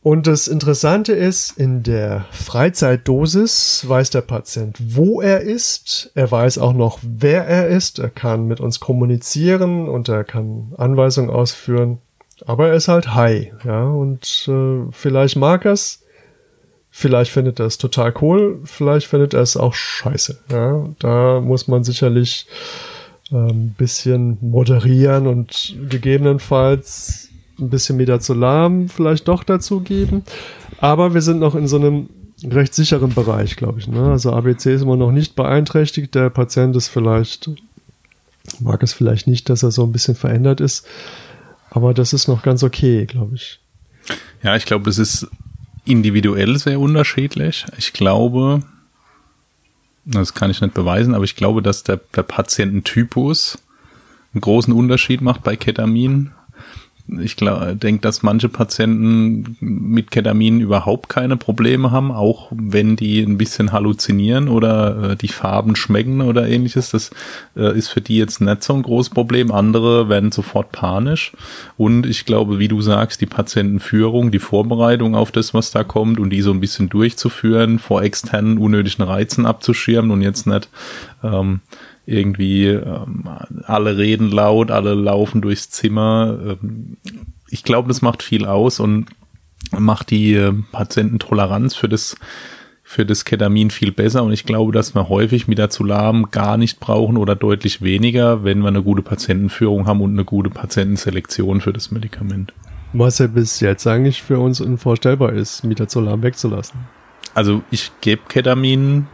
Und 0.02 0.26
das 0.26 0.46
Interessante 0.46 1.12
ist, 1.12 1.58
in 1.58 1.82
der 1.82 2.26
Freizeitdosis 2.30 3.84
weiß 3.86 4.10
der 4.10 4.20
Patient, 4.20 4.76
wo 4.80 5.20
er 5.20 5.40
ist. 5.40 6.10
Er 6.14 6.30
weiß 6.30 6.58
auch 6.58 6.72
noch, 6.72 6.98
wer 7.02 7.46
er 7.46 7.68
ist. 7.68 7.98
Er 7.98 8.10
kann 8.10 8.46
mit 8.46 8.60
uns 8.60 8.78
kommunizieren 8.78 9.88
und 9.88 10.08
er 10.08 10.24
kann 10.24 10.72
Anweisungen 10.76 11.30
ausführen. 11.30 11.98
Aber 12.46 12.68
er 12.68 12.74
ist 12.74 12.88
halt 12.88 13.14
high, 13.14 13.52
ja. 13.64 13.84
Und 13.84 14.48
äh, 14.48 14.90
vielleicht 14.92 15.36
mag 15.36 15.64
er 15.64 15.72
es, 15.72 16.04
Vielleicht 16.90 17.30
findet 17.30 17.60
er 17.60 17.66
es 17.66 17.78
total 17.78 18.12
cool, 18.20 18.60
vielleicht 18.64 19.06
findet 19.06 19.34
er 19.34 19.42
es 19.42 19.56
auch 19.56 19.74
scheiße. 19.74 20.38
Ja, 20.50 20.88
da 20.98 21.40
muss 21.40 21.68
man 21.68 21.84
sicherlich 21.84 22.46
ein 23.30 23.50
ähm, 23.50 23.74
bisschen 23.76 24.38
moderieren 24.40 25.26
und 25.26 25.76
gegebenenfalls 25.88 27.28
ein 27.58 27.70
bisschen 27.70 27.96
Midazolam 27.96 28.88
vielleicht 28.88 29.28
doch 29.28 29.44
dazu 29.44 29.80
geben. 29.80 30.24
Aber 30.80 31.14
wir 31.14 31.22
sind 31.22 31.40
noch 31.40 31.54
in 31.54 31.68
so 31.68 31.76
einem 31.76 32.08
recht 32.44 32.72
sicheren 32.72 33.12
Bereich, 33.14 33.56
glaube 33.56 33.80
ich. 33.80 33.88
Ne? 33.88 34.10
Also 34.10 34.32
ABC 34.32 34.74
ist 34.74 34.82
immer 34.82 34.96
noch 34.96 35.12
nicht 35.12 35.34
beeinträchtigt. 35.34 36.14
Der 36.14 36.30
Patient 36.30 36.74
ist 36.76 36.88
vielleicht, 36.88 37.50
mag 38.60 38.82
es 38.82 38.92
vielleicht 38.92 39.26
nicht, 39.26 39.50
dass 39.50 39.62
er 39.62 39.72
so 39.72 39.84
ein 39.84 39.92
bisschen 39.92 40.14
verändert 40.14 40.60
ist. 40.60 40.86
Aber 41.70 41.92
das 41.94 42.12
ist 42.12 42.28
noch 42.28 42.42
ganz 42.42 42.62
okay, 42.62 43.06
glaube 43.06 43.34
ich. 43.34 43.60
Ja, 44.42 44.56
ich 44.56 44.64
glaube, 44.64 44.88
es 44.88 44.98
ist 44.98 45.26
individuell 45.88 46.58
sehr 46.58 46.80
unterschiedlich. 46.80 47.66
Ich 47.76 47.92
glaube, 47.92 48.62
das 50.04 50.34
kann 50.34 50.50
ich 50.50 50.60
nicht 50.60 50.74
beweisen, 50.74 51.14
aber 51.14 51.24
ich 51.24 51.36
glaube, 51.36 51.62
dass 51.62 51.82
der, 51.82 52.00
der 52.14 52.22
Patiententypus 52.22 53.58
einen 54.32 54.40
großen 54.40 54.72
Unterschied 54.72 55.20
macht 55.20 55.42
bei 55.42 55.56
Ketamin 55.56 56.32
ich 57.20 57.36
denke, 57.36 58.00
dass 58.00 58.22
manche 58.22 58.48
Patienten 58.48 59.56
mit 59.60 60.10
Ketamin 60.10 60.60
überhaupt 60.60 61.08
keine 61.08 61.36
Probleme 61.36 61.90
haben, 61.90 62.12
auch 62.12 62.52
wenn 62.54 62.96
die 62.96 63.22
ein 63.22 63.38
bisschen 63.38 63.72
halluzinieren 63.72 64.48
oder 64.48 65.12
äh, 65.12 65.16
die 65.16 65.28
Farben 65.28 65.74
schmecken 65.74 66.20
oder 66.20 66.46
ähnliches. 66.46 66.90
Das 66.90 67.10
äh, 67.56 67.76
ist 67.76 67.88
für 67.88 68.02
die 68.02 68.18
jetzt 68.18 68.40
nicht 68.40 68.62
so 68.62 68.74
ein 68.74 68.82
großes 68.82 69.10
Problem. 69.10 69.50
Andere 69.50 70.08
werden 70.08 70.32
sofort 70.32 70.72
panisch. 70.72 71.32
Und 71.76 72.04
ich 72.04 72.26
glaube, 72.26 72.58
wie 72.58 72.68
du 72.68 72.82
sagst, 72.82 73.20
die 73.20 73.26
Patientenführung, 73.26 74.30
die 74.30 74.38
Vorbereitung 74.38 75.14
auf 75.14 75.32
das, 75.32 75.54
was 75.54 75.70
da 75.70 75.84
kommt 75.84 76.20
und 76.20 76.30
die 76.30 76.42
so 76.42 76.50
ein 76.50 76.60
bisschen 76.60 76.88
durchzuführen, 76.90 77.78
vor 77.78 78.02
externen 78.02 78.58
unnötigen 78.58 79.02
Reizen 79.02 79.46
abzuschirmen 79.46 80.10
und 80.10 80.20
jetzt 80.20 80.46
nicht 80.46 80.68
ähm, 81.22 81.60
irgendwie 82.08 82.68
ähm, 82.68 83.28
alle 83.66 83.98
reden 83.98 84.30
laut, 84.30 84.70
alle 84.70 84.94
laufen 84.94 85.42
durchs 85.42 85.68
Zimmer. 85.68 86.38
Ähm, 86.62 86.96
ich 87.50 87.64
glaube, 87.64 87.88
das 87.88 88.00
macht 88.00 88.22
viel 88.22 88.46
aus 88.46 88.80
und 88.80 89.06
macht 89.76 90.10
die 90.10 90.34
äh, 90.34 90.54
Patiententoleranz 90.72 91.74
für 91.74 91.88
das 91.88 92.16
für 92.82 93.04
das 93.04 93.26
Ketamin 93.26 93.70
viel 93.70 93.92
besser 93.92 94.22
und 94.22 94.32
ich 94.32 94.46
glaube, 94.46 94.72
dass 94.72 94.94
wir 94.94 95.10
häufig 95.10 95.46
Midazolam 95.46 96.30
gar 96.30 96.56
nicht 96.56 96.80
brauchen 96.80 97.18
oder 97.18 97.36
deutlich 97.36 97.82
weniger, 97.82 98.44
wenn 98.44 98.60
wir 98.60 98.68
eine 98.68 98.82
gute 98.82 99.02
Patientenführung 99.02 99.86
haben 99.86 100.00
und 100.00 100.12
eine 100.12 100.24
gute 100.24 100.48
Patientenselektion 100.48 101.60
für 101.60 101.74
das 101.74 101.90
Medikament. 101.90 102.54
Was 102.94 103.18
ja 103.18 103.26
bis 103.26 103.60
jetzt 103.60 103.86
eigentlich 103.86 104.22
für 104.22 104.38
uns 104.38 104.62
unvorstellbar 104.62 105.34
ist, 105.34 105.64
Midazolam 105.64 106.22
wegzulassen. 106.22 106.80
Also 107.34 107.60
ich 107.70 107.92
gebe 108.00 108.22
Ketamin 108.26 109.06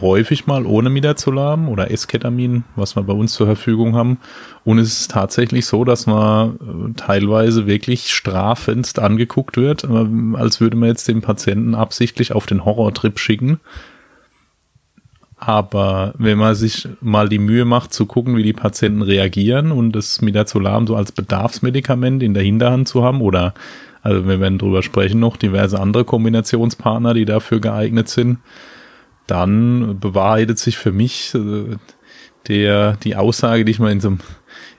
häufig 0.00 0.46
mal 0.46 0.66
ohne 0.66 0.90
Midazolam 0.90 1.68
oder 1.68 1.90
Esketamin, 1.90 2.64
was 2.76 2.96
wir 2.96 3.02
bei 3.02 3.12
uns 3.12 3.32
zur 3.32 3.46
Verfügung 3.46 3.96
haben. 3.96 4.18
Und 4.64 4.78
es 4.78 5.00
ist 5.00 5.10
tatsächlich 5.10 5.66
so, 5.66 5.84
dass 5.84 6.06
man 6.06 6.50
äh, 6.50 6.94
teilweise 6.94 7.66
wirklich 7.66 8.12
strafendst 8.12 8.98
angeguckt 8.98 9.56
wird, 9.56 9.84
äh, 9.84 10.06
als 10.34 10.60
würde 10.60 10.76
man 10.76 10.90
jetzt 10.90 11.08
den 11.08 11.22
Patienten 11.22 11.74
absichtlich 11.74 12.32
auf 12.32 12.46
den 12.46 12.64
Horrortrip 12.64 13.18
schicken. 13.18 13.60
Aber 15.40 16.14
wenn 16.18 16.36
man 16.36 16.54
sich 16.56 16.88
mal 17.00 17.28
die 17.28 17.38
Mühe 17.38 17.64
macht 17.64 17.92
zu 17.92 18.06
gucken, 18.06 18.36
wie 18.36 18.42
die 18.42 18.52
Patienten 18.52 19.02
reagieren 19.02 19.70
und 19.70 19.92
das 19.92 20.20
Midazolam 20.20 20.86
so 20.86 20.96
als 20.96 21.12
Bedarfsmedikament 21.12 22.22
in 22.24 22.34
der 22.34 22.42
Hinterhand 22.42 22.88
zu 22.88 23.04
haben 23.04 23.20
oder 23.20 23.54
also 24.02 24.26
wir 24.26 24.40
werden 24.40 24.58
drüber 24.58 24.82
sprechen 24.82 25.20
noch 25.20 25.36
diverse 25.36 25.78
andere 25.78 26.04
Kombinationspartner, 26.04 27.14
die 27.14 27.24
dafür 27.24 27.60
geeignet 27.60 28.08
sind, 28.08 28.38
dann 29.28 30.00
bewahrheitet 30.00 30.58
sich 30.58 30.76
für 30.78 30.90
mich 30.90 31.34
äh, 31.34 31.76
der 32.48 32.96
die 32.96 33.14
Aussage, 33.14 33.64
die 33.64 33.70
ich 33.70 33.78
mal 33.78 33.92
in 33.92 34.00
so 34.00 34.08
einem 34.08 34.18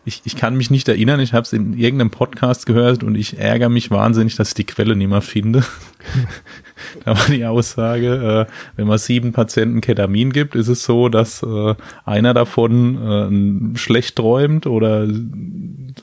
ich, 0.06 0.22
ich 0.26 0.36
kann 0.36 0.56
mich 0.56 0.72
nicht 0.72 0.88
erinnern, 0.88 1.20
ich 1.20 1.34
habe 1.34 1.44
es 1.44 1.54
in 1.54 1.78
irgendeinem 1.78 2.10
Podcast 2.10 2.66
gehört 2.66 3.04
und 3.04 3.16
ich 3.16 3.38
ärgere 3.38 3.70
mich 3.70 3.92
wahnsinnig, 3.92 4.36
dass 4.36 4.50
ich 4.50 4.54
die 4.56 4.64
Quelle 4.66 4.96
nicht 4.96 5.10
mehr 5.10 5.22
finde. 5.22 5.64
Da 7.06 7.18
war 7.18 7.26
die 7.28 7.46
Aussage, 7.46 8.48
äh, 8.48 8.52
wenn 8.76 8.88
man 8.88 8.98
sieben 8.98 9.34
Patienten 9.34 9.82
Ketamin 9.82 10.32
gibt, 10.32 10.56
ist 10.56 10.68
es 10.68 10.84
so, 10.84 11.10
dass 11.10 11.44
äh, 11.44 11.76
einer 12.06 12.34
davon 12.34 13.74
äh, 13.74 13.78
schlecht 13.78 14.16
träumt 14.16 14.66
oder 14.66 15.08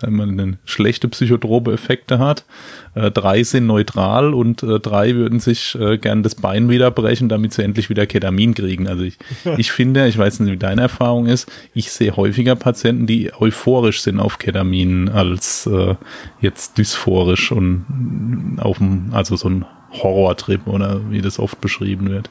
sagen 0.01 0.37
wir, 0.37 0.59
schlechte 0.65 1.09
psychotrope 1.09 1.73
Effekte 1.73 2.19
hat. 2.19 2.45
Äh, 2.95 3.11
drei 3.11 3.43
sind 3.43 3.67
neutral 3.67 4.35
und 4.35 4.63
äh, 4.63 4.81
drei 4.81 5.15
würden 5.15 5.41
sich 5.41 5.77
äh, 5.79 5.99
gern 5.99 6.23
das 6.23 6.35
Bein 6.35 6.69
wieder 6.69 6.91
brechen, 6.91 7.29
damit 7.29 7.53
sie 7.53 7.63
endlich 7.63 7.91
wieder 7.91 8.07
Ketamin 8.07 8.55
kriegen. 8.55 8.89
Also 8.89 9.05
ich, 9.05 9.19
ich 9.57 9.73
finde, 9.73 10.07
ich 10.09 10.19
weiß 10.19 10.41
nicht, 10.41 10.53
wie 10.53 10.57
deine 10.57 10.83
Erfahrung 10.83 11.27
ist, 11.27 11.51
ich 11.75 11.91
sehe 11.91 12.17
häufiger 12.17 12.57
Patienten, 12.57 13.07
die 13.07 13.33
euphorisch 13.39 14.03
sind 14.03 14.21
auf 14.21 14.39
Ketamin 14.39 15.09
als 15.09 15.67
äh, 15.67 15.95
jetzt 16.41 16.79
dysphorisch 16.79 17.53
und 17.53 18.59
auf 18.61 18.79
dem, 18.79 19.11
also 19.13 19.37
so 19.37 19.49
ein 19.49 19.65
Horrortrip 20.03 20.67
oder 20.67 21.11
wie 21.11 21.21
das 21.21 21.39
oft 21.39 21.61
beschrieben 21.61 22.11
wird. 22.11 22.31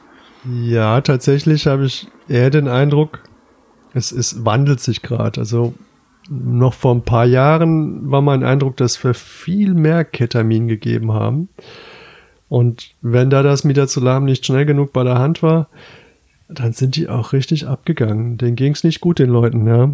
Ja, 0.62 1.00
tatsächlich 1.00 1.66
habe 1.66 1.86
ich 1.86 2.06
eher 2.28 2.50
den 2.50 2.68
Eindruck, 2.68 3.22
es, 3.94 4.12
es 4.12 4.44
wandelt 4.44 4.80
sich 4.80 5.02
gerade. 5.02 5.40
Also 5.40 5.74
noch 6.28 6.74
vor 6.74 6.94
ein 6.94 7.02
paar 7.02 7.24
Jahren 7.24 8.10
war 8.10 8.22
mein 8.22 8.42
Eindruck, 8.42 8.76
dass 8.76 9.02
wir 9.02 9.14
viel 9.14 9.74
mehr 9.74 10.04
Ketamin 10.04 10.68
gegeben 10.68 11.12
haben. 11.12 11.48
Und 12.48 12.94
wenn 13.00 13.30
da 13.30 13.42
das 13.42 13.64
Midazolam 13.64 14.24
nicht 14.24 14.46
schnell 14.46 14.66
genug 14.66 14.92
bei 14.92 15.02
der 15.02 15.18
Hand 15.18 15.42
war, 15.42 15.68
dann 16.48 16.72
sind 16.72 16.94
die 16.96 17.08
auch 17.08 17.32
richtig 17.32 17.66
abgegangen. 17.66 18.38
Denen 18.38 18.56
ging 18.56 18.72
es 18.72 18.84
nicht 18.84 19.00
gut, 19.00 19.18
den 19.18 19.30
Leuten, 19.30 19.66
ja. 19.66 19.90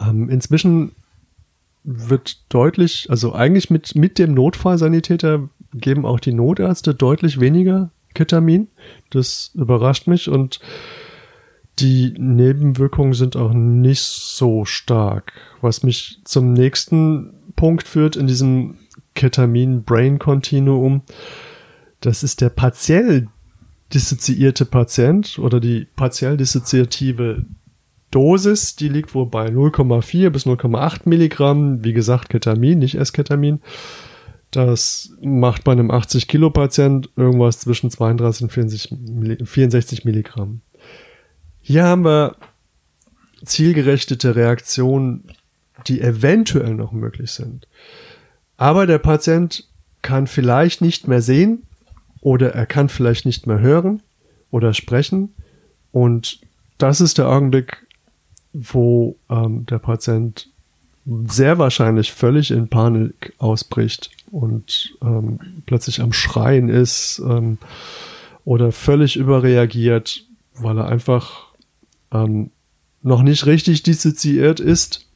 Ähm, 0.00 0.28
inzwischen 0.28 0.92
wird 1.84 2.38
deutlich, 2.48 3.06
also 3.08 3.34
eigentlich 3.34 3.70
mit, 3.70 3.94
mit 3.94 4.18
dem 4.18 4.34
Notfallsanitäter 4.34 5.48
geben 5.74 6.06
auch 6.06 6.20
die 6.20 6.32
Notärzte 6.32 6.94
deutlich 6.94 7.40
weniger 7.40 7.90
Ketamin. 8.14 8.68
Das 9.10 9.50
überrascht 9.54 10.06
mich 10.06 10.28
und 10.28 10.60
die 11.78 12.14
Nebenwirkungen 12.18 13.14
sind 13.14 13.36
auch 13.36 13.52
nicht 13.52 14.00
so 14.00 14.64
stark. 14.64 15.32
Was 15.60 15.82
mich 15.82 16.20
zum 16.24 16.52
nächsten 16.52 17.34
Punkt 17.54 17.86
führt 17.86 18.16
in 18.16 18.26
diesem 18.26 18.78
Ketamin-Brain-Kontinuum. 19.14 21.02
Das 22.00 22.22
ist 22.22 22.40
der 22.40 22.50
partiell 22.50 23.28
dissoziierte 23.92 24.64
Patient 24.64 25.38
oder 25.38 25.60
die 25.60 25.86
partiell 25.96 26.36
dissoziative 26.36 27.44
Dosis, 28.10 28.76
die 28.76 28.88
liegt 28.88 29.14
wohl 29.14 29.26
bei 29.26 29.48
0,4 29.48 30.30
bis 30.30 30.46
0,8 30.46 31.00
Milligramm. 31.04 31.84
Wie 31.84 31.92
gesagt, 31.92 32.30
Ketamin, 32.30 32.78
nicht 32.78 32.94
Esketamin. 32.94 33.60
Das 34.50 35.10
macht 35.20 35.64
bei 35.64 35.72
einem 35.72 35.90
80 35.90 36.26
Kilo 36.26 36.50
Patient 36.50 37.10
irgendwas 37.16 37.60
zwischen 37.60 37.90
32 37.90 38.44
und 38.44 38.50
64, 38.50 39.48
64 39.48 40.04
Milligramm. 40.04 40.62
Hier 41.60 41.84
haben 41.84 42.04
wir 42.04 42.36
zielgerechtete 43.44 44.36
Reaktionen, 44.36 45.24
die 45.86 46.00
eventuell 46.00 46.74
noch 46.74 46.92
möglich 46.92 47.30
sind. 47.30 47.66
Aber 48.56 48.86
der 48.86 48.98
Patient 48.98 49.64
kann 50.02 50.26
vielleicht 50.26 50.80
nicht 50.80 51.08
mehr 51.08 51.22
sehen 51.22 51.64
oder 52.20 52.54
er 52.54 52.66
kann 52.66 52.88
vielleicht 52.88 53.26
nicht 53.26 53.46
mehr 53.46 53.60
hören 53.60 54.02
oder 54.50 54.72
sprechen. 54.74 55.34
Und 55.92 56.40
das 56.78 57.00
ist 57.00 57.18
der 57.18 57.28
Augenblick, 57.28 57.86
wo 58.52 59.16
ähm, 59.28 59.66
der 59.66 59.78
Patient 59.78 60.48
sehr 61.26 61.58
wahrscheinlich 61.58 62.12
völlig 62.12 62.50
in 62.50 62.68
Panik 62.68 63.34
ausbricht 63.38 64.10
und 64.30 64.94
ähm, 65.02 65.38
plötzlich 65.66 66.00
am 66.00 66.12
Schreien 66.12 66.68
ist 66.68 67.20
ähm, 67.24 67.58
oder 68.44 68.72
völlig 68.72 69.16
überreagiert, 69.16 70.24
weil 70.54 70.78
er 70.78 70.88
einfach 70.88 71.46
ähm, 72.12 72.50
noch 73.02 73.22
nicht 73.22 73.46
richtig 73.46 73.82
dissoziiert 73.82 74.60
ist 74.60 75.06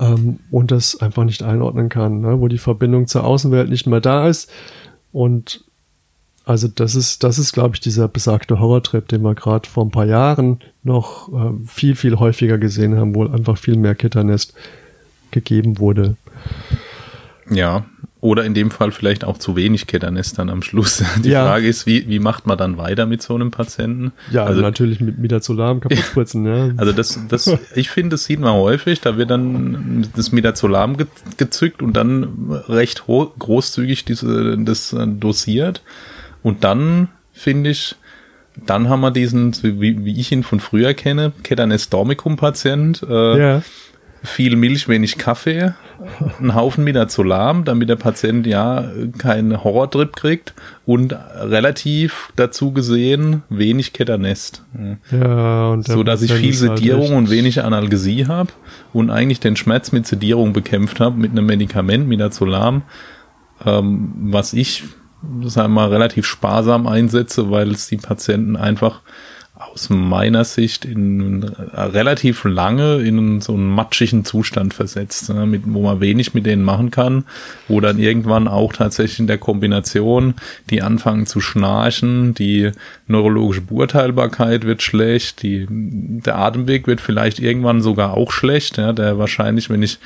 ähm, 0.00 0.40
und 0.50 0.70
das 0.70 1.00
einfach 1.00 1.24
nicht 1.24 1.42
einordnen 1.42 1.88
kann, 1.88 2.20
ne? 2.20 2.40
wo 2.40 2.48
die 2.48 2.58
Verbindung 2.58 3.06
zur 3.06 3.24
Außenwelt 3.24 3.68
nicht 3.68 3.86
mehr 3.86 4.00
da 4.00 4.28
ist. 4.28 4.50
Und 5.12 5.64
also 6.44 6.68
das 6.68 6.94
ist, 6.94 7.24
das 7.24 7.38
ist, 7.38 7.52
glaube 7.52 7.74
ich, 7.74 7.80
dieser 7.80 8.08
besagte 8.08 8.60
Horrortrip, 8.60 9.08
den 9.08 9.22
wir 9.22 9.34
gerade 9.34 9.68
vor 9.68 9.84
ein 9.84 9.90
paar 9.90 10.06
Jahren 10.06 10.60
noch 10.82 11.32
äh, 11.32 11.52
viel, 11.66 11.96
viel 11.96 12.18
häufiger 12.18 12.58
gesehen 12.58 12.96
haben, 12.96 13.14
wo 13.14 13.26
einfach 13.26 13.56
viel 13.56 13.76
mehr 13.76 13.94
Kitternest 13.94 14.52
gegeben 15.30 15.78
wurde. 15.78 16.16
Ja, 17.50 17.86
oder 18.24 18.42
in 18.46 18.54
dem 18.54 18.70
Fall 18.70 18.90
vielleicht 18.90 19.22
auch 19.22 19.36
zu 19.36 19.54
wenig 19.54 19.86
Ketternest 19.86 20.38
dann 20.38 20.48
am 20.48 20.62
Schluss. 20.62 21.04
Die 21.22 21.28
ja. 21.28 21.44
Frage 21.44 21.68
ist, 21.68 21.84
wie, 21.84 22.08
wie 22.08 22.18
macht 22.18 22.46
man 22.46 22.56
dann 22.56 22.78
weiter 22.78 23.04
mit 23.04 23.20
so 23.20 23.34
einem 23.34 23.50
Patienten? 23.50 24.12
Ja, 24.32 24.44
also 24.44 24.62
natürlich 24.62 24.98
mit 25.00 25.18
Midazolam 25.18 25.80
kaputt 25.80 25.98
spritzen. 25.98 26.46
ja. 26.46 26.70
Also 26.78 26.92
das, 26.92 27.20
das, 27.28 27.54
ich 27.74 27.90
finde, 27.90 28.14
das 28.14 28.24
sieht 28.24 28.40
man 28.40 28.54
häufig. 28.54 29.02
Da 29.02 29.18
wird 29.18 29.30
dann 29.30 30.08
das 30.16 30.32
Midazolam 30.32 30.96
ge 30.96 31.06
gezückt 31.36 31.82
und 31.82 31.92
dann 31.92 32.62
recht 32.66 33.04
großzügig 33.06 34.06
diese, 34.06 34.56
das 34.56 34.94
äh, 34.94 35.06
dosiert. 35.06 35.82
Und 36.42 36.64
dann 36.64 37.08
finde 37.34 37.68
ich, 37.68 37.94
dann 38.64 38.88
haben 38.88 39.02
wir 39.02 39.10
diesen, 39.10 39.54
wie, 39.62 40.02
wie 40.02 40.18
ich 40.18 40.32
ihn 40.32 40.44
von 40.44 40.60
früher 40.60 40.94
kenne, 40.94 41.32
Ketanest 41.42 41.92
Dormicum 41.92 42.36
Patient. 42.36 43.04
Äh, 43.06 43.38
ja 43.38 43.62
viel 44.24 44.56
Milch, 44.56 44.88
wenig 44.88 45.18
Kaffee, 45.18 45.74
einen 46.40 46.54
Haufen 46.54 46.82
Midazolam, 46.82 47.64
damit 47.64 47.90
der 47.90 47.96
Patient 47.96 48.46
ja 48.46 48.90
keinen 49.18 49.62
Horrortrip 49.62 50.16
kriegt 50.16 50.54
und 50.86 51.14
relativ 51.36 52.32
dazu 52.34 52.72
gesehen 52.72 53.42
wenig 53.50 53.92
Ketanest. 53.92 54.64
Ja, 55.10 55.68
und 55.68 55.86
so 55.86 56.02
dass 56.02 56.22
ich 56.22 56.32
viel 56.32 56.58
halt 56.58 56.78
Sedierung 56.78 57.08
halt 57.08 57.18
und 57.18 57.30
wenig 57.30 57.62
Analgesie 57.62 58.26
habe 58.26 58.50
und 58.94 59.10
eigentlich 59.10 59.40
den 59.40 59.56
Schmerz 59.56 59.92
mit 59.92 60.06
Sedierung 60.06 60.54
bekämpft 60.54 61.00
habe 61.00 61.18
mit 61.18 61.32
einem 61.32 61.44
Medikament 61.44 62.08
Midazolam, 62.08 62.82
ähm, 63.64 64.12
was 64.30 64.54
ich 64.54 64.84
sagen 65.42 65.72
wir 65.72 65.82
mal 65.82 65.88
relativ 65.88 66.26
sparsam 66.26 66.86
einsetze, 66.86 67.50
weil 67.50 67.70
es 67.70 67.88
die 67.88 67.96
Patienten 67.96 68.56
einfach 68.56 69.00
aus 69.72 69.90
meiner 69.90 70.44
Sicht 70.44 70.84
in 70.84 71.42
relativ 71.42 72.44
lange 72.44 72.96
in 72.96 73.40
so 73.40 73.54
einen 73.54 73.68
matschigen 73.68 74.24
Zustand 74.24 74.74
versetzt, 74.74 75.28
ne, 75.32 75.46
mit, 75.46 75.62
wo 75.66 75.82
man 75.82 76.00
wenig 76.00 76.34
mit 76.34 76.46
denen 76.46 76.62
machen 76.62 76.90
kann, 76.90 77.24
wo 77.68 77.80
dann 77.80 77.98
irgendwann 77.98 78.48
auch 78.48 78.72
tatsächlich 78.72 79.20
in 79.20 79.26
der 79.26 79.38
Kombination 79.38 80.34
die 80.70 80.82
anfangen 80.82 81.26
zu 81.26 81.40
schnarchen, 81.40 82.34
die 82.34 82.72
neurologische 83.06 83.62
Beurteilbarkeit 83.62 84.64
wird 84.64 84.82
schlecht, 84.82 85.42
die, 85.42 85.66
der 85.68 86.36
Atemweg 86.36 86.86
wird 86.86 87.00
vielleicht 87.00 87.38
irgendwann 87.38 87.82
sogar 87.82 88.14
auch 88.14 88.32
schlecht, 88.32 88.78
ja, 88.78 88.92
der 88.92 89.18
wahrscheinlich, 89.18 89.70
wenn 89.70 89.82
ich 89.82 89.98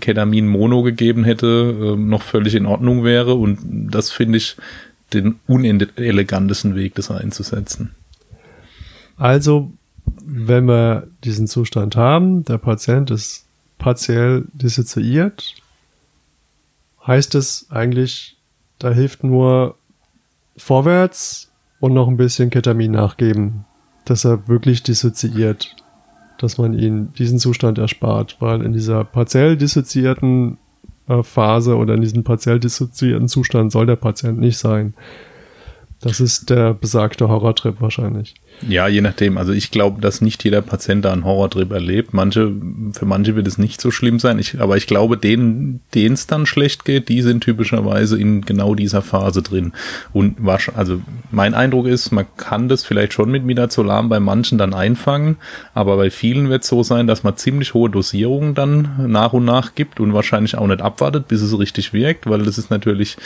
Ketamin 0.00 0.46
Mono 0.46 0.82
gegeben 0.82 1.24
hätte, 1.24 1.74
ähm, 1.80 2.08
noch 2.08 2.22
völlig 2.22 2.54
in 2.54 2.66
Ordnung 2.66 3.04
wäre 3.04 3.34
und 3.34 3.58
das 3.90 4.10
finde 4.10 4.38
ich 4.38 4.56
den 5.12 5.36
unelegantesten 5.46 6.74
Weg, 6.74 6.94
das 6.94 7.10
einzusetzen. 7.10 7.94
Also, 9.18 9.72
wenn 10.24 10.66
wir 10.66 11.08
diesen 11.24 11.46
Zustand 11.48 11.96
haben, 11.96 12.44
der 12.44 12.58
Patient 12.58 13.10
ist 13.10 13.44
partiell 13.78 14.44
dissoziiert, 14.52 15.54
heißt 17.06 17.34
es 17.34 17.66
eigentlich, 17.70 18.36
da 18.78 18.90
hilft 18.90 19.24
nur 19.24 19.76
vorwärts 20.56 21.50
und 21.80 21.94
noch 21.94 22.08
ein 22.08 22.16
bisschen 22.16 22.50
Ketamin 22.50 22.92
nachgeben, 22.92 23.64
dass 24.04 24.24
er 24.24 24.48
wirklich 24.48 24.82
dissoziiert, 24.82 25.74
dass 26.38 26.58
man 26.58 26.78
ihn 26.78 27.12
diesen 27.14 27.38
Zustand 27.38 27.78
erspart, 27.78 28.36
weil 28.40 28.62
in 28.62 28.72
dieser 28.72 29.04
partiell 29.04 29.56
dissoziierten 29.56 30.58
äh, 31.08 31.22
Phase 31.22 31.76
oder 31.76 31.94
in 31.94 32.02
diesem 32.02 32.24
partiell 32.24 32.60
dissoziierten 32.60 33.28
Zustand 33.28 33.72
soll 33.72 33.86
der 33.86 33.96
Patient 33.96 34.38
nicht 34.38 34.58
sein. 34.58 34.94
Das 36.00 36.20
ist 36.20 36.50
der 36.50 36.74
besagte 36.74 37.28
Horrortrip 37.28 37.80
wahrscheinlich. 37.80 38.34
Ja, 38.66 38.88
je 38.88 39.00
nachdem. 39.00 39.38
Also 39.38 39.52
ich 39.52 39.70
glaube, 39.70 40.00
dass 40.00 40.20
nicht 40.20 40.42
jeder 40.42 40.62
Patient 40.62 41.04
da 41.04 41.12
einen 41.12 41.24
Horrortrip 41.24 41.70
erlebt. 41.70 42.12
Manche, 42.12 42.52
für 42.92 43.06
manche 43.06 43.36
wird 43.36 43.46
es 43.46 43.58
nicht 43.58 43.80
so 43.80 43.90
schlimm 43.90 44.18
sein. 44.18 44.38
Ich, 44.38 44.60
aber 44.60 44.76
ich 44.76 44.86
glaube, 44.86 45.16
denen, 45.16 45.80
denen 45.94 46.14
es 46.14 46.26
dann 46.26 46.44
schlecht 46.46 46.84
geht, 46.84 47.08
die 47.08 47.22
sind 47.22 47.44
typischerweise 47.44 48.18
in 48.18 48.42
genau 48.42 48.74
dieser 48.74 49.02
Phase 49.02 49.42
drin. 49.42 49.72
Und 50.12 50.36
was, 50.38 50.70
also 50.74 51.00
mein 51.30 51.54
Eindruck 51.54 51.86
ist, 51.86 52.10
man 52.10 52.26
kann 52.36 52.68
das 52.68 52.84
vielleicht 52.84 53.12
schon 53.12 53.30
mit 53.30 53.44
Midazolam 53.44 54.08
bei 54.08 54.18
manchen 54.18 54.58
dann 54.58 54.74
einfangen, 54.74 55.36
aber 55.74 55.96
bei 55.96 56.10
vielen 56.10 56.48
wird 56.48 56.62
es 56.62 56.68
so 56.68 56.82
sein, 56.82 57.06
dass 57.06 57.22
man 57.22 57.36
ziemlich 57.36 57.74
hohe 57.74 57.90
Dosierungen 57.90 58.54
dann 58.54 59.10
nach 59.10 59.32
und 59.32 59.44
nach 59.44 59.74
gibt 59.74 60.00
und 60.00 60.14
wahrscheinlich 60.14 60.56
auch 60.56 60.66
nicht 60.66 60.82
abwartet, 60.82 61.28
bis 61.28 61.42
es 61.42 61.58
richtig 61.58 61.92
wirkt, 61.92 62.28
weil 62.28 62.42
das 62.42 62.58
ist 62.58 62.70
natürlich 62.70 63.16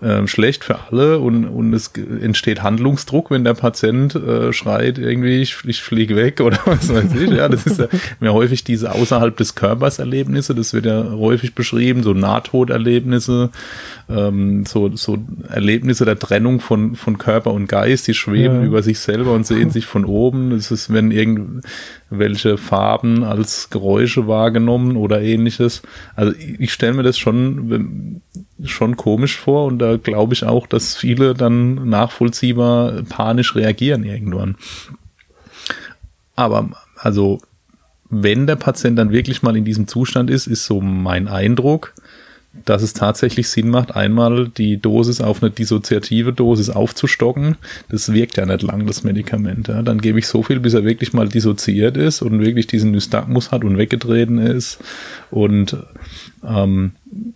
äh, 0.00 0.26
schlecht 0.26 0.64
für 0.64 0.78
alle 0.90 1.18
und, 1.18 1.44
und 1.46 1.72
es 1.74 1.92
entsteht 1.94 2.62
Handlungsdruck, 2.62 3.30
wenn 3.30 3.44
der 3.44 3.54
Patient 3.54 4.14
äh, 4.14 4.52
schreit, 4.52 4.79
Zeit 4.80 4.98
irgendwie, 4.98 5.40
ich, 5.40 5.56
ich 5.66 5.82
fliege 5.82 6.16
weg 6.16 6.40
oder 6.40 6.58
was 6.64 6.92
weiß 6.92 7.14
ich. 7.14 7.30
Ja, 7.30 7.48
das 7.48 7.66
ist 7.66 7.78
ja, 7.78 7.88
ja 8.20 8.30
häufig 8.30 8.64
diese 8.64 8.92
außerhalb 8.92 9.36
des 9.36 9.54
Körpers 9.54 9.98
Erlebnisse, 9.98 10.54
das 10.54 10.72
wird 10.72 10.86
ja 10.86 11.10
häufig 11.10 11.54
beschrieben, 11.54 12.02
so 12.02 12.12
Nahtoderlebnisse, 12.12 13.50
ähm, 14.08 14.64
so, 14.66 14.94
so 14.96 15.18
Erlebnisse 15.48 16.04
der 16.04 16.18
Trennung 16.18 16.60
von, 16.60 16.96
von 16.96 17.18
Körper 17.18 17.52
und 17.52 17.68
Geist, 17.68 18.06
die 18.06 18.14
schweben 18.14 18.60
ja. 18.60 18.66
über 18.66 18.82
sich 18.82 18.98
selber 18.98 19.32
und 19.32 19.46
sehen 19.46 19.70
sich 19.70 19.86
von 19.86 20.04
oben. 20.04 20.50
Das 20.50 20.70
ist, 20.70 20.92
wenn 20.92 21.10
irgendwelche 21.10 22.56
Farben 22.56 23.24
als 23.24 23.70
Geräusche 23.70 24.26
wahrgenommen 24.26 24.96
oder 24.96 25.20
ähnliches. 25.20 25.82
Also 26.16 26.32
ich, 26.32 26.60
ich 26.60 26.72
stelle 26.72 26.94
mir 26.94 27.02
das 27.02 27.18
schon 27.18 28.22
schon 28.64 28.96
komisch 28.96 29.36
vor 29.36 29.66
und 29.66 29.78
da 29.78 29.96
glaube 29.96 30.34
ich 30.34 30.44
auch, 30.44 30.66
dass 30.66 30.96
viele 30.96 31.34
dann 31.34 31.88
nachvollziehbar 31.88 33.02
panisch 33.08 33.54
reagieren 33.54 34.04
irgendwann. 34.04 34.56
Aber 36.36 36.70
also 36.96 37.40
wenn 38.10 38.46
der 38.46 38.56
Patient 38.56 38.98
dann 38.98 39.12
wirklich 39.12 39.42
mal 39.42 39.56
in 39.56 39.64
diesem 39.64 39.86
Zustand 39.86 40.30
ist, 40.30 40.46
ist 40.46 40.66
so 40.66 40.80
mein 40.80 41.28
Eindruck, 41.28 41.94
dass 42.52 42.82
es 42.82 42.94
tatsächlich 42.94 43.48
Sinn 43.48 43.68
macht, 43.68 43.94
einmal 43.94 44.48
die 44.48 44.76
Dosis 44.76 45.20
auf 45.20 45.42
eine 45.42 45.52
dissoziative 45.52 46.32
Dosis 46.32 46.68
aufzustocken. 46.68 47.56
Das 47.88 48.12
wirkt 48.12 48.36
ja 48.36 48.46
nicht 48.46 48.62
lang, 48.62 48.86
das 48.86 49.04
Medikament. 49.04 49.68
Ja. 49.68 49.82
Dann 49.82 50.00
gebe 50.00 50.18
ich 50.18 50.26
so 50.26 50.42
viel, 50.42 50.58
bis 50.58 50.74
er 50.74 50.84
wirklich 50.84 51.12
mal 51.12 51.28
dissoziiert 51.28 51.96
ist 51.96 52.22
und 52.22 52.40
wirklich 52.40 52.66
diesen 52.66 52.90
Nystagmus 52.90 53.52
hat 53.52 53.62
und 53.62 53.78
weggetreten 53.78 54.38
ist 54.38 54.78
und 55.30 55.76
ähm, 56.44 56.92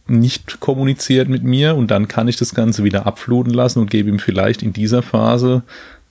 nicht 0.08 0.58
kommuniziert 0.58 1.28
mit 1.28 1.44
mir 1.44 1.76
und 1.76 1.90
dann 1.90 2.08
kann 2.08 2.26
ich 2.26 2.36
das 2.36 2.54
Ganze 2.54 2.82
wieder 2.82 3.06
abfluten 3.06 3.54
lassen 3.54 3.78
und 3.78 3.90
gebe 3.90 4.08
ihm 4.08 4.18
vielleicht 4.18 4.62
in 4.62 4.72
dieser 4.72 5.02
Phase 5.02 5.62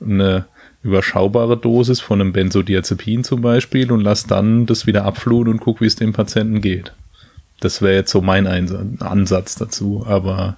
eine 0.01 0.45
überschaubare 0.82 1.58
Dosis 1.58 1.99
von 1.99 2.22
einem 2.22 2.34
Benzodiazepin 2.34 3.24
zum 3.24 3.41
Beispiel 3.41 3.91
und 3.91 4.01
lasse 4.01 4.28
dann 4.28 4.66
das 4.66 4.86
wieder 4.86 5.06
abfluten 5.06 5.54
und 5.54 5.60
gucke, 5.60 5.82
wie 5.82 5.88
es 5.88 5.95
dem 5.95 6.14
Patienten 6.14 6.62
geht. 6.62 6.93
Das 7.60 7.82
wäre 7.82 7.95
jetzt 7.95 8.12
so 8.12 8.22
mein 8.22 8.47
Ansatz 8.99 9.56
dazu, 9.56 10.06
aber 10.08 10.58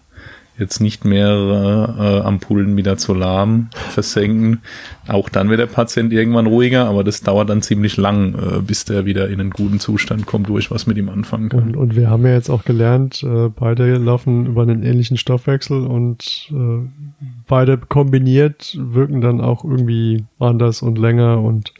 jetzt 0.57 0.79
nicht 0.79 1.03
mehrere 1.03 2.21
äh, 2.21 2.25
Ampullen 2.25 2.77
wieder 2.77 2.97
zu 2.97 3.13
lahm 3.13 3.69
versenken. 3.89 4.61
Auch 5.07 5.29
dann 5.29 5.49
wird 5.49 5.59
der 5.59 5.65
Patient 5.65 6.13
irgendwann 6.13 6.45
ruhiger, 6.45 6.85
aber 6.85 7.03
das 7.03 7.21
dauert 7.21 7.49
dann 7.49 7.61
ziemlich 7.61 7.97
lang, 7.97 8.35
äh, 8.35 8.61
bis 8.61 8.85
der 8.85 9.05
wieder 9.05 9.27
in 9.29 9.39
einen 9.39 9.49
guten 9.49 9.79
Zustand 9.79 10.25
kommt, 10.25 10.49
wo 10.49 10.57
ich 10.57 10.71
was 10.71 10.87
mit 10.87 10.97
ihm 10.97 11.09
anfangen 11.09 11.49
kann. 11.49 11.63
Und, 11.63 11.75
und 11.75 11.95
wir 11.95 12.09
haben 12.09 12.25
ja 12.25 12.33
jetzt 12.33 12.49
auch 12.49 12.63
gelernt, 12.63 13.21
äh, 13.23 13.49
beide 13.49 13.97
laufen 13.97 14.45
über 14.45 14.61
einen 14.61 14.83
ähnlichen 14.83 15.17
Stoffwechsel 15.17 15.85
und 15.85 16.49
äh, 16.51 16.87
beide 17.47 17.77
kombiniert 17.77 18.77
wirken 18.79 19.21
dann 19.21 19.41
auch 19.41 19.65
irgendwie 19.65 20.23
anders 20.39 20.81
und 20.81 20.97
länger 20.97 21.41
und 21.41 21.73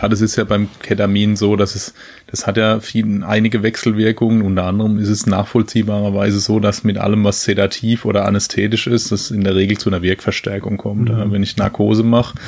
ja, 0.00 0.08
das 0.08 0.20
ist 0.20 0.36
ja 0.36 0.44
beim 0.44 0.68
Ketamin 0.82 1.36
so, 1.36 1.56
dass 1.56 1.74
es, 1.74 1.94
das 2.26 2.46
hat 2.46 2.56
ja 2.56 2.80
viel, 2.80 3.24
einige 3.24 3.62
Wechselwirkungen. 3.62 4.42
Unter 4.42 4.64
anderem 4.64 4.98
ist 4.98 5.08
es 5.08 5.26
nachvollziehbarerweise 5.26 6.38
so, 6.40 6.60
dass 6.60 6.84
mit 6.84 6.98
allem, 6.98 7.24
was 7.24 7.44
sedativ 7.44 8.04
oder 8.04 8.26
anästhetisch 8.26 8.86
ist, 8.86 9.12
das 9.12 9.30
in 9.30 9.44
der 9.44 9.54
Regel 9.54 9.78
zu 9.78 9.88
einer 9.88 10.02
Wirkverstärkung 10.02 10.76
kommt. 10.76 11.08
Mhm. 11.08 11.32
Wenn 11.32 11.42
ich 11.42 11.56
Narkose 11.56 12.02
mache 12.02 12.38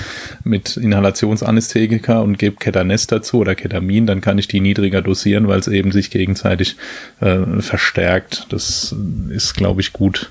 mit 0.45 0.77
Inhalationsanästhetika 0.77 2.21
und 2.21 2.39
gebe 2.39 2.57
Ketanest 2.57 3.13
dazu 3.13 3.39
oder 3.39 3.55
Ketamin, 3.55 4.07
dann 4.07 4.21
kann 4.21 4.39
ich 4.39 4.49
die 4.49 4.61
niedriger 4.61 5.03
dosieren, 5.03 5.49
weil 5.49 5.61
es 5.61 5.69
eben 5.69 5.93
sich 5.93 6.11
gegenseitig 6.11 6.77
äh, 7.21 7.61
verstärkt. 7.61 8.47
Das 8.51 8.95
ist, 9.31 9.55
glaube 9.55 9.81
ich, 9.81 9.93
gut 9.93 10.31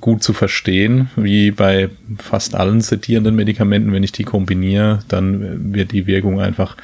gut 0.00 0.22
zu 0.22 0.32
verstehen, 0.32 1.10
wie 1.16 1.50
bei 1.50 1.90
fast 2.18 2.54
allen 2.54 2.80
sedierenden 2.80 3.34
Medikamenten. 3.34 3.92
Wenn 3.92 4.02
ich 4.02 4.12
die 4.12 4.24
kombiniere, 4.24 5.00
dann 5.08 5.74
wird 5.74 5.92
die 5.92 6.06
Wirkung 6.06 6.40
einfach 6.40 6.76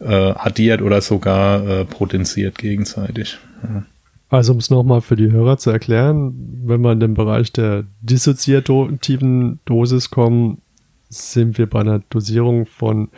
äh, 0.00 0.32
addiert 0.32 0.82
oder 0.82 1.00
sogar 1.00 1.66
äh, 1.66 1.84
potenziert 1.84 2.58
gegenseitig. 2.58 3.38
Ja. 3.62 3.84
Also 4.30 4.52
um 4.52 4.58
es 4.58 4.70
nochmal 4.70 5.00
für 5.00 5.16
die 5.16 5.30
Hörer 5.30 5.56
zu 5.56 5.70
erklären, 5.70 6.34
wenn 6.64 6.82
wir 6.82 6.92
in 6.92 7.00
den 7.00 7.14
Bereich 7.14 7.50
der 7.50 7.84
dissoziativen 8.02 9.58
Dosis 9.64 10.10
kommen, 10.10 10.60
sind 11.08 11.56
wir 11.56 11.66
bei 11.66 11.80
einer 11.80 12.02
Dosierung 12.10 12.66
von 12.66 13.08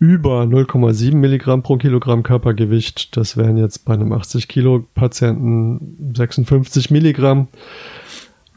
über 0.00 0.42
0,7 0.42 1.14
Milligramm 1.14 1.62
pro 1.62 1.76
Kilogramm 1.76 2.24
Körpergewicht. 2.24 3.16
Das 3.16 3.36
wären 3.36 3.56
jetzt 3.56 3.84
bei 3.84 3.94
einem 3.94 4.12
80 4.12 4.48
Kilo 4.48 4.84
Patienten 4.94 6.14
56 6.16 6.90
Milligramm. 6.90 7.46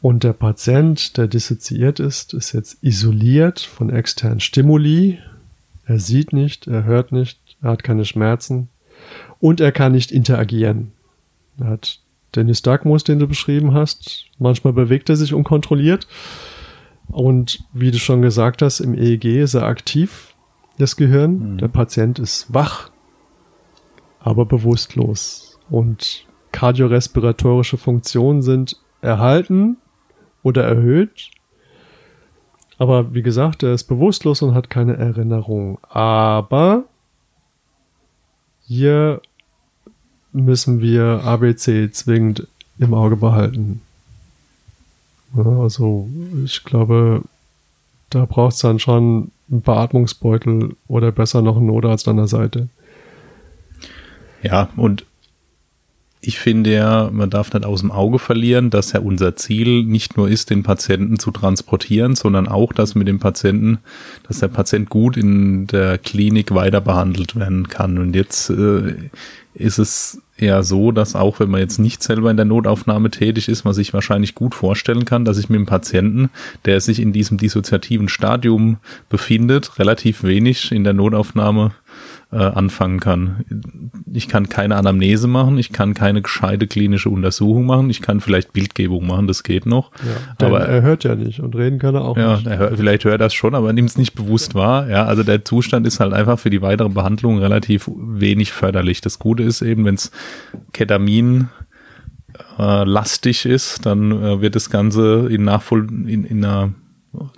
Und 0.08 0.24
der 0.24 0.32
Patient, 0.32 1.18
der 1.18 1.28
dissoziiert 1.28 2.00
ist, 2.00 2.34
ist 2.34 2.54
jetzt 2.54 2.82
isoliert 2.82 3.60
von 3.60 3.90
externen 3.90 4.40
Stimuli. 4.40 5.20
Er 5.84 6.00
sieht 6.00 6.32
nicht, 6.32 6.66
er 6.66 6.86
hört 6.86 7.12
nicht, 7.12 7.38
er 7.62 7.72
hat 7.72 7.84
keine 7.84 8.06
Schmerzen 8.06 8.70
und 9.42 9.60
er 9.60 9.74
kann 9.74 9.92
nicht 9.92 10.14
interagieren. 10.14 10.94
Er 11.60 11.72
hat 11.72 12.00
den 12.38 12.48
Nystagmus, 12.48 13.04
den 13.04 13.20
du 13.20 13.28
beschrieben 13.28 13.74
hast. 13.74 14.28
Manchmal 14.40 14.72
bewegt 14.72 15.10
er 15.10 15.18
sich 15.18 15.34
unkontrolliert. 15.34 16.08
Und 17.10 17.66
wie 17.74 17.92
du 17.92 18.00
schon 18.00 18.22
gesagt 18.22 18.62
hast, 18.62 18.80
im 18.80 18.98
EEG 18.98 19.42
ist 19.42 19.56
er 19.56 19.64
aktiv, 19.64 20.34
das 20.78 20.96
Gehirn. 20.96 21.56
Mhm. 21.56 21.58
Der 21.58 21.68
Patient 21.68 22.18
ist 22.18 22.54
wach, 22.54 22.92
aber 24.22 24.46
bewusstlos. 24.46 25.60
Und 25.70 26.26
kardiorespiratorische 26.54 27.76
Funktionen 27.76 28.42
sind 28.42 28.78
erhalten, 29.02 29.76
oder 30.48 30.64
erhöht. 30.64 31.30
Aber 32.78 33.14
wie 33.14 33.22
gesagt, 33.22 33.64
er 33.64 33.74
ist 33.74 33.84
bewusstlos 33.84 34.42
und 34.42 34.54
hat 34.54 34.70
keine 34.70 34.96
Erinnerung. 34.96 35.78
Aber 35.90 36.84
hier 38.66 39.22
müssen 40.32 40.80
wir 40.80 41.22
ABC 41.24 41.92
zwingend 41.92 42.48
im 42.80 42.94
Auge 42.94 43.18
behalten. 43.18 43.82
Also 45.36 46.08
ich 46.46 46.64
glaube, 46.64 47.24
da 48.10 48.26
braucht 48.26 48.54
es 48.54 48.60
dann 48.60 48.80
schon 48.80 49.32
einen 49.50 49.62
Beatmungsbeutel 49.62 50.76
oder 50.88 51.12
besser 51.12 51.42
noch 51.42 51.58
einen 51.58 51.66
Notarzt 51.66 52.08
an 52.08 52.18
der 52.18 52.28
Seite. 52.28 52.70
Ja, 54.44 54.70
und 54.78 55.06
ich 56.20 56.40
finde 56.40 56.74
ja, 56.74 57.10
man 57.12 57.30
darf 57.30 57.54
nicht 57.54 57.66
aus 57.66 57.82
dem 57.82 57.92
Auge 57.92 58.20
verlieren, 58.20 58.70
dass 58.70 58.92
ja 58.92 59.00
unser 59.00 59.36
Ziel 59.36 59.84
nicht 59.84 60.18
nur 60.18 60.30
ist, 60.30 60.50
den 60.50 60.64
Patienten 60.64 61.20
zu 61.20 61.32
transportieren, 61.32 62.16
sondern 62.16 62.48
auch, 62.48 62.74
dass 62.74 62.96
mit 62.96 63.08
dem 63.08 63.20
Patienten, 63.20 63.80
dass 64.28 64.40
der 64.40 64.48
Patient 64.48 64.90
gut 64.90 65.16
in 65.16 65.68
der 65.68 65.98
Klinik 65.98 66.54
weiter 66.54 66.82
behandelt 66.82 67.36
werden 67.36 67.68
kann. 67.68 68.00
Und 68.00 68.16
jetzt 68.16 68.50
äh, 68.50 68.96
ist 69.54 69.78
es 69.78 70.22
ja 70.38 70.64
so, 70.64 70.92
dass 70.92 71.16
auch 71.16 71.40
wenn 71.40 71.50
man 71.50 71.62
jetzt 71.62 71.80
nicht 71.80 72.04
selber 72.04 72.32
in 72.32 72.38
der 72.38 72.46
Notaufnahme 72.46 73.10
tätig 73.10 73.48
ist, 73.48 73.64
man 73.64 73.74
sich 73.74 73.94
wahrscheinlich 73.94 74.36
gut 74.36 74.56
vorstellen 74.56 75.06
kann, 75.06 75.26
dass 75.26 75.38
ich 75.38 75.50
mit 75.50 75.60
dem 75.60 75.66
Patienten, 75.66 76.30
der 76.66 76.82
sich 76.82 77.00
in 77.00 77.14
diesem 77.14 77.38
dissoziativen 77.38 78.10
Stadium 78.10 78.78
befindet, 79.10 79.80
relativ 79.80 80.24
wenig 80.24 80.72
in 80.72 80.84
der 80.84 80.94
Notaufnahme 80.94 81.72
äh, 82.32 82.38
anfangen 82.38 83.00
kann. 83.00 83.46
Ich 84.12 84.28
kann 84.28 84.50
keine 84.50 84.76
Anamnese 84.76 85.28
machen, 85.28 85.58
ich 85.58 85.72
kann 85.72 85.94
keine 85.94 86.22
gescheite 86.22 86.68
klinische 86.68 87.10
Untersuchung 87.10 87.66
machen, 87.66 87.90
ich 87.90 88.02
kann 88.02 88.20
vielleicht 88.20 88.52
Bildgebung 88.54 89.08
machen, 89.08 89.28
das 89.28 89.44
geht 89.44 89.66
noch. 89.66 89.92
Ja, 90.40 90.46
aber 90.46 90.62
er 90.62 90.82
hört 90.82 91.04
ja 91.06 91.16
nicht 91.16 91.40
und 91.40 91.56
reden 91.56 91.80
kann 91.80 91.96
er 91.96 92.04
auch 92.04 92.18
ja, 92.18 92.36
nicht. 92.36 92.46
Ja, 92.46 92.58
hört, 92.58 92.78
vielleicht 92.78 93.06
hört 93.06 93.16
er 93.16 93.18
das 93.26 93.34
schon, 93.34 93.56
aber 93.56 93.72
nimmt 93.72 93.90
es 93.90 93.98
nicht 93.98 94.14
bewusst 94.14 94.56
wahr. 94.56 94.90
Ja, 94.90 95.06
also 95.06 95.24
der 95.24 95.46
Zustand 95.46 95.88
ist 95.88 96.00
halt 96.00 96.14
einfach 96.14 96.38
für 96.38 96.50
die 96.50 96.62
weitere 96.62 96.90
Behandlung 96.90 97.40
relativ 97.40 97.90
wenig 97.96 98.52
förderlich. 98.52 99.00
Das 99.00 99.20
Gute 99.20 99.44
ist 99.44 99.62
eben, 99.62 99.86
wenn 99.86 99.96
es 99.96 100.12
Ketamin 100.74 101.48
äh, 102.60 102.84
lastig 102.84 103.46
ist, 103.46 103.86
dann 103.86 104.12
äh, 104.12 104.42
wird 104.42 104.56
das 104.56 104.70
Ganze 104.70 105.28
in 105.30 105.46
Nachvoll 105.46 105.88
in, 105.90 106.26
in 106.26 106.44
einer 106.44 106.74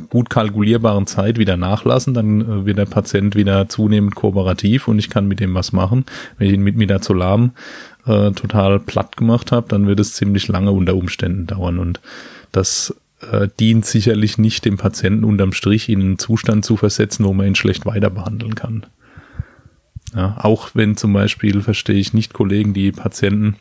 gut 0.10 0.30
kalkulierbaren 0.30 1.08
Zeit 1.08 1.38
wieder 1.38 1.58
nachlassen, 1.58 2.14
dann 2.14 2.42
äh, 2.42 2.66
wird 2.66 2.78
der 2.78 2.86
Patient 2.86 3.36
wieder 3.36 3.70
zunehmend 3.70 4.16
kooperativ 4.16 4.88
und 4.88 5.00
ich 5.00 5.10
kann 5.10 5.28
mit 5.28 5.40
dem 5.40 5.54
was 5.54 5.72
machen. 5.72 6.06
Wenn 6.38 6.48
ich 6.48 6.54
ihn 6.54 6.64
mit 6.64 6.76
Midazolam 6.76 7.52
äh, 8.06 8.32
total 8.32 8.80
platt 8.80 9.18
gemacht 9.18 9.52
habe, 9.52 9.68
dann 9.70 9.88
wird 9.88 10.00
es 10.00 10.14
ziemlich 10.14 10.48
lange 10.48 10.72
unter 10.72 10.96
Umständen 10.96 11.48
dauern 11.48 11.80
und 11.80 12.00
das 12.52 12.96
äh, 13.32 13.48
dient 13.60 13.86
sicherlich 13.86 14.38
nicht 14.38 14.66
dem 14.66 14.78
Patienten 14.78 15.24
unterm 15.24 15.54
Strich 15.54 15.90
in 15.90 16.02
einen 16.02 16.20
Zustand 16.20 16.66
zu 16.66 16.78
versetzen, 16.78 17.26
wo 17.26 17.34
man 17.34 17.48
ihn 17.48 17.56
schlecht 17.56 17.86
weiter 17.86 18.10
behandeln 18.10 18.56
kann. 18.56 18.86
Ja, 20.16 20.38
auch 20.40 20.72
wenn 20.74 20.98
zum 20.98 21.14
Beispiel, 21.14 21.62
verstehe 21.62 21.98
ich 21.98 22.14
nicht 22.14 22.34
Kollegen, 22.34 22.74
die 22.74 22.92
Patienten 22.92 23.58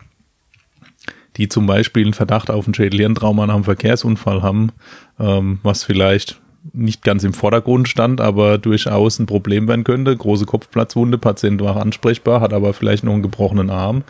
die 1.39 1.49
zum 1.49 1.67
Beispiel 1.67 2.05
einen 2.05 2.15
Verdacht 2.15 2.51
auf 2.51 2.67
ein 2.67 2.75
Schädelhirntrauma 2.75 3.47
nach 3.47 3.55
einem 3.55 3.65
Verkehrsunfall 3.65 4.43
haben, 4.43 4.73
ähm, 5.19 5.61
was 5.63 5.85
vielleicht 5.85 6.41
nicht 6.73 7.03
ganz 7.03 7.25
im 7.25 7.33
Vordergrund 7.33 7.89
stand, 7.89 8.21
aber 8.21 8.59
durchaus 8.59 9.19
ein 9.19 9.27
Problem 9.27 9.69
werden 9.69 9.85
könnte. 9.85 10.15
Große 10.15 10.45
Kopfplatzwunde, 10.45 11.17
Patient 11.17 11.61
war 11.63 11.77
ansprechbar, 11.77 12.41
hat 12.41 12.53
aber 12.53 12.75
vielleicht 12.75 13.05
noch 13.05 13.13
einen 13.13 13.23
gebrochenen 13.23 13.71
Arm. 13.71 14.03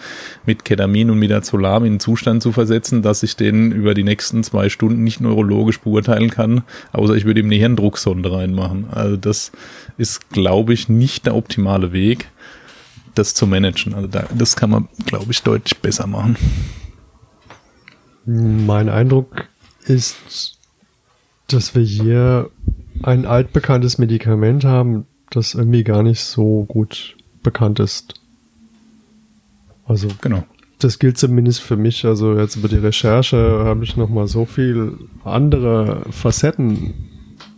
Mit 0.47 0.64
Ketamin 0.64 1.11
und 1.11 1.18
Midazolam 1.18 1.85
in 1.85 1.93
einen 1.93 2.01
Zustand 2.01 2.43
zu 2.43 2.53
versetzen, 2.53 3.03
dass 3.03 3.22
ich 3.22 3.37
den 3.37 3.70
über 3.70 3.95
die 3.95 4.03
nächsten 4.03 4.43
zwei 4.43 4.70
Stunden 4.70 5.05
nicht 5.05 5.20
neurologisch 5.20 5.81
beurteilen 5.81 6.31
kann, 6.31 6.62
außer 6.93 7.14
ich 7.14 7.24
würde 7.24 7.41
ihm 7.41 7.47
eine 7.47 7.57
Hirndrucksonde 7.57 8.33
reinmachen. 8.33 8.87
Also 8.91 9.16
das 9.16 9.53
ist, 9.97 10.31
glaube 10.31 10.72
ich, 10.72 10.89
nicht 10.89 11.26
der 11.26 11.37
optimale 11.37 11.93
Weg, 11.93 12.29
das 13.14 13.35
zu 13.35 13.47
managen. 13.47 13.95
Also 13.95 14.09
da, 14.09 14.24
das 14.37 14.57
kann 14.57 14.70
man, 14.70 14.89
glaube 15.07 15.31
ich, 15.31 15.43
deutlich 15.43 15.79
besser 15.79 16.07
machen. 16.07 16.37
Mein 18.31 18.91
Eindruck 18.91 19.49
ist, 19.87 20.59
dass 21.47 21.74
wir 21.74 21.83
hier 21.83 22.51
ein 23.03 23.24
altbekanntes 23.24 23.97
Medikament 23.97 24.64
haben, 24.64 25.07
das 25.31 25.55
irgendwie 25.55 25.83
gar 25.83 26.03
nicht 26.03 26.20
so 26.20 26.66
gut 26.68 27.16
bekannt 27.43 27.81
ist. 27.81 28.20
Also 29.87 30.09
genau. 30.20 30.45
Das 30.79 30.99
gilt 30.99 31.16
zumindest 31.16 31.62
für 31.62 31.79
mich. 31.79 32.05
Also 32.05 32.37
jetzt 32.37 32.57
über 32.57 32.68
die 32.68 32.76
Recherche 32.76 33.64
habe 33.64 33.85
ich 33.85 33.97
noch 33.97 34.11
mal 34.11 34.29
so 34.29 34.45
viel 34.45 34.99
andere 35.24 36.03
Facetten 36.11 36.93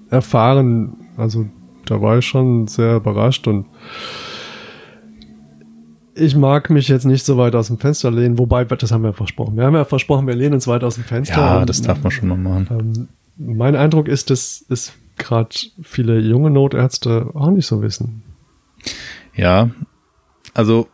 erfahren. 0.08 0.92
Also 1.16 1.46
da 1.86 2.00
war 2.00 2.18
ich 2.18 2.26
schon 2.26 2.68
sehr 2.68 2.94
überrascht 2.94 3.48
und 3.48 3.66
ich 6.20 6.36
mag 6.36 6.70
mich 6.70 6.88
jetzt 6.88 7.04
nicht 7.04 7.24
so 7.24 7.36
weit 7.38 7.54
aus 7.54 7.68
dem 7.68 7.78
Fenster 7.78 8.10
lehnen, 8.10 8.38
wobei, 8.38 8.64
das 8.64 8.92
haben 8.92 9.02
wir 9.02 9.12
versprochen. 9.12 9.56
Wir 9.56 9.64
haben 9.64 9.74
ja 9.74 9.84
versprochen, 9.84 10.26
wir 10.26 10.34
lehnen 10.34 10.54
uns 10.54 10.66
weit 10.66 10.84
aus 10.84 10.96
dem 10.96 11.04
Fenster. 11.04 11.36
Ja, 11.36 11.64
das 11.64 11.82
darf 11.82 12.02
man 12.02 12.10
schon 12.10 12.28
mal 12.28 12.36
machen. 12.36 12.68
Ähm, 12.70 13.08
mein 13.36 13.74
Eindruck 13.74 14.06
ist, 14.06 14.30
dass 14.30 14.64
es 14.68 14.92
gerade 15.16 15.56
viele 15.82 16.18
junge 16.20 16.50
Notärzte 16.50 17.30
auch 17.34 17.50
nicht 17.50 17.66
so 17.66 17.82
wissen. 17.82 18.22
Ja, 19.34 19.70
also 20.54 20.88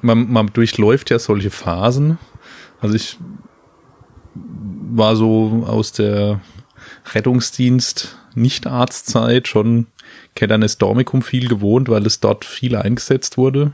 man, 0.00 0.30
man 0.30 0.48
durchläuft 0.48 1.10
ja 1.10 1.18
solche 1.18 1.50
Phasen. 1.50 2.18
Also 2.80 2.96
ich 2.96 3.18
war 4.34 5.14
so 5.16 5.64
aus 5.66 5.92
der 5.92 6.40
Rettungsdienst 7.14 8.18
Nicht-Arztzeit 8.34 9.46
schon 9.46 9.86
Kedanes 10.34 10.78
Dormicum 10.78 11.20
viel 11.20 11.46
gewohnt, 11.48 11.90
weil 11.90 12.06
es 12.06 12.20
dort 12.20 12.46
viel 12.46 12.74
eingesetzt 12.76 13.36
wurde. 13.36 13.72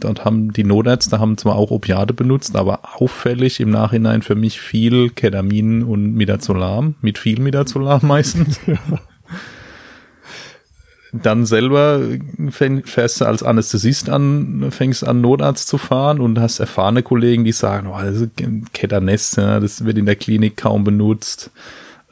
Dort 0.00 0.24
haben 0.24 0.52
die 0.52 0.64
Notärzte 0.64 1.20
haben 1.20 1.38
zwar 1.38 1.54
auch 1.54 1.70
Opiate 1.70 2.12
benutzt, 2.12 2.56
aber 2.56 2.80
auffällig 3.00 3.60
im 3.60 3.70
Nachhinein 3.70 4.22
für 4.22 4.34
mich 4.34 4.60
viel 4.60 5.10
Kedamin 5.10 5.84
und 5.84 6.14
Midazolam, 6.14 6.96
mit 7.02 7.18
viel 7.18 7.40
Midazolam 7.40 8.00
meistens. 8.02 8.58
Dann 11.12 11.44
selber 11.44 12.00
fährst 12.84 13.20
du 13.20 13.26
als 13.26 13.42
Anästhesist 13.42 14.08
an, 14.08 14.68
fängst 14.70 15.06
an 15.06 15.20
Notarzt 15.20 15.68
zu 15.68 15.76
fahren 15.76 16.20
und 16.20 16.40
hast 16.40 16.58
erfahrene 16.58 17.02
Kollegen, 17.02 17.44
die 17.44 17.52
sagen, 17.52 17.86
oh, 17.86 18.00
das 18.00 18.16
ist 18.16 18.30
Ketanes, 18.72 19.36
ja, 19.36 19.60
das 19.60 19.84
wird 19.84 19.98
in 19.98 20.06
der 20.06 20.16
Klinik 20.16 20.56
kaum 20.56 20.84
benutzt 20.84 21.50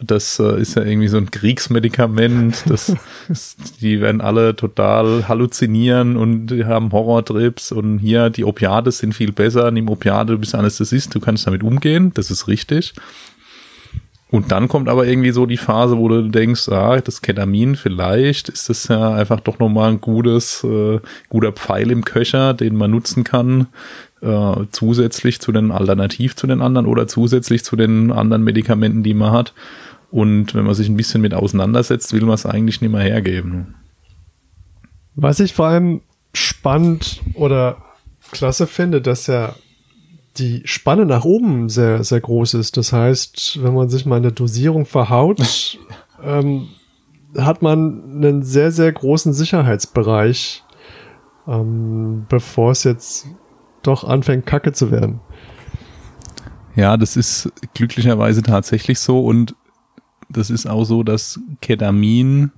das 0.02 0.38
äh, 0.38 0.60
ist 0.60 0.76
ja 0.76 0.82
irgendwie 0.82 1.08
so 1.08 1.16
ein 1.16 1.30
Kriegsmedikament. 1.30 2.64
Das, 2.66 2.92
das, 3.28 3.56
die 3.80 4.00
werden 4.00 4.20
alle 4.20 4.56
total 4.56 5.28
halluzinieren 5.28 6.16
und 6.16 6.46
die 6.46 6.64
haben 6.64 6.92
Horrortrips 6.92 7.72
und 7.72 7.98
hier 7.98 8.30
die 8.30 8.44
Opiate 8.44 8.92
sind 8.92 9.14
viel 9.14 9.32
besser. 9.32 9.70
Nimm 9.70 9.88
Opiate, 9.88 10.32
du 10.32 10.38
bist 10.38 10.54
Anästhesist, 10.54 11.14
du 11.14 11.20
kannst 11.20 11.46
damit 11.46 11.62
umgehen, 11.62 12.12
das 12.14 12.30
ist 12.30 12.48
richtig. 12.48 12.94
Und 14.30 14.52
dann 14.52 14.68
kommt 14.68 14.88
aber 14.88 15.06
irgendwie 15.06 15.32
so 15.32 15.44
die 15.44 15.56
Phase, 15.56 15.98
wo 15.98 16.08
du 16.08 16.28
denkst, 16.28 16.68
ah, 16.68 17.00
das 17.00 17.20
Ketamin 17.20 17.74
vielleicht 17.74 18.48
ist 18.48 18.68
das 18.68 18.86
ja 18.86 19.12
einfach 19.14 19.40
doch 19.40 19.58
nochmal 19.58 19.90
ein 19.90 20.00
gutes, 20.00 20.62
äh, 20.62 21.00
guter 21.28 21.50
Pfeil 21.50 21.90
im 21.90 22.04
Köcher, 22.04 22.54
den 22.54 22.76
man 22.76 22.92
nutzen 22.92 23.24
kann, 23.24 23.66
äh, 24.22 24.54
zusätzlich 24.70 25.40
zu 25.40 25.50
den 25.50 25.72
Alternativ 25.72 26.36
zu 26.36 26.46
den 26.46 26.62
anderen 26.62 26.86
oder 26.86 27.08
zusätzlich 27.08 27.64
zu 27.64 27.74
den 27.74 28.12
anderen 28.12 28.44
Medikamenten, 28.44 29.02
die 29.02 29.14
man 29.14 29.32
hat. 29.32 29.52
Und 30.10 30.54
wenn 30.54 30.64
man 30.64 30.74
sich 30.74 30.88
ein 30.88 30.96
bisschen 30.96 31.20
mit 31.20 31.34
auseinandersetzt, 31.34 32.12
will 32.12 32.22
man 32.22 32.34
es 32.34 32.46
eigentlich 32.46 32.80
nicht 32.80 32.90
mehr 32.90 33.02
hergeben. 33.02 33.76
Was 35.14 35.40
ich 35.40 35.54
vor 35.54 35.66
allem 35.66 36.00
spannend 36.32 37.20
oder 37.34 37.78
klasse 38.32 38.66
finde, 38.66 39.00
dass 39.00 39.26
ja 39.26 39.54
die 40.38 40.62
Spanne 40.64 41.06
nach 41.06 41.24
oben 41.24 41.68
sehr, 41.68 42.04
sehr 42.04 42.20
groß 42.20 42.54
ist. 42.54 42.76
Das 42.76 42.92
heißt, 42.92 43.62
wenn 43.62 43.74
man 43.74 43.88
sich 43.88 44.06
mal 44.06 44.18
in 44.18 44.22
der 44.22 44.32
Dosierung 44.32 44.86
verhaut, 44.86 45.40
ähm, 46.22 46.68
hat 47.36 47.62
man 47.62 48.02
einen 48.16 48.42
sehr, 48.42 48.72
sehr 48.72 48.90
großen 48.90 49.32
Sicherheitsbereich, 49.32 50.64
ähm, 51.46 52.26
bevor 52.28 52.72
es 52.72 52.84
jetzt 52.84 53.26
doch 53.82 54.04
anfängt, 54.04 54.46
kacke 54.46 54.72
zu 54.72 54.90
werden. 54.90 55.20
Ja, 56.76 56.96
das 56.96 57.16
ist 57.16 57.50
glücklicherweise 57.74 58.42
tatsächlich 58.42 58.98
so 59.00 59.20
und 59.20 59.54
das 60.30 60.50
ist 60.50 60.66
auch 60.66 60.84
so, 60.84 61.02
dass 61.02 61.40
Ketamin 61.60 62.52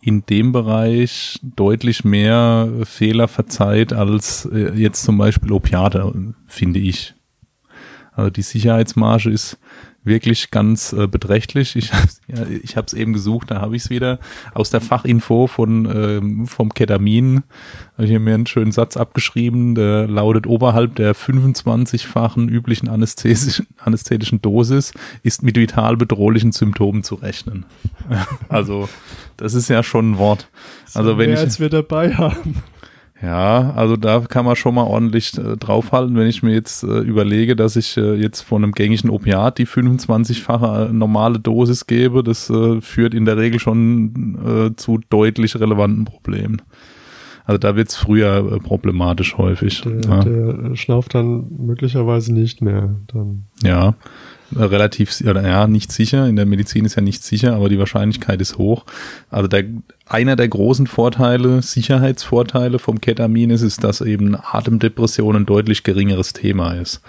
in 0.00 0.24
dem 0.26 0.52
Bereich 0.52 1.38
deutlich 1.42 2.04
mehr 2.04 2.68
Fehler 2.84 3.28
verzeiht 3.28 3.92
als 3.92 4.46
äh, 4.46 4.72
jetzt 4.74 5.02
zum 5.02 5.18
Beispiel 5.18 5.52
Opiate, 5.52 6.34
finde 6.46 6.78
ich. 6.80 7.14
Also 8.12 8.30
die 8.30 8.42
Sicherheitsmarge 8.42 9.30
ist 9.30 9.58
wirklich 10.06 10.50
ganz 10.50 10.92
äh, 10.92 11.06
beträchtlich. 11.06 11.76
Ich, 11.76 11.90
ja, 12.28 12.46
ich 12.62 12.76
habe 12.76 12.86
es 12.86 12.94
eben 12.94 13.12
gesucht, 13.12 13.50
da 13.50 13.60
habe 13.60 13.76
ich 13.76 13.84
es 13.84 13.90
wieder 13.90 14.18
aus 14.54 14.70
der 14.70 14.80
Fachinfo 14.80 15.46
von 15.46 15.86
ähm, 15.86 16.46
vom 16.46 16.72
Ketamin. 16.72 17.42
Ich 17.98 18.10
habe 18.10 18.20
mir 18.20 18.34
einen 18.34 18.46
schönen 18.46 18.72
Satz 18.72 18.96
abgeschrieben, 18.96 19.74
der 19.74 20.06
lautet 20.06 20.46
oberhalb 20.46 20.94
der 20.96 21.14
25-fachen 21.14 22.48
üblichen 22.48 22.88
anästhetischen, 22.88 23.66
anästhetischen 23.78 24.40
Dosis 24.40 24.92
ist 25.22 25.42
mit 25.42 25.56
vital 25.56 25.96
bedrohlichen 25.96 26.52
Symptomen 26.52 27.02
zu 27.02 27.16
rechnen. 27.16 27.66
also 28.48 28.88
das 29.36 29.54
ist 29.54 29.68
ja 29.68 29.82
schon 29.82 30.12
ein 30.12 30.18
Wort. 30.18 30.48
Also 30.94 31.10
so 31.10 31.18
wenn 31.18 31.30
mehr, 31.30 31.38
ich 31.38 31.44
als 31.44 31.60
wir 31.60 31.68
dabei 31.68 32.14
haben. 32.14 32.62
Ja, 33.22 33.72
also 33.74 33.96
da 33.96 34.20
kann 34.20 34.44
man 34.44 34.56
schon 34.56 34.74
mal 34.74 34.84
ordentlich 34.84 35.36
äh, 35.38 35.56
draufhalten, 35.56 36.16
wenn 36.16 36.26
ich 36.26 36.42
mir 36.42 36.52
jetzt 36.52 36.82
äh, 36.82 36.98
überlege, 36.98 37.56
dass 37.56 37.76
ich 37.76 37.96
äh, 37.96 38.14
jetzt 38.14 38.42
von 38.42 38.62
einem 38.62 38.72
gängigen 38.72 39.08
Opiat 39.08 39.56
die 39.56 39.66
25-fache 39.66 40.88
äh, 40.88 40.92
normale 40.92 41.38
Dosis 41.38 41.86
gebe. 41.86 42.22
Das 42.22 42.50
äh, 42.50 42.80
führt 42.82 43.14
in 43.14 43.24
der 43.24 43.38
Regel 43.38 43.58
schon 43.58 44.36
äh, 44.44 44.76
zu 44.76 45.00
deutlich 45.08 45.58
relevanten 45.58 46.04
Problemen. 46.04 46.60
Also 47.46 47.58
da 47.58 47.74
wird's 47.74 47.96
früher 47.96 48.52
äh, 48.52 48.58
problematisch 48.58 49.38
häufig. 49.38 49.80
Der, 49.82 50.00
ja. 50.00 50.20
der 50.20 50.76
schnauft 50.76 51.14
dann 51.14 51.46
möglicherweise 51.58 52.34
nicht 52.34 52.60
mehr. 52.60 52.96
Dann. 53.06 53.44
Ja, 53.62 53.94
relativ, 54.54 55.20
oder 55.22 55.46
ja, 55.46 55.66
nicht 55.66 55.92
sicher. 55.92 56.26
In 56.26 56.36
der 56.36 56.46
Medizin 56.46 56.84
ist 56.84 56.94
ja 56.94 57.02
nicht 57.02 57.24
sicher, 57.24 57.54
aber 57.54 57.68
die 57.68 57.78
Wahrscheinlichkeit 57.78 58.40
ist 58.40 58.58
hoch. 58.58 58.84
Also 59.30 59.48
der, 59.48 59.64
einer 60.06 60.36
der 60.36 60.48
großen 60.48 60.86
Vorteile, 60.86 61.62
Sicherheitsvorteile 61.62 62.78
vom 62.78 63.00
Ketamin 63.00 63.50
ist, 63.50 63.62
ist, 63.62 63.82
dass 63.82 64.00
eben 64.00 64.36
Atemdepression 64.36 65.36
ein 65.36 65.46
deutlich 65.46 65.82
geringeres 65.82 66.32
Thema 66.32 66.74
ist. 66.74 67.00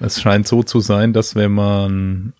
Es 0.00 0.20
scheint 0.20 0.46
so 0.48 0.62
zu 0.62 0.80
sein, 0.80 1.12
dass 1.12 1.34
wenn 1.34 1.52
man 1.52 2.32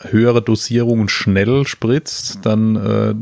höhere 0.00 0.42
Dosierungen 0.42 1.08
schnell 1.08 1.66
spritzt, 1.66 2.40
dann 2.44 2.76
äh, 2.76 3.14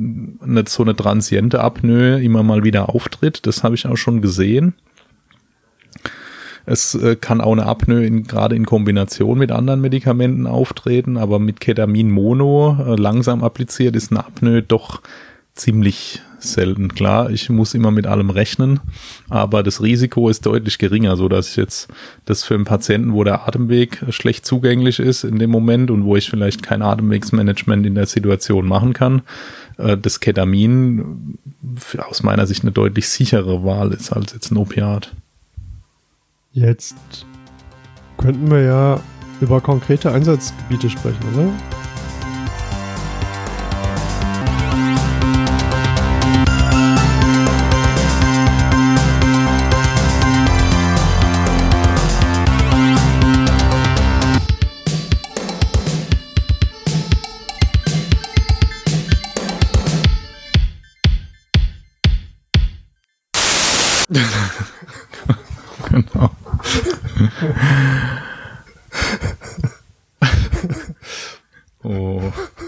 nicht 0.47 0.68
so 0.68 0.82
eine 0.82 0.97
transiente 0.97 1.61
Apnoe 1.61 2.20
immer 2.20 2.42
mal 2.42 2.64
wieder 2.64 2.88
auftritt. 2.88 3.47
Das 3.47 3.62
habe 3.62 3.74
ich 3.74 3.86
auch 3.86 3.97
schon 3.97 4.22
gesehen. 4.22 4.74
Es 6.67 6.95
äh, 6.95 7.17
kann 7.17 7.41
auch 7.41 7.53
eine 7.53 7.67
Apnoe 7.67 8.05
in, 8.05 8.25
gerade 8.25 8.57
in 8.57 8.65
Kombination 8.65 9.39
mit 9.39 9.53
anderen 9.53 9.81
Medikamenten 9.81 10.47
auftreten, 10.47 11.17
aber 11.17 11.39
mit 11.39 11.61
Ketamin 11.61 12.11
Mono 12.11 12.79
äh, 12.87 12.97
langsam 12.97 13.45
appliziert 13.45 13.97
ist 13.97 14.11
eine 14.11 14.25
Apnoe 14.25 14.62
doch 14.62 15.03
ziemlich 15.55 16.21
selten. 16.39 16.89
Klar, 16.89 17.31
ich 17.31 17.49
muss 17.49 17.75
immer 17.75 17.91
mit 17.91 18.07
allem 18.07 18.31
rechnen, 18.31 18.81
aber 19.29 19.62
das 19.62 19.83
Risiko 19.83 20.29
ist 20.29 20.45
deutlich 20.47 20.79
geringer, 20.79 21.17
so 21.17 21.29
dass 21.29 21.51
ich 21.51 21.57
jetzt 21.57 21.89
das 22.25 22.45
für 22.45 22.55
einen 22.55 22.65
Patienten, 22.65 23.12
wo 23.12 23.25
der 23.25 23.47
Atemweg 23.47 24.05
schlecht 24.11 24.45
zugänglich 24.45 24.99
ist 24.99 25.25
in 25.25 25.39
dem 25.39 25.51
Moment 25.51 25.91
und 25.91 26.05
wo 26.05 26.17
ich 26.17 26.29
vielleicht 26.29 26.62
kein 26.62 26.83
Atemwegsmanagement 26.83 27.87
in 27.87 27.95
der 27.95 28.07
Situation 28.07 28.67
machen 28.67 28.93
kann, 28.93 29.23
äh, 29.79 29.97
das 29.97 30.21
Ketamin 30.21 31.39
aus 31.99 32.23
meiner 32.23 32.47
Sicht 32.47 32.62
eine 32.62 32.73
deutlich 32.73 33.09
sichere 33.09 33.65
Wahl 33.65 33.93
ist 33.93 34.12
als 34.12 34.33
jetzt 34.33 34.51
ein 34.51 34.57
Opiat. 34.57 35.12
Jetzt 36.57 37.26
könnten 38.16 38.48
wir 38.48 38.61
ja 38.61 39.00
über 39.40 39.61
konkrete 39.61 40.12
Einsatzgebiete 40.12 40.88
sprechen, 40.88 41.18
oder? 41.34 41.48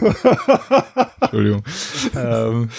Entschuldigung. 1.20 1.62
Ähm, 2.16 2.70